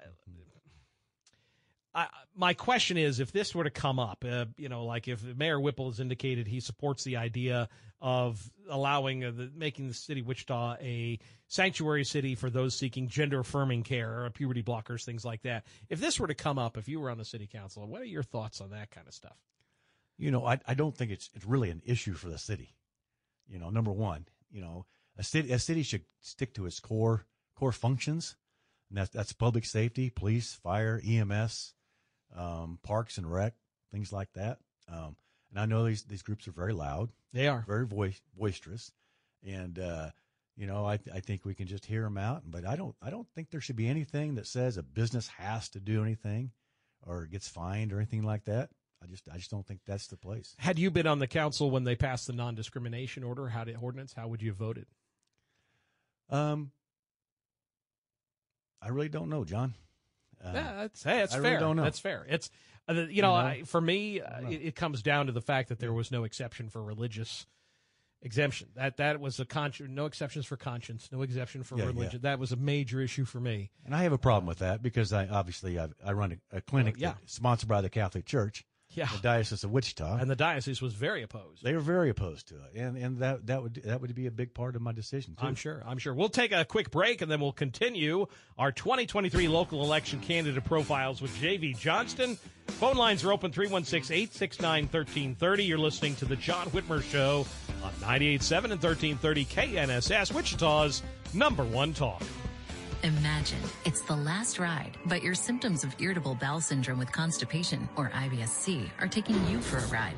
I, 1.94 2.08
my 2.34 2.54
question 2.54 2.96
is, 2.96 3.20
if 3.20 3.32
this 3.32 3.54
were 3.54 3.64
to 3.64 3.70
come 3.70 3.98
up, 3.98 4.24
uh, 4.26 4.46
you 4.56 4.68
know, 4.68 4.84
like 4.84 5.08
if 5.08 5.22
Mayor 5.36 5.60
Whipple 5.60 5.90
has 5.90 6.00
indicated 6.00 6.46
he 6.46 6.60
supports 6.60 7.04
the 7.04 7.18
idea 7.18 7.68
of 8.00 8.50
allowing 8.68 9.24
uh, 9.24 9.30
the, 9.30 9.50
making 9.54 9.88
the 9.88 9.94
city 9.94 10.22
Wichita 10.22 10.76
a 10.80 11.18
sanctuary 11.48 12.04
city 12.04 12.34
for 12.34 12.48
those 12.48 12.74
seeking 12.74 13.08
gender 13.08 13.40
affirming 13.40 13.82
care, 13.82 14.24
or 14.24 14.30
puberty 14.30 14.62
blockers, 14.62 15.04
things 15.04 15.24
like 15.24 15.42
that. 15.42 15.66
If 15.90 16.00
this 16.00 16.18
were 16.18 16.28
to 16.28 16.34
come 16.34 16.58
up, 16.58 16.78
if 16.78 16.88
you 16.88 16.98
were 16.98 17.10
on 17.10 17.18
the 17.18 17.24
city 17.24 17.46
council, 17.46 17.86
what 17.86 18.00
are 18.00 18.06
your 18.06 18.22
thoughts 18.22 18.60
on 18.60 18.70
that 18.70 18.90
kind 18.90 19.06
of 19.06 19.12
stuff? 19.12 19.36
You 20.16 20.30
know, 20.30 20.46
I, 20.46 20.60
I 20.66 20.74
don't 20.74 20.96
think 20.96 21.10
it's 21.10 21.30
it's 21.34 21.44
really 21.44 21.70
an 21.70 21.82
issue 21.84 22.14
for 22.14 22.28
the 22.28 22.38
city. 22.38 22.74
You 23.48 23.58
know, 23.58 23.68
number 23.68 23.92
one, 23.92 24.26
you 24.50 24.62
know, 24.62 24.86
a 25.18 25.22
city 25.22 25.52
a 25.52 25.58
city 25.58 25.82
should 25.82 26.04
stick 26.20 26.54
to 26.54 26.64
its 26.64 26.80
core 26.80 27.26
core 27.54 27.72
functions, 27.72 28.36
and 28.88 28.96
that's 28.96 29.10
that's 29.10 29.32
public 29.32 29.66
safety, 29.66 30.08
police, 30.08 30.54
fire, 30.54 31.02
EMS, 31.06 31.74
um, 32.36 32.78
parks 32.82 33.18
and 33.18 33.30
rec, 33.30 33.54
things 33.90 34.12
like 34.12 34.32
that. 34.34 34.58
Um, 34.88 35.16
and 35.50 35.60
I 35.60 35.66
know 35.66 35.84
these 35.84 36.04
these 36.04 36.22
groups 36.22 36.48
are 36.48 36.52
very 36.52 36.72
loud. 36.72 37.10
They 37.32 37.48
are 37.48 37.64
very 37.66 37.86
voice 37.86 38.20
boisterous, 38.36 38.92
and 39.46 39.78
uh, 39.78 40.10
you 40.56 40.66
know, 40.66 40.86
I 40.86 40.98
I 41.12 41.20
think 41.20 41.44
we 41.44 41.54
can 41.54 41.66
just 41.66 41.86
hear 41.86 42.02
them 42.02 42.18
out. 42.18 42.42
But 42.46 42.66
I 42.66 42.76
don't 42.76 42.94
I 43.02 43.10
don't 43.10 43.28
think 43.34 43.50
there 43.50 43.60
should 43.60 43.76
be 43.76 43.88
anything 43.88 44.34
that 44.36 44.46
says 44.46 44.76
a 44.76 44.82
business 44.82 45.28
has 45.28 45.68
to 45.70 45.80
do 45.80 46.02
anything, 46.02 46.50
or 47.06 47.26
gets 47.26 47.48
fined 47.48 47.92
or 47.92 47.98
anything 47.98 48.22
like 48.22 48.44
that. 48.44 48.70
I 49.02 49.06
just 49.06 49.28
I 49.32 49.36
just 49.36 49.50
don't 49.50 49.66
think 49.66 49.80
that's 49.86 50.06
the 50.06 50.16
place. 50.16 50.54
Had 50.58 50.78
you 50.78 50.90
been 50.90 51.06
on 51.06 51.18
the 51.18 51.26
council 51.26 51.70
when 51.70 51.84
they 51.84 51.96
passed 51.96 52.26
the 52.26 52.32
non 52.32 52.54
discrimination 52.54 53.24
order, 53.24 53.48
how 53.48 53.64
did 53.64 53.76
ordinance? 53.80 54.12
How 54.14 54.28
would 54.28 54.42
you 54.42 54.50
have 54.50 54.58
voted? 54.58 54.86
Um, 56.30 56.70
I 58.80 58.88
really 58.88 59.08
don't 59.08 59.28
know, 59.28 59.44
John. 59.44 59.74
Uh, 60.44 60.50
yeah, 60.54 60.72
that's 60.76 61.02
hey, 61.02 61.18
that's 61.18 61.32
I 61.34 61.36
fair. 61.36 61.42
really 61.42 61.60
don't 61.60 61.76
know. 61.76 61.84
That's 61.84 61.98
fair. 61.98 62.26
It's 62.28 62.50
uh, 62.88 62.94
you 62.94 63.00
know, 63.02 63.08
You 63.10 63.22
know? 63.22 63.32
I, 63.34 63.62
for 63.64 63.80
me, 63.80 64.20
uh, 64.20 64.48
it, 64.48 64.62
it 64.62 64.76
comes 64.76 65.02
down 65.02 65.26
to 65.26 65.32
the 65.32 65.40
fact 65.40 65.68
that 65.68 65.78
there 65.78 65.92
was 65.92 66.10
no 66.10 66.24
exception 66.24 66.68
for 66.68 66.82
religious 66.82 67.46
exemption. 68.22 68.68
That 68.76 68.96
that 68.98 69.20
was 69.20 69.38
a 69.40 69.44
con- 69.44 69.72
no 69.88 70.06
exceptions 70.06 70.46
for 70.46 70.56
conscience, 70.56 71.08
no 71.12 71.22
exception 71.22 71.62
for 71.62 71.76
Yeah, 71.76 71.84
yeah. 71.84 71.88
religion. 71.90 72.20
That 72.22 72.38
was 72.38 72.52
a 72.52 72.56
major 72.56 73.00
issue 73.00 73.24
for 73.24 73.40
me. 73.40 73.70
And 73.84 73.94
I 73.94 74.02
have 74.02 74.12
a 74.12 74.18
problem 74.18 74.46
with 74.46 74.58
that 74.58 74.82
because 74.82 75.12
I 75.12 75.26
obviously 75.28 75.78
I, 75.78 75.88
I 76.04 76.12
run 76.12 76.38
a, 76.52 76.56
a 76.56 76.60
clinic 76.60 76.96
yeah. 76.98 77.14
sponsored 77.26 77.68
by 77.68 77.80
the 77.80 77.90
Catholic 77.90 78.24
Church, 78.26 78.64
Yeah. 78.94 79.08
the 79.12 79.18
Diocese 79.22 79.64
of 79.64 79.70
Wichita, 79.72 80.18
And 80.18 80.28
the 80.30 80.36
diocese 80.36 80.82
was 80.82 80.92
very 80.94 81.22
opposed. 81.22 81.62
they 81.62 81.72
were 81.74 81.80
very 81.80 82.10
opposed 82.10 82.48
to 82.48 82.56
it, 82.56 82.78
and 82.78 82.96
and 82.96 83.18
that 83.18 83.46
that 83.46 83.62
would 83.62 83.74
that 83.84 84.00
would 84.00 84.14
be 84.14 84.26
a 84.26 84.30
big 84.30 84.52
part 84.54 84.76
of 84.76 84.82
my 84.82 84.92
decision 84.92 85.34
too. 85.34 85.46
I'm 85.46 85.54
sure. 85.54 85.82
I'm 85.86 85.98
sure. 85.98 86.12
We'll 86.14 86.28
take 86.28 86.52
a 86.52 86.64
quick 86.64 86.90
break 86.90 87.22
and 87.22 87.30
then 87.30 87.40
we'll 87.40 87.52
continue 87.52 88.26
our 88.58 88.70
2023 88.72 89.48
local 89.48 89.82
election 89.82 90.20
candidate 90.20 90.64
profiles 90.64 91.22
with 91.22 91.34
JV 91.40 91.76
Johnston. 91.78 92.36
Phone 92.66 92.96
lines 92.96 93.24
are 93.24 93.32
open 93.32 93.50
316 93.52 94.14
869 94.14 94.84
1330. 94.84 95.64
You're 95.64 95.78
listening 95.78 96.14
to 96.16 96.24
The 96.24 96.36
John 96.36 96.66
Whitmer 96.70 97.02
Show 97.02 97.46
on 97.82 97.92
98.7 97.94 98.64
and 98.70 98.82
1330 98.82 99.44
KNSS, 99.46 100.32
Wichita's 100.32 101.02
number 101.34 101.64
one 101.64 101.92
talk. 101.94 102.22
Imagine 103.04 103.58
it's 103.84 104.02
the 104.02 104.14
last 104.14 104.60
ride, 104.60 104.96
but 105.06 105.24
your 105.24 105.34
symptoms 105.34 105.82
of 105.82 105.92
irritable 105.98 106.36
bowel 106.36 106.60
syndrome 106.60 107.00
with 107.00 107.10
constipation, 107.10 107.88
or 107.96 108.10
IBS-C, 108.10 108.88
are 109.00 109.08
taking 109.08 109.44
you 109.48 109.60
for 109.60 109.78
a 109.78 109.86
ride. 109.88 110.14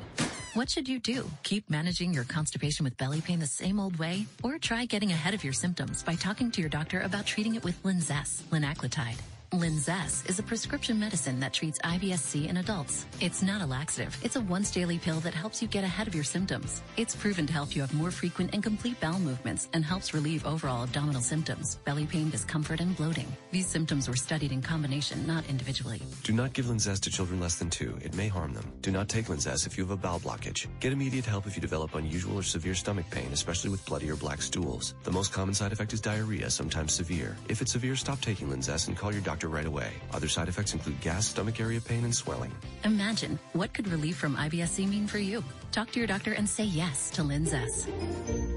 What 0.53 0.69
should 0.69 0.87
you 0.87 0.99
do? 0.99 1.27
Keep 1.41 1.67
managing 1.67 2.13
your 2.13 2.25
constipation 2.25 2.83
with 2.83 2.95
belly 2.97 3.21
pain 3.21 3.39
the 3.39 3.47
same 3.47 3.79
old 3.79 3.97
way? 3.97 4.27
Or 4.43 4.59
try 4.59 4.85
getting 4.85 5.09
ahead 5.09 5.33
of 5.33 5.43
your 5.43 5.51
symptoms 5.51 6.03
by 6.03 6.13
talking 6.13 6.51
to 6.51 6.61
your 6.61 6.69
doctor 6.69 7.01
about 7.01 7.25
treating 7.25 7.55
it 7.55 7.63
with 7.63 7.81
Linzess, 7.81 8.43
linaclotide. 8.51 9.19
Linzess 9.59 10.29
is 10.29 10.37
a 10.37 10.43
prescription 10.43 10.99
medicine 10.99 11.39
that 11.39 11.53
treats 11.53 11.79
IBS-C 11.79 12.49
in 12.49 12.57
adults. 12.57 13.05
It's 13.21 13.41
not 13.41 13.61
a 13.61 13.65
laxative. 13.65 14.17
It's 14.21 14.35
a 14.35 14.41
once 14.41 14.69
daily 14.69 14.97
pill 14.97 15.21
that 15.21 15.33
helps 15.33 15.61
you 15.61 15.67
get 15.69 15.85
ahead 15.85 16.07
of 16.07 16.13
your 16.13 16.25
symptoms. 16.25 16.81
It's 16.97 17.15
proven 17.15 17.47
to 17.47 17.53
help 17.53 17.73
you 17.73 17.81
have 17.81 17.93
more 17.93 18.11
frequent 18.11 18.53
and 18.53 18.61
complete 18.61 18.99
bowel 18.99 19.19
movements 19.19 19.69
and 19.71 19.85
helps 19.85 20.13
relieve 20.13 20.45
overall 20.45 20.83
abdominal 20.83 21.21
symptoms, 21.21 21.77
belly 21.85 22.05
pain, 22.05 22.29
discomfort, 22.29 22.81
and 22.81 22.97
bloating. 22.97 23.27
These 23.51 23.67
symptoms 23.67 24.09
were 24.09 24.17
studied 24.17 24.51
in 24.51 24.61
combination, 24.61 25.25
not 25.25 25.47
individually. 25.49 26.01
Do 26.23 26.33
not 26.33 26.51
give 26.51 26.65
Linzess 26.65 26.99
to 27.01 27.09
children 27.09 27.39
less 27.39 27.55
than 27.55 27.69
two. 27.69 27.97
It 28.01 28.13
may 28.13 28.27
harm 28.27 28.53
them. 28.53 28.73
Do 28.81 28.91
not 28.91 29.07
take 29.07 29.27
Linzess 29.27 29.65
if 29.65 29.77
you 29.77 29.85
have 29.85 29.91
a 29.91 29.97
bowel 29.97 30.19
blockage. 30.19 30.67
Get 30.81 30.91
immediate 30.91 31.25
help 31.25 31.47
if 31.47 31.55
you 31.55 31.61
develop 31.61 31.95
unusual 31.95 32.37
or 32.37 32.43
severe 32.43 32.75
stomach 32.75 33.09
pain, 33.09 33.29
especially 33.31 33.69
with 33.69 33.85
bloody 33.85 34.11
or 34.11 34.17
black 34.17 34.41
stools. 34.41 34.95
The 35.03 35.11
most 35.11 35.31
common 35.31 35.53
side 35.53 35.71
effect 35.71 35.93
is 35.93 36.01
diarrhea, 36.01 36.49
sometimes 36.49 36.93
severe. 36.93 37.37
If 37.47 37.61
it's 37.61 37.71
severe, 37.71 37.95
stop 37.95 38.19
taking 38.19 38.49
Linzess 38.49 38.89
and 38.89 38.97
call 38.97 39.13
your 39.13 39.21
doctor 39.21 39.44
right 39.47 39.65
away. 39.65 39.93
Other 40.13 40.27
side 40.27 40.49
effects 40.49 40.73
include 40.73 40.99
gas, 41.01 41.27
stomach 41.27 41.61
area 41.61 41.79
pain, 41.79 42.03
and 42.03 42.13
swelling. 42.13 42.51
Imagine 42.83 43.39
what 43.53 43.73
could 43.73 43.87
relief 43.87 44.17
from 44.17 44.35
IBS-C 44.35 44.85
mean 44.85 45.07
for 45.07 45.19
you? 45.19 45.41
Talk 45.71 45.91
to 45.91 45.99
your 45.99 46.07
doctor 46.07 46.33
and 46.33 46.49
say 46.49 46.65
yes 46.65 47.09
to 47.11 47.21
Linzess. 47.21 47.87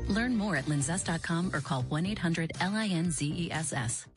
Learn 0.09 0.36
more 0.36 0.57
at 0.57 0.64
linzess.com 0.66 1.55
or 1.55 1.61
call 1.61 1.84
1-800-LINZESS. 1.84 4.08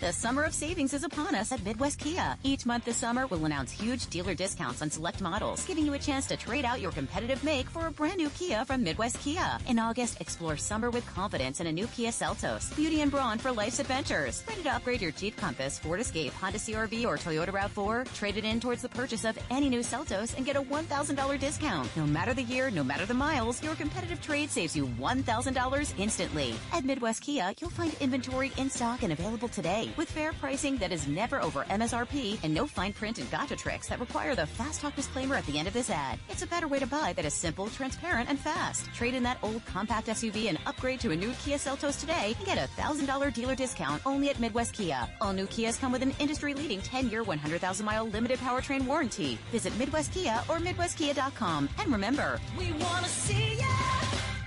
The 0.00 0.12
summer 0.12 0.44
of 0.44 0.54
savings 0.54 0.94
is 0.94 1.02
upon 1.02 1.34
us 1.34 1.50
at 1.50 1.64
Midwest 1.64 1.98
Kia. 1.98 2.36
Each 2.44 2.64
month 2.64 2.84
this 2.84 2.98
summer, 2.98 3.26
we'll 3.26 3.44
announce 3.46 3.72
huge 3.72 4.06
dealer 4.06 4.32
discounts 4.32 4.80
on 4.80 4.90
select 4.90 5.20
models, 5.20 5.66
giving 5.66 5.84
you 5.84 5.94
a 5.94 5.98
chance 5.98 6.24
to 6.26 6.36
trade 6.36 6.64
out 6.64 6.80
your 6.80 6.92
competitive 6.92 7.42
make 7.42 7.68
for 7.68 7.88
a 7.88 7.90
brand 7.90 8.18
new 8.18 8.30
Kia 8.30 8.64
from 8.64 8.84
Midwest 8.84 9.18
Kia. 9.18 9.58
In 9.66 9.76
August, 9.76 10.20
explore 10.20 10.56
summer 10.56 10.90
with 10.90 11.04
confidence 11.04 11.58
in 11.58 11.66
a 11.66 11.72
new 11.72 11.88
Kia 11.88 12.12
Seltos. 12.12 12.76
Beauty 12.76 13.00
and 13.00 13.10
brawn 13.10 13.38
for 13.38 13.50
life's 13.50 13.80
adventures. 13.80 14.44
Ready 14.48 14.62
to 14.62 14.68
upgrade 14.70 15.02
your 15.02 15.10
Jeep 15.10 15.36
Compass, 15.36 15.80
Ford 15.80 15.98
Escape, 15.98 16.32
Honda 16.34 16.58
CRV, 16.58 17.04
or 17.04 17.16
Toyota 17.16 17.48
RAV4? 17.48 18.14
Trade 18.14 18.36
it 18.36 18.44
in 18.44 18.60
towards 18.60 18.82
the 18.82 18.88
purchase 18.90 19.24
of 19.24 19.36
any 19.50 19.68
new 19.68 19.80
Seltos 19.80 20.36
and 20.36 20.46
get 20.46 20.54
a 20.54 20.62
$1,000 20.62 21.40
discount. 21.40 21.90
No 21.96 22.06
matter 22.06 22.34
the 22.34 22.44
year, 22.44 22.70
no 22.70 22.84
matter 22.84 23.04
the 23.04 23.14
miles, 23.14 23.60
your 23.64 23.74
competitive 23.74 24.22
trade 24.22 24.48
saves 24.48 24.76
you 24.76 24.86
$1,000 24.86 25.94
instantly. 25.98 26.54
At 26.72 26.84
Midwest 26.84 27.22
Kia, 27.22 27.52
you'll 27.60 27.70
find 27.70 27.92
inventory 27.94 28.52
in 28.58 28.70
stock 28.70 29.02
and 29.02 29.12
available 29.12 29.48
today 29.48 29.87
with 29.96 30.10
fair 30.10 30.32
pricing 30.34 30.76
that 30.78 30.92
is 30.92 31.06
never 31.08 31.40
over 31.42 31.64
MSRP 31.64 32.38
and 32.42 32.52
no 32.54 32.66
fine 32.66 32.92
print 32.92 33.18
and 33.18 33.30
gotcha 33.30 33.56
tricks 33.56 33.88
that 33.88 34.00
require 34.00 34.34
the 34.34 34.46
fast 34.46 34.80
talk 34.80 34.94
disclaimer 34.94 35.34
at 35.34 35.46
the 35.46 35.58
end 35.58 35.68
of 35.68 35.74
this 35.74 35.90
ad. 35.90 36.18
It's 36.28 36.42
a 36.42 36.46
better 36.46 36.68
way 36.68 36.78
to 36.78 36.86
buy 36.86 37.12
that 37.14 37.24
is 37.24 37.34
simple, 37.34 37.68
transparent, 37.68 38.28
and 38.28 38.38
fast. 38.38 38.86
Trade 38.94 39.14
in 39.14 39.22
that 39.22 39.38
old 39.42 39.64
compact 39.64 40.08
SUV 40.08 40.48
and 40.48 40.58
upgrade 40.66 41.00
to 41.00 41.10
a 41.12 41.16
new 41.16 41.32
Kia 41.44 41.56
Seltos 41.56 42.00
today 42.00 42.34
and 42.36 42.46
get 42.46 42.58
a 42.58 42.68
$1,000 42.80 43.32
dealer 43.32 43.54
discount 43.54 44.02
only 44.06 44.30
at 44.30 44.38
Midwest 44.38 44.74
Kia. 44.74 45.08
All 45.20 45.32
new 45.32 45.46
Kias 45.46 45.80
come 45.80 45.92
with 45.92 46.02
an 46.02 46.14
industry-leading 46.18 46.80
10-year, 46.80 47.24
100,000-mile 47.24 48.06
limited 48.08 48.38
powertrain 48.38 48.86
warranty. 48.86 49.38
Visit 49.50 49.76
Midwest 49.78 50.12
Kia 50.12 50.40
or 50.48 50.58
MidwestKia.com. 50.58 51.68
And 51.78 51.92
remember, 51.92 52.40
We 52.58 52.72
wanna 52.72 53.08
see 53.08 53.56
ya 53.58 53.64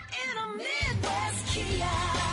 in 0.10 0.38
a 0.38 0.58
Midwest 0.58 1.48
Kia. 1.48 2.31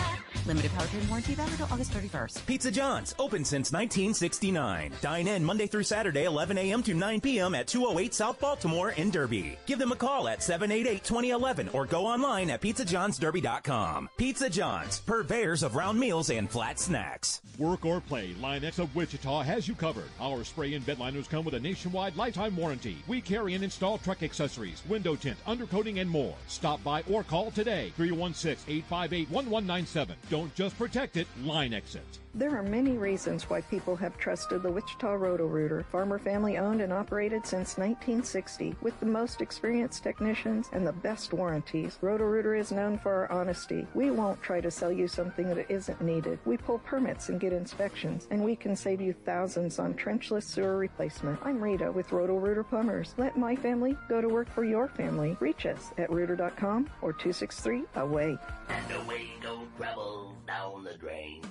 Limited 0.48 0.72
powertrain 0.72 1.08
warranty 1.10 1.34
valid 1.34 1.52
until 1.52 1.68
August 1.70 1.92
31st. 1.92 2.46
Pizza 2.46 2.70
John's, 2.70 3.14
open 3.18 3.44
since 3.44 3.70
1969. 3.70 4.92
Dine 5.02 5.28
in 5.28 5.44
Monday 5.44 5.66
through 5.66 5.82
Saturday, 5.82 6.24
11 6.24 6.56
a.m. 6.56 6.82
to 6.84 6.94
9 6.94 7.20
p.m. 7.20 7.54
at 7.54 7.66
208 7.66 8.14
South 8.14 8.40
Baltimore 8.40 8.92
in 8.92 9.10
Derby. 9.10 9.58
Give 9.66 9.78
them 9.78 9.92
a 9.92 9.96
call 9.96 10.26
at 10.26 10.38
788-2011 10.38 11.74
or 11.74 11.84
go 11.84 12.06
online 12.06 12.48
at 12.48 12.62
pizzajohnsderby.com. 12.62 14.08
Pizza 14.16 14.48
John's, 14.48 15.00
purveyors 15.00 15.62
of 15.62 15.76
round 15.76 16.00
meals 16.00 16.30
and 16.30 16.50
flat 16.50 16.80
snacks. 16.80 17.42
Work 17.58 17.84
or 17.84 18.00
play, 18.00 18.34
Line-X 18.40 18.78
of 18.78 18.96
Wichita 18.96 19.42
has 19.42 19.68
you 19.68 19.74
covered. 19.74 20.08
Our 20.18 20.44
spray 20.44 20.72
and 20.72 20.86
bed 20.86 20.98
liners 20.98 21.28
come 21.28 21.44
with 21.44 21.52
a 21.54 21.60
nationwide 21.60 22.16
lifetime 22.16 22.56
warranty. 22.56 22.96
We 23.06 23.20
carry 23.20 23.54
and 23.54 23.62
install 23.62 23.98
truck 23.98 24.22
accessories, 24.22 24.82
window 24.88 25.14
tint, 25.14 25.36
undercoating, 25.46 26.00
and 26.00 26.08
more. 26.08 26.34
Stop 26.46 26.82
by 26.82 27.02
or 27.10 27.22
call 27.22 27.50
today, 27.50 27.92
316-858-1197. 27.98 30.14
Don't 30.30 30.37
just 30.54 30.76
protect 30.78 31.16
it, 31.16 31.26
Line-X 31.44 31.94
it. 31.94 32.18
There 32.34 32.56
are 32.56 32.62
many 32.62 32.98
reasons 32.98 33.48
why 33.48 33.62
people 33.62 33.96
have 33.96 34.16
trusted 34.18 34.62
the 34.62 34.70
Wichita 34.70 35.14
Roto-Rooter. 35.14 35.84
Farmer 35.90 36.18
family 36.18 36.58
owned 36.58 36.82
and 36.82 36.92
operated 36.92 37.46
since 37.46 37.78
1960 37.78 38.76
with 38.82 38.98
the 39.00 39.06
most 39.06 39.40
experienced 39.40 40.02
technicians 40.02 40.68
and 40.72 40.86
the 40.86 40.92
best 40.92 41.32
warranties. 41.32 41.98
Roto-Rooter 42.02 42.54
is 42.54 42.70
known 42.70 42.98
for 42.98 43.12
our 43.12 43.32
honesty. 43.32 43.86
We 43.94 44.10
won't 44.10 44.42
try 44.42 44.60
to 44.60 44.70
sell 44.70 44.92
you 44.92 45.08
something 45.08 45.48
that 45.48 45.70
isn't 45.70 46.00
needed. 46.02 46.38
We 46.44 46.58
pull 46.58 46.78
permits 46.80 47.30
and 47.30 47.40
get 47.40 47.52
inspections, 47.52 48.28
and 48.30 48.44
we 48.44 48.54
can 48.54 48.76
save 48.76 49.00
you 49.00 49.14
thousands 49.24 49.78
on 49.78 49.94
trenchless 49.94 50.44
sewer 50.44 50.76
replacement. 50.76 51.40
I'm 51.42 51.60
Rita 51.60 51.90
with 51.90 52.12
Roto-Rooter 52.12 52.64
Plumbers. 52.64 53.14
Let 53.16 53.38
my 53.38 53.56
family 53.56 53.96
go 54.08 54.20
to 54.20 54.28
work 54.28 54.50
for 54.50 54.64
your 54.64 54.86
family. 54.88 55.36
Reach 55.40 55.64
us 55.66 55.92
at 55.96 56.10
rooter.com 56.10 56.90
or 57.00 57.12
263 57.14 57.84
away. 57.96 58.36
And 58.68 58.92
away 59.02 59.30
go 59.42 59.66
trouble 59.76 60.36
down 60.46 60.84
the 60.84 60.94
drain. 60.94 61.42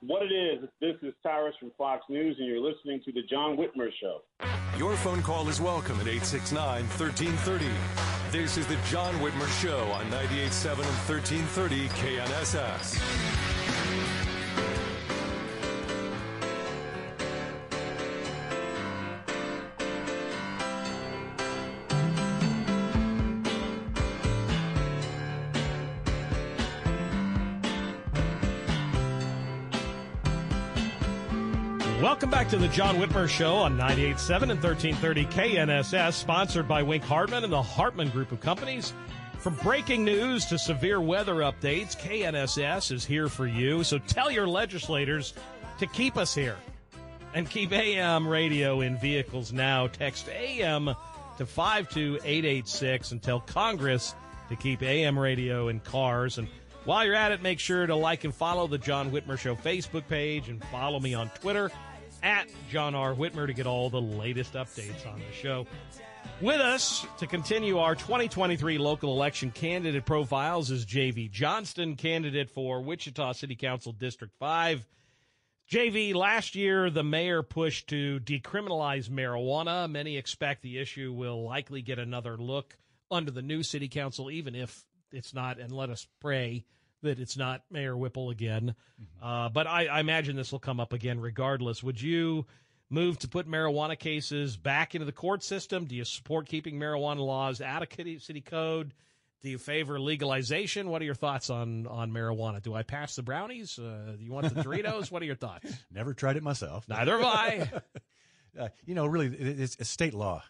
What 0.00 0.22
it 0.22 0.32
is, 0.34 0.68
this 0.80 0.96
is 1.02 1.14
Tyrus 1.22 1.54
from 1.58 1.72
Fox 1.78 2.04
News, 2.10 2.36
and 2.38 2.46
you're 2.46 2.60
listening 2.60 3.00
to 3.06 3.12
The 3.12 3.22
John 3.30 3.56
Whitmer 3.56 3.88
Show. 4.00 4.20
Your 4.76 4.94
phone 4.96 5.22
call 5.22 5.48
is 5.48 5.58
welcome 5.58 5.98
at 6.00 6.06
869 6.06 6.84
1330. 6.84 7.64
This 8.30 8.58
is 8.58 8.66
The 8.66 8.76
John 8.90 9.14
Whitmer 9.14 9.48
Show 9.62 9.78
on 9.92 10.04
98.7 10.10 10.72
and 10.72 11.08
1330 11.08 11.88
KNSS. 11.88 14.05
Welcome 32.02 32.28
back 32.28 32.50
to 32.50 32.58
the 32.58 32.68
John 32.68 32.96
Whitmer 32.96 33.26
Show 33.26 33.54
on 33.54 33.78
98.7 33.78 34.42
and 34.50 34.62
1330 34.62 35.24
KNSS, 35.26 36.12
sponsored 36.12 36.68
by 36.68 36.82
Wink 36.82 37.02
Hartman 37.02 37.42
and 37.42 37.50
the 37.50 37.62
Hartman 37.62 38.10
Group 38.10 38.32
of 38.32 38.40
Companies. 38.40 38.92
From 39.38 39.54
breaking 39.56 40.04
news 40.04 40.44
to 40.46 40.58
severe 40.58 41.00
weather 41.00 41.36
updates, 41.36 41.96
KNSS 41.96 42.92
is 42.92 43.06
here 43.06 43.30
for 43.30 43.46
you. 43.46 43.82
So 43.82 43.98
tell 43.98 44.30
your 44.30 44.46
legislators 44.46 45.32
to 45.78 45.86
keep 45.86 46.18
us 46.18 46.34
here 46.34 46.56
and 47.32 47.48
keep 47.48 47.72
AM 47.72 48.28
radio 48.28 48.82
in 48.82 48.98
vehicles 48.98 49.54
now. 49.54 49.86
Text 49.86 50.28
AM 50.28 50.94
to 51.38 51.46
52886 51.46 53.12
and 53.12 53.22
tell 53.22 53.40
Congress 53.40 54.14
to 54.50 54.56
keep 54.56 54.82
AM 54.82 55.18
radio 55.18 55.68
in 55.68 55.80
cars. 55.80 56.36
And 56.36 56.46
while 56.86 57.04
you're 57.04 57.14
at 57.14 57.32
it, 57.32 57.42
make 57.42 57.58
sure 57.58 57.84
to 57.84 57.94
like 57.94 58.24
and 58.24 58.34
follow 58.34 58.66
the 58.66 58.78
John 58.78 59.10
Whitmer 59.10 59.38
Show 59.38 59.56
Facebook 59.56 60.06
page 60.08 60.48
and 60.48 60.64
follow 60.66 61.00
me 61.00 61.14
on 61.14 61.28
Twitter 61.30 61.70
at 62.22 62.48
John 62.70 62.94
R. 62.94 63.14
Whitmer 63.14 63.46
to 63.46 63.52
get 63.52 63.66
all 63.66 63.90
the 63.90 64.00
latest 64.00 64.54
updates 64.54 65.06
on 65.06 65.18
the 65.18 65.32
show. 65.34 65.66
With 66.40 66.60
us 66.60 67.06
to 67.18 67.26
continue 67.26 67.78
our 67.78 67.94
2023 67.94 68.78
local 68.78 69.12
election 69.12 69.50
candidate 69.50 70.04
profiles 70.04 70.70
is 70.70 70.86
JV 70.86 71.30
Johnston, 71.30 71.96
candidate 71.96 72.50
for 72.50 72.80
Wichita 72.80 73.32
City 73.32 73.56
Council 73.56 73.92
District 73.92 74.32
5. 74.38 74.86
JV, 75.70 76.14
last 76.14 76.54
year 76.54 76.88
the 76.90 77.02
mayor 77.02 77.42
pushed 77.42 77.88
to 77.88 78.20
decriminalize 78.20 79.10
marijuana. 79.10 79.90
Many 79.90 80.16
expect 80.16 80.62
the 80.62 80.78
issue 80.78 81.12
will 81.12 81.42
likely 81.44 81.82
get 81.82 81.98
another 81.98 82.36
look 82.36 82.76
under 83.10 83.32
the 83.32 83.42
new 83.42 83.64
city 83.64 83.88
council, 83.88 84.30
even 84.30 84.54
if 84.54 84.84
it's 85.16 85.34
not, 85.34 85.58
and 85.58 85.72
let 85.72 85.90
us 85.90 86.06
pray 86.20 86.64
that 87.02 87.18
it's 87.18 87.36
not 87.36 87.62
Mayor 87.70 87.96
Whipple 87.96 88.30
again. 88.30 88.74
Uh, 89.22 89.48
but 89.48 89.66
I, 89.66 89.86
I 89.86 90.00
imagine 90.00 90.36
this 90.36 90.52
will 90.52 90.58
come 90.58 90.80
up 90.80 90.92
again 90.92 91.20
regardless. 91.20 91.82
Would 91.82 92.00
you 92.00 92.46
move 92.90 93.18
to 93.20 93.28
put 93.28 93.48
marijuana 93.48 93.98
cases 93.98 94.56
back 94.56 94.94
into 94.94 95.04
the 95.04 95.12
court 95.12 95.42
system? 95.42 95.84
Do 95.84 95.94
you 95.94 96.04
support 96.04 96.46
keeping 96.46 96.78
marijuana 96.78 97.18
laws 97.24 97.60
out 97.60 97.82
of 97.82 98.22
city, 98.22 98.40
code? 98.40 98.92
Do 99.42 99.50
you 99.50 99.58
favor 99.58 100.00
legalization? 100.00 100.88
What 100.88 101.02
are 101.02 101.04
your 101.04 101.14
thoughts 101.14 101.50
on, 101.50 101.86
on 101.86 102.10
marijuana? 102.10 102.62
Do 102.62 102.74
I 102.74 102.82
pass 102.82 103.14
the 103.14 103.22
brownies? 103.22 103.78
Uh, 103.78 104.14
do 104.16 104.24
you 104.24 104.32
want 104.32 104.52
the 104.52 104.62
Doritos? 104.62 105.10
what 105.10 105.22
are 105.22 105.26
your 105.26 105.36
thoughts? 105.36 105.72
Never 105.92 106.14
tried 106.14 106.36
it 106.36 106.42
myself. 106.42 106.88
Neither 106.88 107.18
have 107.18 107.26
I. 107.26 107.70
uh, 108.58 108.68
you 108.86 108.94
know, 108.94 109.06
really, 109.06 109.26
it- 109.26 109.60
it's, 109.60 109.76
it's 109.78 109.90
state 109.90 110.14
law 110.14 110.42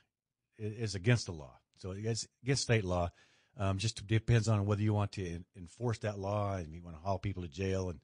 It- 0.59 0.77
it's 0.79 0.95
against 0.95 1.27
the 1.27 1.33
law. 1.33 1.59
So 1.79 1.91
it's 1.91 2.27
against 2.43 2.63
state 2.63 2.85
law. 2.85 3.11
Um, 3.59 3.79
just 3.79 4.07
depends 4.07 4.49
on 4.49 4.67
whether 4.67 4.83
you 4.83 4.93
want 4.93 5.13
to 5.13 5.27
en- 5.27 5.45
enforce 5.57 5.99
that 6.01 6.19
law 6.19 6.57
and 6.57 6.75
you 6.75 6.83
want 6.83 6.95
to 6.97 7.03
haul 7.03 7.19
people 7.19 7.43
to 7.43 7.49
jail 7.49 7.89
and, 7.89 8.01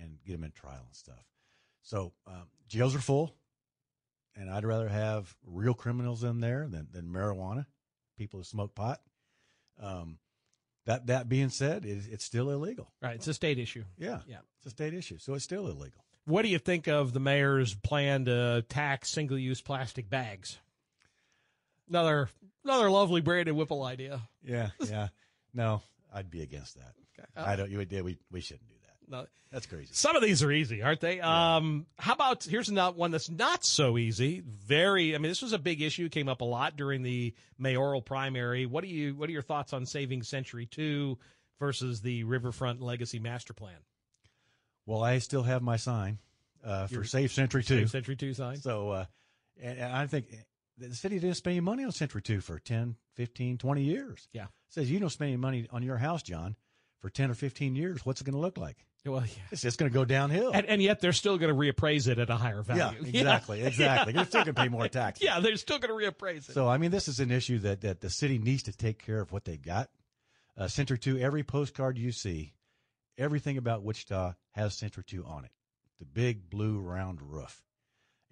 and 0.00 0.16
get 0.26 0.32
them 0.32 0.44
in 0.44 0.50
trial 0.52 0.82
and 0.86 0.94
stuff. 0.96 1.22
So 1.82 2.12
um, 2.26 2.44
jails 2.68 2.94
are 2.96 3.00
full, 3.00 3.34
and 4.34 4.48
I'd 4.50 4.64
rather 4.64 4.88
have 4.88 5.34
real 5.46 5.74
criminals 5.74 6.24
in 6.24 6.40
there 6.40 6.66
than, 6.70 6.88
than 6.90 7.06
marijuana, 7.10 7.66
people 8.16 8.40
who 8.40 8.44
smoke 8.44 8.74
pot. 8.74 9.00
Um, 9.82 10.18
that 10.86 11.06
that 11.08 11.28
being 11.28 11.50
said, 11.50 11.84
it, 11.84 12.04
it's 12.10 12.24
still 12.24 12.48
illegal. 12.50 12.90
Right, 13.02 13.16
it's 13.16 13.26
a 13.28 13.34
state 13.34 13.58
issue. 13.58 13.84
Yeah, 13.98 14.20
Yeah. 14.26 14.38
it's 14.58 14.66
a 14.66 14.70
state 14.70 14.94
issue, 14.94 15.18
so 15.18 15.34
it's 15.34 15.44
still 15.44 15.66
illegal. 15.68 16.04
What 16.26 16.42
do 16.42 16.48
you 16.48 16.58
think 16.58 16.88
of 16.88 17.12
the 17.12 17.20
mayor's 17.20 17.74
plan 17.74 18.24
to 18.24 18.64
tax 18.70 19.10
single 19.10 19.38
use 19.38 19.60
plastic 19.60 20.08
bags? 20.08 20.58
Another 21.88 22.28
another 22.64 22.90
lovely 22.90 23.20
Brandon 23.20 23.56
Whipple 23.56 23.82
idea. 23.82 24.22
Yeah, 24.42 24.70
yeah. 24.80 25.08
no, 25.52 25.82
I'd 26.12 26.30
be 26.30 26.42
against 26.42 26.76
that. 26.76 26.92
I 27.36 27.56
don't. 27.56 27.70
You 27.70 27.78
would. 27.78 27.90
We 27.90 28.18
we 28.30 28.40
shouldn't 28.40 28.68
do 28.68 28.74
that. 28.82 29.10
No, 29.10 29.26
that's 29.52 29.66
crazy. 29.66 29.90
Some 29.92 30.16
of 30.16 30.22
these 30.22 30.42
are 30.42 30.50
easy, 30.50 30.82
aren't 30.82 31.00
they? 31.00 31.20
Um, 31.20 31.86
how 31.98 32.14
about 32.14 32.44
here's 32.44 32.70
not 32.70 32.96
one 32.96 33.10
that's 33.10 33.30
not 33.30 33.64
so 33.64 33.98
easy. 33.98 34.42
Very. 34.46 35.14
I 35.14 35.18
mean, 35.18 35.30
this 35.30 35.42
was 35.42 35.52
a 35.52 35.58
big 35.58 35.82
issue. 35.82 36.08
Came 36.08 36.28
up 36.28 36.40
a 36.40 36.44
lot 36.44 36.76
during 36.76 37.02
the 37.02 37.34
mayoral 37.58 38.02
primary. 38.02 38.66
What 38.66 38.84
do 38.84 38.90
you? 38.90 39.14
What 39.14 39.28
are 39.28 39.32
your 39.32 39.42
thoughts 39.42 39.72
on 39.72 39.86
saving 39.86 40.22
Century 40.22 40.66
Two 40.66 41.18
versus 41.60 42.00
the 42.00 42.24
Riverfront 42.24 42.80
Legacy 42.80 43.18
Master 43.18 43.52
Plan? 43.52 43.76
Well, 44.86 45.02
I 45.02 45.18
still 45.18 45.42
have 45.42 45.62
my 45.62 45.76
sign 45.76 46.18
uh, 46.64 46.86
for 46.86 46.94
Your 46.94 47.04
Safe 47.04 47.32
Century 47.32 47.62
Two. 47.62 47.80
Safe 47.80 47.90
Century 47.90 48.16
Two 48.16 48.34
sign. 48.34 48.56
So, 48.56 48.90
uh, 48.90 49.04
and, 49.62 49.78
and 49.78 49.92
I 49.92 50.06
think 50.06 50.26
the 50.78 50.94
city 50.94 51.18
didn't 51.18 51.36
spend 51.36 51.52
any 51.52 51.60
money 51.60 51.84
on 51.84 51.92
Century 51.92 52.22
Two 52.22 52.40
for 52.40 52.58
10, 52.58 52.96
15, 53.14 53.58
20 53.58 53.82
years. 53.82 54.28
Yeah. 54.32 54.46
says 54.68 54.90
you 54.90 54.98
don't 54.98 55.10
spend 55.10 55.28
any 55.28 55.36
money 55.36 55.66
on 55.70 55.82
your 55.82 55.98
house, 55.98 56.22
John, 56.22 56.56
for 57.00 57.10
ten 57.10 57.30
or 57.30 57.34
fifteen 57.34 57.76
years. 57.76 58.04
What's 58.04 58.20
it 58.20 58.24
going 58.24 58.34
to 58.34 58.40
look 58.40 58.58
like? 58.58 58.76
Well, 59.06 59.20
yeah. 59.20 59.42
It's 59.50 59.60
just 59.60 59.78
going 59.78 59.90
to 59.90 59.94
go 59.94 60.06
downhill. 60.06 60.52
And, 60.54 60.64
and 60.64 60.80
yet 60.80 61.00
they're 61.00 61.12
still 61.12 61.36
going 61.36 61.52
to 61.52 61.58
reappraise 61.58 62.08
it 62.08 62.18
at 62.18 62.30
a 62.30 62.36
higher 62.36 62.62
value. 62.62 62.98
Yeah, 63.02 63.08
exactly, 63.08 63.62
exactly. 63.62 64.14
They're 64.14 64.24
still 64.24 64.44
going 64.44 64.54
to 64.54 64.62
pay 64.62 64.68
more 64.68 64.88
taxes. 64.88 65.22
Yeah, 65.22 65.40
they're 65.40 65.56
still 65.56 65.78
going 65.78 65.90
to 65.90 66.10
reappraise 66.10 66.48
it. 66.48 66.54
So, 66.54 66.66
I 66.68 66.78
mean, 66.78 66.90
this 66.90 67.06
is 67.06 67.20
an 67.20 67.30
issue 67.30 67.58
that, 67.58 67.82
that 67.82 68.00
the 68.00 68.08
city 68.08 68.38
needs 68.38 68.62
to 68.62 68.72
take 68.72 69.04
care 69.04 69.20
of 69.20 69.30
what 69.30 69.44
they've 69.44 69.60
got. 69.60 69.90
Uh, 70.56 70.68
Century 70.68 70.98
2, 70.98 71.18
every 71.18 71.42
postcard 71.42 71.98
you 71.98 72.12
see, 72.12 72.54
everything 73.18 73.58
about 73.58 73.82
Wichita 73.82 74.32
has 74.52 74.74
Century 74.74 75.04
2 75.06 75.22
on 75.26 75.44
it. 75.44 75.50
The 75.98 76.06
big 76.06 76.48
blue 76.48 76.78
round 76.78 77.20
roof. 77.20 77.62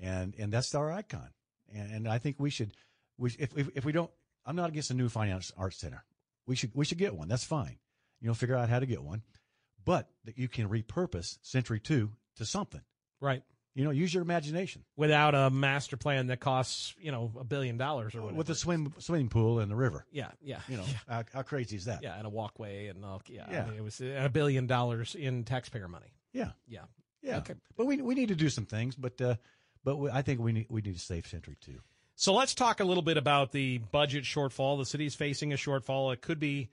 And, 0.01 0.34
and 0.38 0.51
that's 0.51 0.74
our 0.74 0.90
icon. 0.90 1.28
And, 1.75 1.93
and 1.93 2.09
I 2.09 2.18
think 2.18 2.37
we 2.39 2.51
should, 2.51 2.73
we, 3.18 3.31
if, 3.39 3.57
if, 3.57 3.68
if 3.75 3.85
we 3.85 3.93
don't, 3.93 4.11
I'm 4.45 4.57
not 4.57 4.68
against 4.68 4.91
a 4.91 4.95
new 4.95 5.09
finance 5.09 5.53
arts 5.57 5.77
center. 5.79 6.05
We 6.47 6.57
should, 6.57 6.73
we 6.75 6.85
should 6.85 6.99
get 6.99 7.14
one. 7.14 7.29
That's 7.29 7.45
fine. 7.45 7.79
You 8.20 8.29
know, 8.29 8.35
figure 8.35 8.57
out 8.57 8.68
how 8.68 8.79
to 8.81 8.87
get 8.87 9.03
one, 9.03 9.23
but 9.85 10.09
that 10.25 10.39
you 10.39 10.49
can 10.49 10.68
repurpose 10.68 11.39
Century 11.43 11.81
2 11.81 12.11
to 12.37 12.45
something. 12.45 12.81
Right. 13.20 13.43
You 13.75 13.85
know, 13.85 13.91
use 13.91 14.12
your 14.12 14.23
imagination. 14.23 14.85
Without 14.97 15.35
a 15.35 15.49
master 15.49 15.97
plan 15.97 16.27
that 16.27 16.41
costs, 16.41 16.95
you 17.01 17.11
know, 17.11 17.33
a 17.41 17.45
billion 17.45 17.79
dollars 17.79 18.14
or 18.14 18.20
whatever. 18.20 18.37
With 18.39 18.51
a 18.51 18.55
swim, 18.55 18.93
swimming 18.99 19.29
pool 19.31 19.61
and 19.61 19.70
the 19.70 19.77
river. 19.77 20.05
Yeah, 20.12 20.29
yeah. 20.43 20.61
You 20.68 20.77
know, 20.77 20.85
yeah. 20.87 20.99
how, 21.09 21.25
how 21.33 21.43
crazy 21.43 21.77
is 21.77 21.87
that? 21.87 22.03
Yeah, 22.03 22.14
and 22.16 22.27
a 22.27 22.31
walkway 22.31 22.89
and 22.89 23.03
all, 23.05 23.23
yeah, 23.29 23.47
I 23.49 23.53
Yeah. 23.53 23.64
mean, 23.64 23.75
it 23.79 23.83
was 23.83 24.01
a 24.01 24.29
billion 24.31 24.66
dollars 24.66 25.14
in 25.14 25.45
taxpayer 25.45 25.89
money. 25.89 26.12
Yeah. 26.35 26.51
Yeah. 26.66 26.83
Yeah. 27.23 27.39
Okay. 27.39 27.55
But 27.77 27.87
we 27.87 28.03
we 28.03 28.14
need 28.14 28.29
to 28.29 28.35
do 28.35 28.51
some 28.51 28.66
things, 28.66 28.95
but 28.97 29.20
uh, 29.20 29.37
but 29.85 29.97
we, 29.97 30.11
I 30.11 30.22
think 30.22 30.41
we 30.41 30.53
need 30.53 30.66
we 30.68 30.80
need 30.80 30.95
to 30.95 31.01
save 31.01 31.26
Century 31.26 31.57
too. 31.61 31.80
So 32.14 32.35
let's 32.35 32.55
talk 32.55 32.80
a 32.80 32.85
little 32.85 33.03
bit 33.03 33.16
about 33.16 33.53
the 33.53 33.78
budget 33.78 34.24
shortfall. 34.24 34.78
The 34.78 34.87
city's 34.87 35.14
facing 35.14 35.53
a 35.53 35.57
shortfall. 35.57 36.12
It 36.12 36.20
could 36.20 36.39
be 36.39 36.68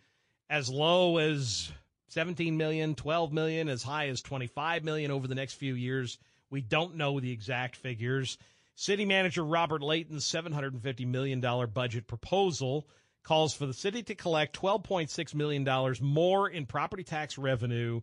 as 0.50 0.70
low 0.70 1.18
as 1.18 1.72
17 2.10 2.58
million, 2.58 2.96
12 2.96 3.32
million, 3.32 3.70
as 3.70 3.82
high 3.82 4.10
as 4.10 4.22
25 4.22 4.84
million 4.84 5.12
over 5.12 5.28
the 5.28 5.36
next 5.36 5.54
few 5.54 5.76
years. 5.76 6.18
We 6.50 6.62
don't 6.62 6.96
know 6.96 7.20
the 7.20 7.32
exact 7.32 7.76
figures. 7.78 8.38
City 8.76 9.06
manager 9.06 9.44
Robert 9.44 9.82
Layton's 9.82 10.26
$750 10.26 11.06
million 11.06 11.42
budget 11.74 12.08
proposal 12.08 12.88
calls 13.24 13.54
for 13.54 13.66
the 13.66 13.74
city 13.74 14.02
to 14.04 14.16
collect 14.16 14.60
$12.6 14.60 15.36
million 15.36 15.96
more 16.02 16.50
in 16.50 16.66
property 16.66 17.04
tax 17.04 17.38
revenue 17.38 18.02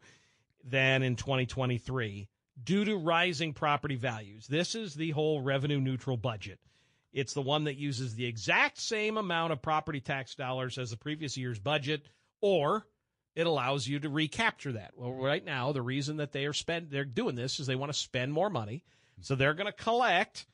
than 0.63 1.03
in 1.03 1.17
2023 1.17 2.29
due 2.63 2.85
to 2.85 2.97
rising 2.97 3.53
property 3.53 3.97
values. 3.97 4.47
This 4.47 4.75
is 4.75 4.95
the 4.95 5.11
whole 5.11 5.43
revenue 5.43 5.81
neutral 5.81 6.17
budget. 6.17 6.59
It's 7.13 7.35
the 7.35 7.43
one 7.43 7.65
that 7.65 7.77
uses 7.77 8.15
the 8.15 8.27
exact 8.27 8.79
same 8.79 9.17
amount 9.17 9.53
of 9.53 9.63
property 9.63 10.01
tax 10.01 10.35
dollars 10.35 10.77
as 10.77 10.91
the 10.91 10.97
previous 10.97 11.37
year's 11.37 11.59
budget, 11.59 12.09
or 12.41 12.87
it 13.35 13.47
allows 13.47 13.87
you 13.87 13.99
to 14.01 14.09
recapture 14.09 14.73
that. 14.73 14.93
Well, 14.97 15.13
right 15.13 15.45
now, 15.45 15.73
the 15.73 15.83
reason 15.83 16.19
that 16.19 16.33
they 16.33 16.45
are 16.47 16.53
spend 16.53 16.91
they're 16.91 17.05
doing 17.05 17.35
this 17.35 17.59
is 17.59 17.67
they 17.67 17.75
want 17.75 17.93
to 17.93 17.99
spend 17.99 18.33
more 18.33 18.51
money, 18.51 18.85
so 19.21 19.35
they're 19.35 19.55
going 19.55 19.67
to 19.67 19.73
collect 19.73 20.47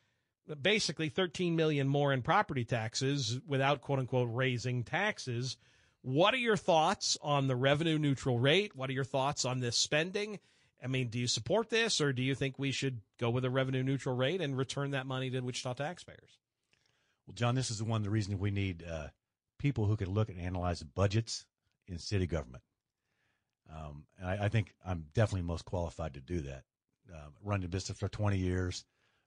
basically 0.60 1.08
13 1.08 1.56
million 1.56 1.88
more 1.88 2.12
in 2.12 2.22
property 2.22 2.64
taxes 2.64 3.40
without 3.46 3.80
quote 3.80 4.00
unquote 4.00 4.28
raising 4.32 4.84
taxes. 4.84 5.56
What 6.02 6.34
are 6.34 6.38
your 6.38 6.56
thoughts 6.56 7.16
on 7.22 7.46
the 7.46 7.56
revenue 7.56 7.98
neutral 7.98 8.38
rate? 8.38 8.74
What 8.74 8.90
are 8.90 8.94
your 8.94 9.04
thoughts 9.04 9.44
on 9.44 9.60
this 9.60 9.76
spending? 9.76 10.40
I 10.82 10.88
mean, 10.88 11.08
do 11.08 11.18
you 11.18 11.26
support 11.26 11.70
this 11.70 12.00
or 12.00 12.12
do 12.12 12.22
you 12.22 12.34
think 12.34 12.58
we 12.58 12.72
should 12.72 13.00
go 13.18 13.30
with 13.30 13.44
a 13.44 13.50
revenue 13.50 13.82
neutral 13.82 14.16
rate 14.16 14.40
and 14.40 14.56
return 14.56 14.90
that 14.90 15.06
money 15.06 15.30
to 15.30 15.40
Wichita 15.40 15.74
taxpayers? 15.74 16.38
Well, 17.26 17.34
John, 17.34 17.54
this 17.54 17.70
is 17.70 17.78
the 17.78 17.84
one 17.84 18.00
of 18.00 18.04
the 18.04 18.10
reasons 18.10 18.38
we 18.38 18.50
need 18.50 18.84
uh, 18.84 19.08
people 19.58 19.86
who 19.86 19.96
can 19.96 20.10
look 20.10 20.28
and 20.28 20.40
analyze 20.40 20.82
budgets 20.82 21.46
in 21.86 21.98
city 21.98 22.26
government. 22.26 22.64
Um, 23.72 24.04
and 24.18 24.28
I, 24.28 24.46
I, 24.46 24.48
think 24.48 24.74
I'm 24.84 25.06
definitely 25.14 25.46
most 25.46 25.64
qualified 25.64 26.14
to 26.14 26.20
do 26.20 26.40
that. 26.40 26.64
Uh, 27.12 27.28
run 27.44 27.60
the 27.60 27.68
business 27.68 27.98
for 27.98 28.08
20 28.08 28.36
years, 28.36 28.84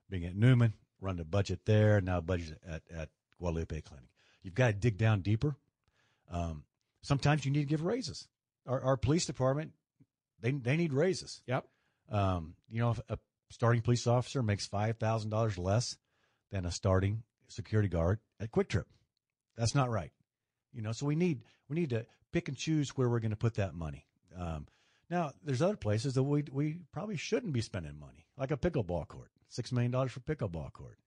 being 0.09 0.25
at 0.25 0.35
Newman, 0.35 0.73
run 0.99 1.15
the 1.15 1.25
budget 1.25 1.61
there, 1.65 2.01
now 2.01 2.19
budget 2.21 2.59
at, 2.67 2.81
at 2.93 3.09
Guadalupe 3.39 3.81
Clinic. 3.81 4.09
You've 4.43 4.55
got 4.55 4.67
to 4.67 4.73
dig 4.73 4.97
down 4.97 5.21
deeper. 5.21 5.55
Um, 6.29 6.63
sometimes 7.01 7.45
you 7.45 7.51
need 7.51 7.61
to 7.61 7.65
give 7.65 7.83
raises. 7.83 8.27
Our, 8.67 8.81
our 8.81 8.97
police 8.97 9.25
department, 9.25 9.71
they 10.45 10.51
they 10.51 10.77
need 10.77 10.93
raises. 10.93 11.41
Yep. 11.47 11.65
Um, 12.11 12.55
you 12.69 12.79
know, 12.79 12.91
if 12.91 12.99
a 13.09 13.17
starting 13.49 13.81
police 13.81 14.05
officer 14.05 14.43
makes 14.43 14.67
five 14.67 14.97
thousand 14.97 15.31
dollars 15.31 15.57
less 15.57 15.97
than 16.51 16.65
a 16.65 16.71
starting 16.71 17.23
security 17.47 17.89
guard 17.89 18.19
at 18.39 18.51
QuikTrip, 18.51 18.85
that's 19.57 19.75
not 19.75 19.89
right. 19.89 20.11
You 20.71 20.81
know, 20.81 20.91
so 20.91 21.05
we 21.05 21.15
need 21.15 21.41
we 21.67 21.75
need 21.75 21.89
to 21.89 22.05
pick 22.31 22.47
and 22.47 22.57
choose 22.57 22.89
where 22.91 23.09
we're 23.09 23.19
going 23.19 23.31
to 23.31 23.37
put 23.37 23.55
that 23.55 23.73
money. 23.73 24.05
Um, 24.37 24.67
now, 25.09 25.31
there's 25.43 25.61
other 25.61 25.77
places 25.77 26.13
that 26.13 26.23
we 26.23 26.43
we 26.51 26.79
probably 26.91 27.17
shouldn't 27.17 27.53
be 27.53 27.61
spending 27.61 27.99
money, 27.99 28.27
like 28.37 28.51
a 28.51 28.57
pickleball 28.57 29.07
court, 29.07 29.31
six 29.49 29.71
million 29.71 29.91
dollars 29.91 30.11
for 30.11 30.19
pickleball 30.19 30.71
court. 30.73 30.99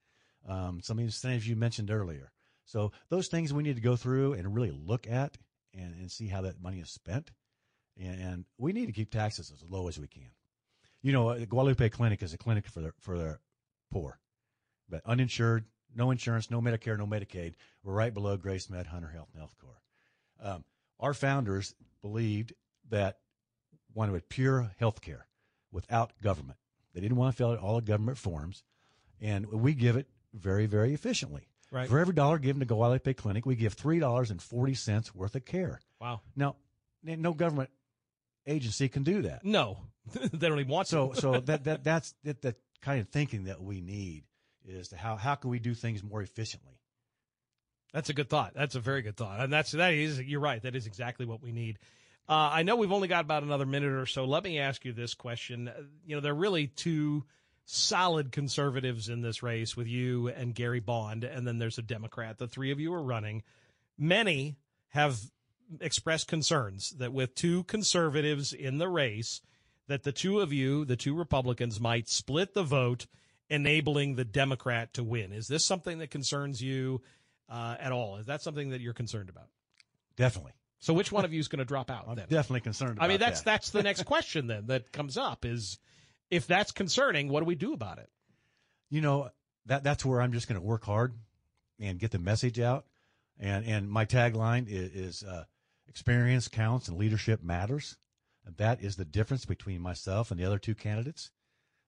Um, 0.48 0.80
some 0.82 0.98
of 0.98 1.04
the 1.06 1.12
things 1.12 1.46
you 1.46 1.56
mentioned 1.56 1.90
earlier. 1.90 2.32
So 2.64 2.92
those 3.08 3.28
things 3.28 3.52
we 3.52 3.62
need 3.62 3.76
to 3.76 3.82
go 3.82 3.96
through 3.96 4.34
and 4.34 4.54
really 4.54 4.70
look 4.70 5.06
at 5.06 5.36
and, 5.74 5.94
and 6.00 6.10
see 6.10 6.26
how 6.26 6.42
that 6.42 6.60
money 6.60 6.80
is 6.80 6.90
spent. 6.90 7.30
And, 7.98 8.44
we 8.58 8.72
need 8.72 8.86
to 8.86 8.92
keep 8.92 9.10
taxes 9.10 9.52
as 9.52 9.62
low 9.68 9.88
as 9.88 9.98
we 9.98 10.06
can. 10.06 10.30
You 11.02 11.12
know, 11.12 11.38
the 11.38 11.46
Guadalupe 11.46 11.88
Clinic 11.90 12.22
is 12.22 12.34
a 12.34 12.38
clinic 12.38 12.66
for 12.66 12.80
the 12.80 12.92
for 13.00 13.16
the 13.16 13.38
poor, 13.92 14.18
but 14.88 15.00
uninsured, 15.06 15.64
no 15.94 16.10
insurance, 16.10 16.50
no 16.50 16.60
Medicare, 16.60 16.98
no 16.98 17.06
Medicaid. 17.06 17.54
We're 17.84 17.94
right 17.94 18.12
below 18.12 18.36
GraceMed, 18.36 18.86
Hunter 18.86 19.08
Health, 19.08 19.28
and 19.34 19.42
HealthCore. 19.42 20.46
Um, 20.54 20.64
our 20.98 21.14
founders 21.14 21.74
believed 22.02 22.52
that 22.90 23.18
wanted 23.94 24.28
pure 24.28 24.72
health 24.78 25.00
care 25.00 25.26
without 25.70 26.12
government. 26.22 26.58
They 26.94 27.00
didn't 27.00 27.16
want 27.16 27.32
to 27.32 27.36
fill 27.36 27.52
out 27.52 27.58
all 27.58 27.76
the 27.76 27.82
government 27.82 28.18
forms, 28.18 28.64
and 29.20 29.46
we 29.46 29.74
give 29.74 29.96
it 29.96 30.08
very, 30.34 30.66
very 30.66 30.94
efficiently. 30.94 31.48
Right. 31.70 31.88
For 31.88 31.98
every 31.98 32.14
dollar 32.14 32.38
given 32.38 32.60
to 32.60 32.66
Guadalupe 32.66 33.12
Clinic, 33.14 33.46
we 33.46 33.54
give 33.54 33.74
three 33.74 33.98
dollars 33.98 34.30
and 34.30 34.42
forty 34.42 34.74
cents 34.74 35.14
worth 35.14 35.34
of 35.36 35.44
care. 35.44 35.80
Wow. 36.00 36.22
Now, 36.34 36.56
no 37.04 37.34
government 37.34 37.70
agency 38.48 38.88
can 38.88 39.02
do 39.02 39.22
that. 39.22 39.44
No, 39.44 39.78
they 40.12 40.48
don't 40.48 40.58
even 40.58 40.72
want 40.72 40.88
so. 40.88 41.10
to. 41.10 41.20
so 41.20 41.40
that 41.46 41.64
that 41.64 41.84
that's 41.84 42.14
that, 42.24 42.42
the 42.42 42.54
kind 42.80 43.00
of 43.00 43.08
thinking 43.08 43.44
that 43.44 43.62
we 43.62 43.80
need 43.80 44.24
is 44.66 44.88
to 44.88 44.96
how 44.96 45.16
how 45.16 45.34
can 45.34 45.50
we 45.50 45.58
do 45.58 45.74
things 45.74 46.02
more 46.02 46.22
efficiently. 46.22 46.80
That's 47.92 48.10
a 48.10 48.14
good 48.14 48.28
thought. 48.28 48.52
That's 48.54 48.74
a 48.74 48.80
very 48.80 49.02
good 49.02 49.16
thought, 49.16 49.40
and 49.40 49.52
that's 49.52 49.72
that 49.72 49.94
is 49.94 50.20
you're 50.20 50.40
right. 50.40 50.62
That 50.62 50.76
is 50.76 50.86
exactly 50.86 51.26
what 51.26 51.42
we 51.42 51.52
need. 51.52 51.78
Uh, 52.28 52.50
I 52.52 52.62
know 52.62 52.76
we've 52.76 52.92
only 52.92 53.08
got 53.08 53.24
about 53.24 53.42
another 53.42 53.64
minute 53.64 53.92
or 53.92 54.04
so. 54.04 54.26
Let 54.26 54.44
me 54.44 54.58
ask 54.58 54.84
you 54.84 54.92
this 54.92 55.14
question. 55.14 55.70
You 56.04 56.16
know, 56.16 56.20
there 56.20 56.32
are 56.32 56.36
really 56.36 56.66
two 56.66 57.24
solid 57.64 58.32
conservatives 58.32 59.08
in 59.08 59.22
this 59.22 59.42
race 59.42 59.76
with 59.76 59.86
you 59.86 60.28
and 60.28 60.54
Gary 60.54 60.80
Bond, 60.80 61.24
and 61.24 61.46
then 61.46 61.58
there's 61.58 61.78
a 61.78 61.82
Democrat. 61.82 62.36
The 62.36 62.46
three 62.46 62.70
of 62.70 62.80
you 62.80 62.92
are 62.92 63.02
running. 63.02 63.42
Many 63.96 64.56
have 64.88 65.18
expressed 65.80 66.28
concerns 66.28 66.90
that 66.98 67.12
with 67.12 67.34
two 67.34 67.64
conservatives 67.64 68.52
in 68.52 68.78
the 68.78 68.88
race, 68.88 69.40
that 69.86 70.02
the 70.02 70.12
two 70.12 70.40
of 70.40 70.52
you, 70.52 70.84
the 70.84 70.96
two 70.96 71.14
Republicans, 71.14 71.80
might 71.80 72.08
split 72.08 72.54
the 72.54 72.62
vote, 72.62 73.06
enabling 73.48 74.16
the 74.16 74.24
Democrat 74.24 74.92
to 74.94 75.04
win. 75.04 75.32
Is 75.32 75.48
this 75.48 75.64
something 75.64 75.98
that 75.98 76.10
concerns 76.10 76.62
you 76.62 77.00
uh, 77.48 77.76
at 77.80 77.92
all? 77.92 78.16
Is 78.16 78.26
that 78.26 78.42
something 78.42 78.70
that 78.70 78.80
you're 78.80 78.92
concerned 78.92 79.28
about? 79.28 79.48
Definitely. 80.16 80.52
So 80.80 80.94
which 80.94 81.10
one 81.10 81.24
of 81.24 81.32
you 81.32 81.40
is 81.40 81.48
going 81.48 81.58
to 81.58 81.64
drop 81.64 81.90
out? 81.90 82.04
I'm 82.08 82.16
then? 82.16 82.26
definitely 82.28 82.60
concerned. 82.60 82.92
About 82.92 83.04
I 83.04 83.08
mean, 83.08 83.18
that's 83.18 83.40
that. 83.42 83.52
that's 83.52 83.70
the 83.70 83.82
next 83.82 84.04
question 84.04 84.46
then 84.46 84.66
that 84.66 84.92
comes 84.92 85.16
up 85.16 85.44
is 85.44 85.78
if 86.30 86.46
that's 86.46 86.70
concerning, 86.70 87.28
what 87.28 87.40
do 87.40 87.46
we 87.46 87.54
do 87.54 87.72
about 87.72 87.98
it? 87.98 88.08
You 88.90 89.00
know 89.00 89.30
that 89.66 89.84
that's 89.84 90.04
where 90.04 90.20
I'm 90.20 90.32
just 90.32 90.48
going 90.48 90.60
to 90.60 90.66
work 90.66 90.84
hard 90.84 91.14
and 91.80 91.98
get 91.98 92.10
the 92.10 92.18
message 92.18 92.60
out. 92.60 92.86
And 93.38 93.64
and 93.64 93.90
my 93.90 94.04
tagline 94.04 94.66
is, 94.68 94.90
is 94.92 95.22
uh, 95.22 95.44
experience 95.88 96.48
counts 96.48 96.88
and 96.88 96.98
leadership 96.98 97.42
matters. 97.42 97.96
And 98.44 98.56
that 98.56 98.82
is 98.82 98.96
the 98.96 99.04
difference 99.04 99.44
between 99.44 99.80
myself 99.80 100.30
and 100.30 100.38
the 100.38 100.44
other 100.44 100.58
two 100.58 100.74
candidates. 100.74 101.30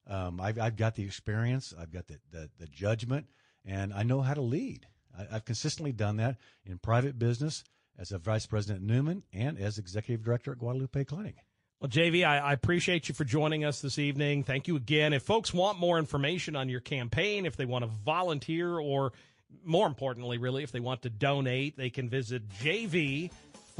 Um, 0.07 0.40
I've 0.40 0.59
I've 0.59 0.76
got 0.76 0.94
the 0.94 1.05
experience, 1.05 1.72
I've 1.78 1.92
got 1.92 2.07
the 2.07 2.18
the, 2.30 2.51
the 2.59 2.66
judgment, 2.66 3.26
and 3.64 3.92
I 3.92 4.03
know 4.03 4.22
how 4.22 4.34
to 4.34 4.40
lead. 4.40 4.86
I, 5.16 5.36
I've 5.36 5.44
consistently 5.44 5.92
done 5.92 6.16
that 6.16 6.36
in 6.64 6.78
private 6.78 7.18
business 7.18 7.64
as 7.98 8.12
a 8.12 8.18
vice 8.18 8.46
president 8.46 8.82
at 8.82 8.86
Newman 8.86 9.22
and 9.32 9.59
as 9.59 9.78
executive 9.78 10.24
director 10.24 10.53
at 10.53 10.59
Guadalupe 10.59 11.05
Clinic. 11.05 11.36
Well, 11.80 11.90
JV, 11.90 12.26
I, 12.26 12.38
I, 12.38 12.53
appreciate 12.53 13.09
you 13.09 13.14
for 13.14 13.24
joining 13.24 13.64
us 13.64 13.80
this 13.80 13.98
evening. 13.98 14.44
Thank 14.44 14.68
you 14.68 14.76
again. 14.76 15.14
If 15.14 15.22
folks 15.22 15.55
want 15.55 15.78
more 15.78 15.98
information 15.98 16.55
on 16.55 16.68
your 16.68 16.80
campaign, 16.80 17.46
if 17.46 17.57
they 17.57 17.64
want 17.64 17.84
to 17.84 17.90
volunteer, 18.05 18.78
or 18.78 19.12
more 19.64 19.86
importantly, 19.86 20.36
really, 20.36 20.62
if 20.62 20.72
they 20.72 20.80
want 20.80 21.03
to 21.03 21.11
donate, 21.11 21.78
they 21.78 21.88
can 21.88 22.11
visit 22.11 22.42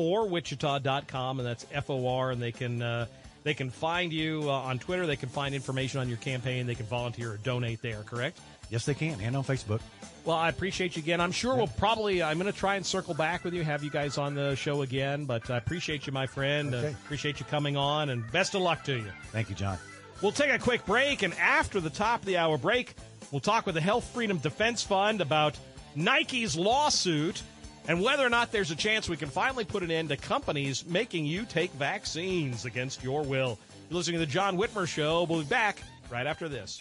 jv4wichita.com, 0.01 1.39
and 1.39 1.47
that's 1.47 1.67
F 1.73 1.91
O 1.91 2.07
R, 2.07 2.31
and 2.31 2.41
they 2.41 2.53
can. 2.53 2.83
Uh, 2.83 3.07
they 3.43 3.55
can 3.55 3.71
find 3.71 4.13
you 4.13 4.43
uh, 4.47 4.53
on 4.53 4.79
Twitter. 4.79 5.07
They 5.07 5.17
can 5.17 5.31
find 5.31 5.55
information 5.55 5.99
on 5.99 6.09
your 6.09 6.19
campaign. 6.19 6.67
They 6.67 6.75
can 6.75 6.85
volunteer 6.85 7.33
or 7.33 7.37
donate 7.39 7.81
there, 7.81 8.03
correct? 8.03 8.39
Yes, 8.69 8.85
they 8.85 8.93
can, 8.93 9.19
and 9.21 9.35
on 9.35 9.45
Facebook. 9.45 9.81
Well, 10.27 10.37
I 10.37 10.51
appreciate 10.51 10.97
you 10.97 11.03
again. 11.03 11.21
I'm 11.21 11.33
sure 11.33 11.57
we'll 11.57 11.67
probably, 11.67 12.23
I'm 12.23 12.39
going 12.39 12.53
to 12.53 12.59
try 12.59 12.77
and 12.77 12.85
circle 12.85 13.15
back 13.15 13.43
with 13.43 13.55
you, 13.55 13.65
have 13.65 13.83
you 13.83 13.91
guys 13.91 14.19
on 14.19 14.35
the 14.35 14.55
show 14.55 14.83
again, 14.83 15.25
but 15.25 15.51
I 15.51 15.57
appreciate 15.57 16.07
you, 16.07 16.13
my 16.13 16.27
friend. 16.27 16.75
Okay. 16.75 16.89
Uh, 16.89 16.91
appreciate 16.91 17.41
you 17.41 17.47
coming 17.47 17.79
on, 17.79 18.11
and 18.11 18.31
best 18.31 18.55
of 18.55 18.61
luck 18.61 18.85
to 18.85 18.93
you. 18.93 19.11
Thank 19.33 19.49
you, 19.49 19.57
John. 19.57 19.79
We'll 20.21 20.33
take 20.33 20.51
a 20.51 20.59
quick 20.59 20.85
break, 20.85 21.23
and 21.23 21.33
after 21.35 21.81
the 21.81 21.89
top 21.89 22.21
of 22.21 22.27
the 22.27 22.37
hour 22.37 22.59
break, 22.59 22.95
we'll 23.31 23.41
talk 23.41 23.65
with 23.65 23.75
the 23.75 23.81
Health 23.81 24.05
Freedom 24.13 24.37
Defense 24.37 24.83
Fund 24.83 25.23
about 25.23 25.57
Nike's 25.97 26.57
lawsuit 26.57 27.43
and 27.89 28.03
whether 28.03 28.25
or 28.25 28.29
not 28.29 28.53
there's 28.53 28.71
a 28.71 28.77
chance 28.77 29.09
we 29.09 29.17
can 29.17 29.29
finally 29.29 29.65
put 29.65 29.83
an 29.83 29.91
end 29.91 30.11
to 30.11 30.17
companies 30.17 30.85
making 30.87 31.27
you 31.27 31.45
take 31.45 31.73
vaccines 31.73 32.65
against 32.65 33.03
your 33.03 33.23
will. 33.23 33.59
You're 33.89 33.97
listening 33.97 34.21
to 34.21 34.27
the 34.27 34.33
John 34.33 34.57
Whitmer 34.57 34.87
Show. 34.87 35.25
We'll 35.25 35.41
be 35.41 35.49
back 35.49 35.79
right 36.11 36.27
after 36.27 36.49
this. 36.49 36.81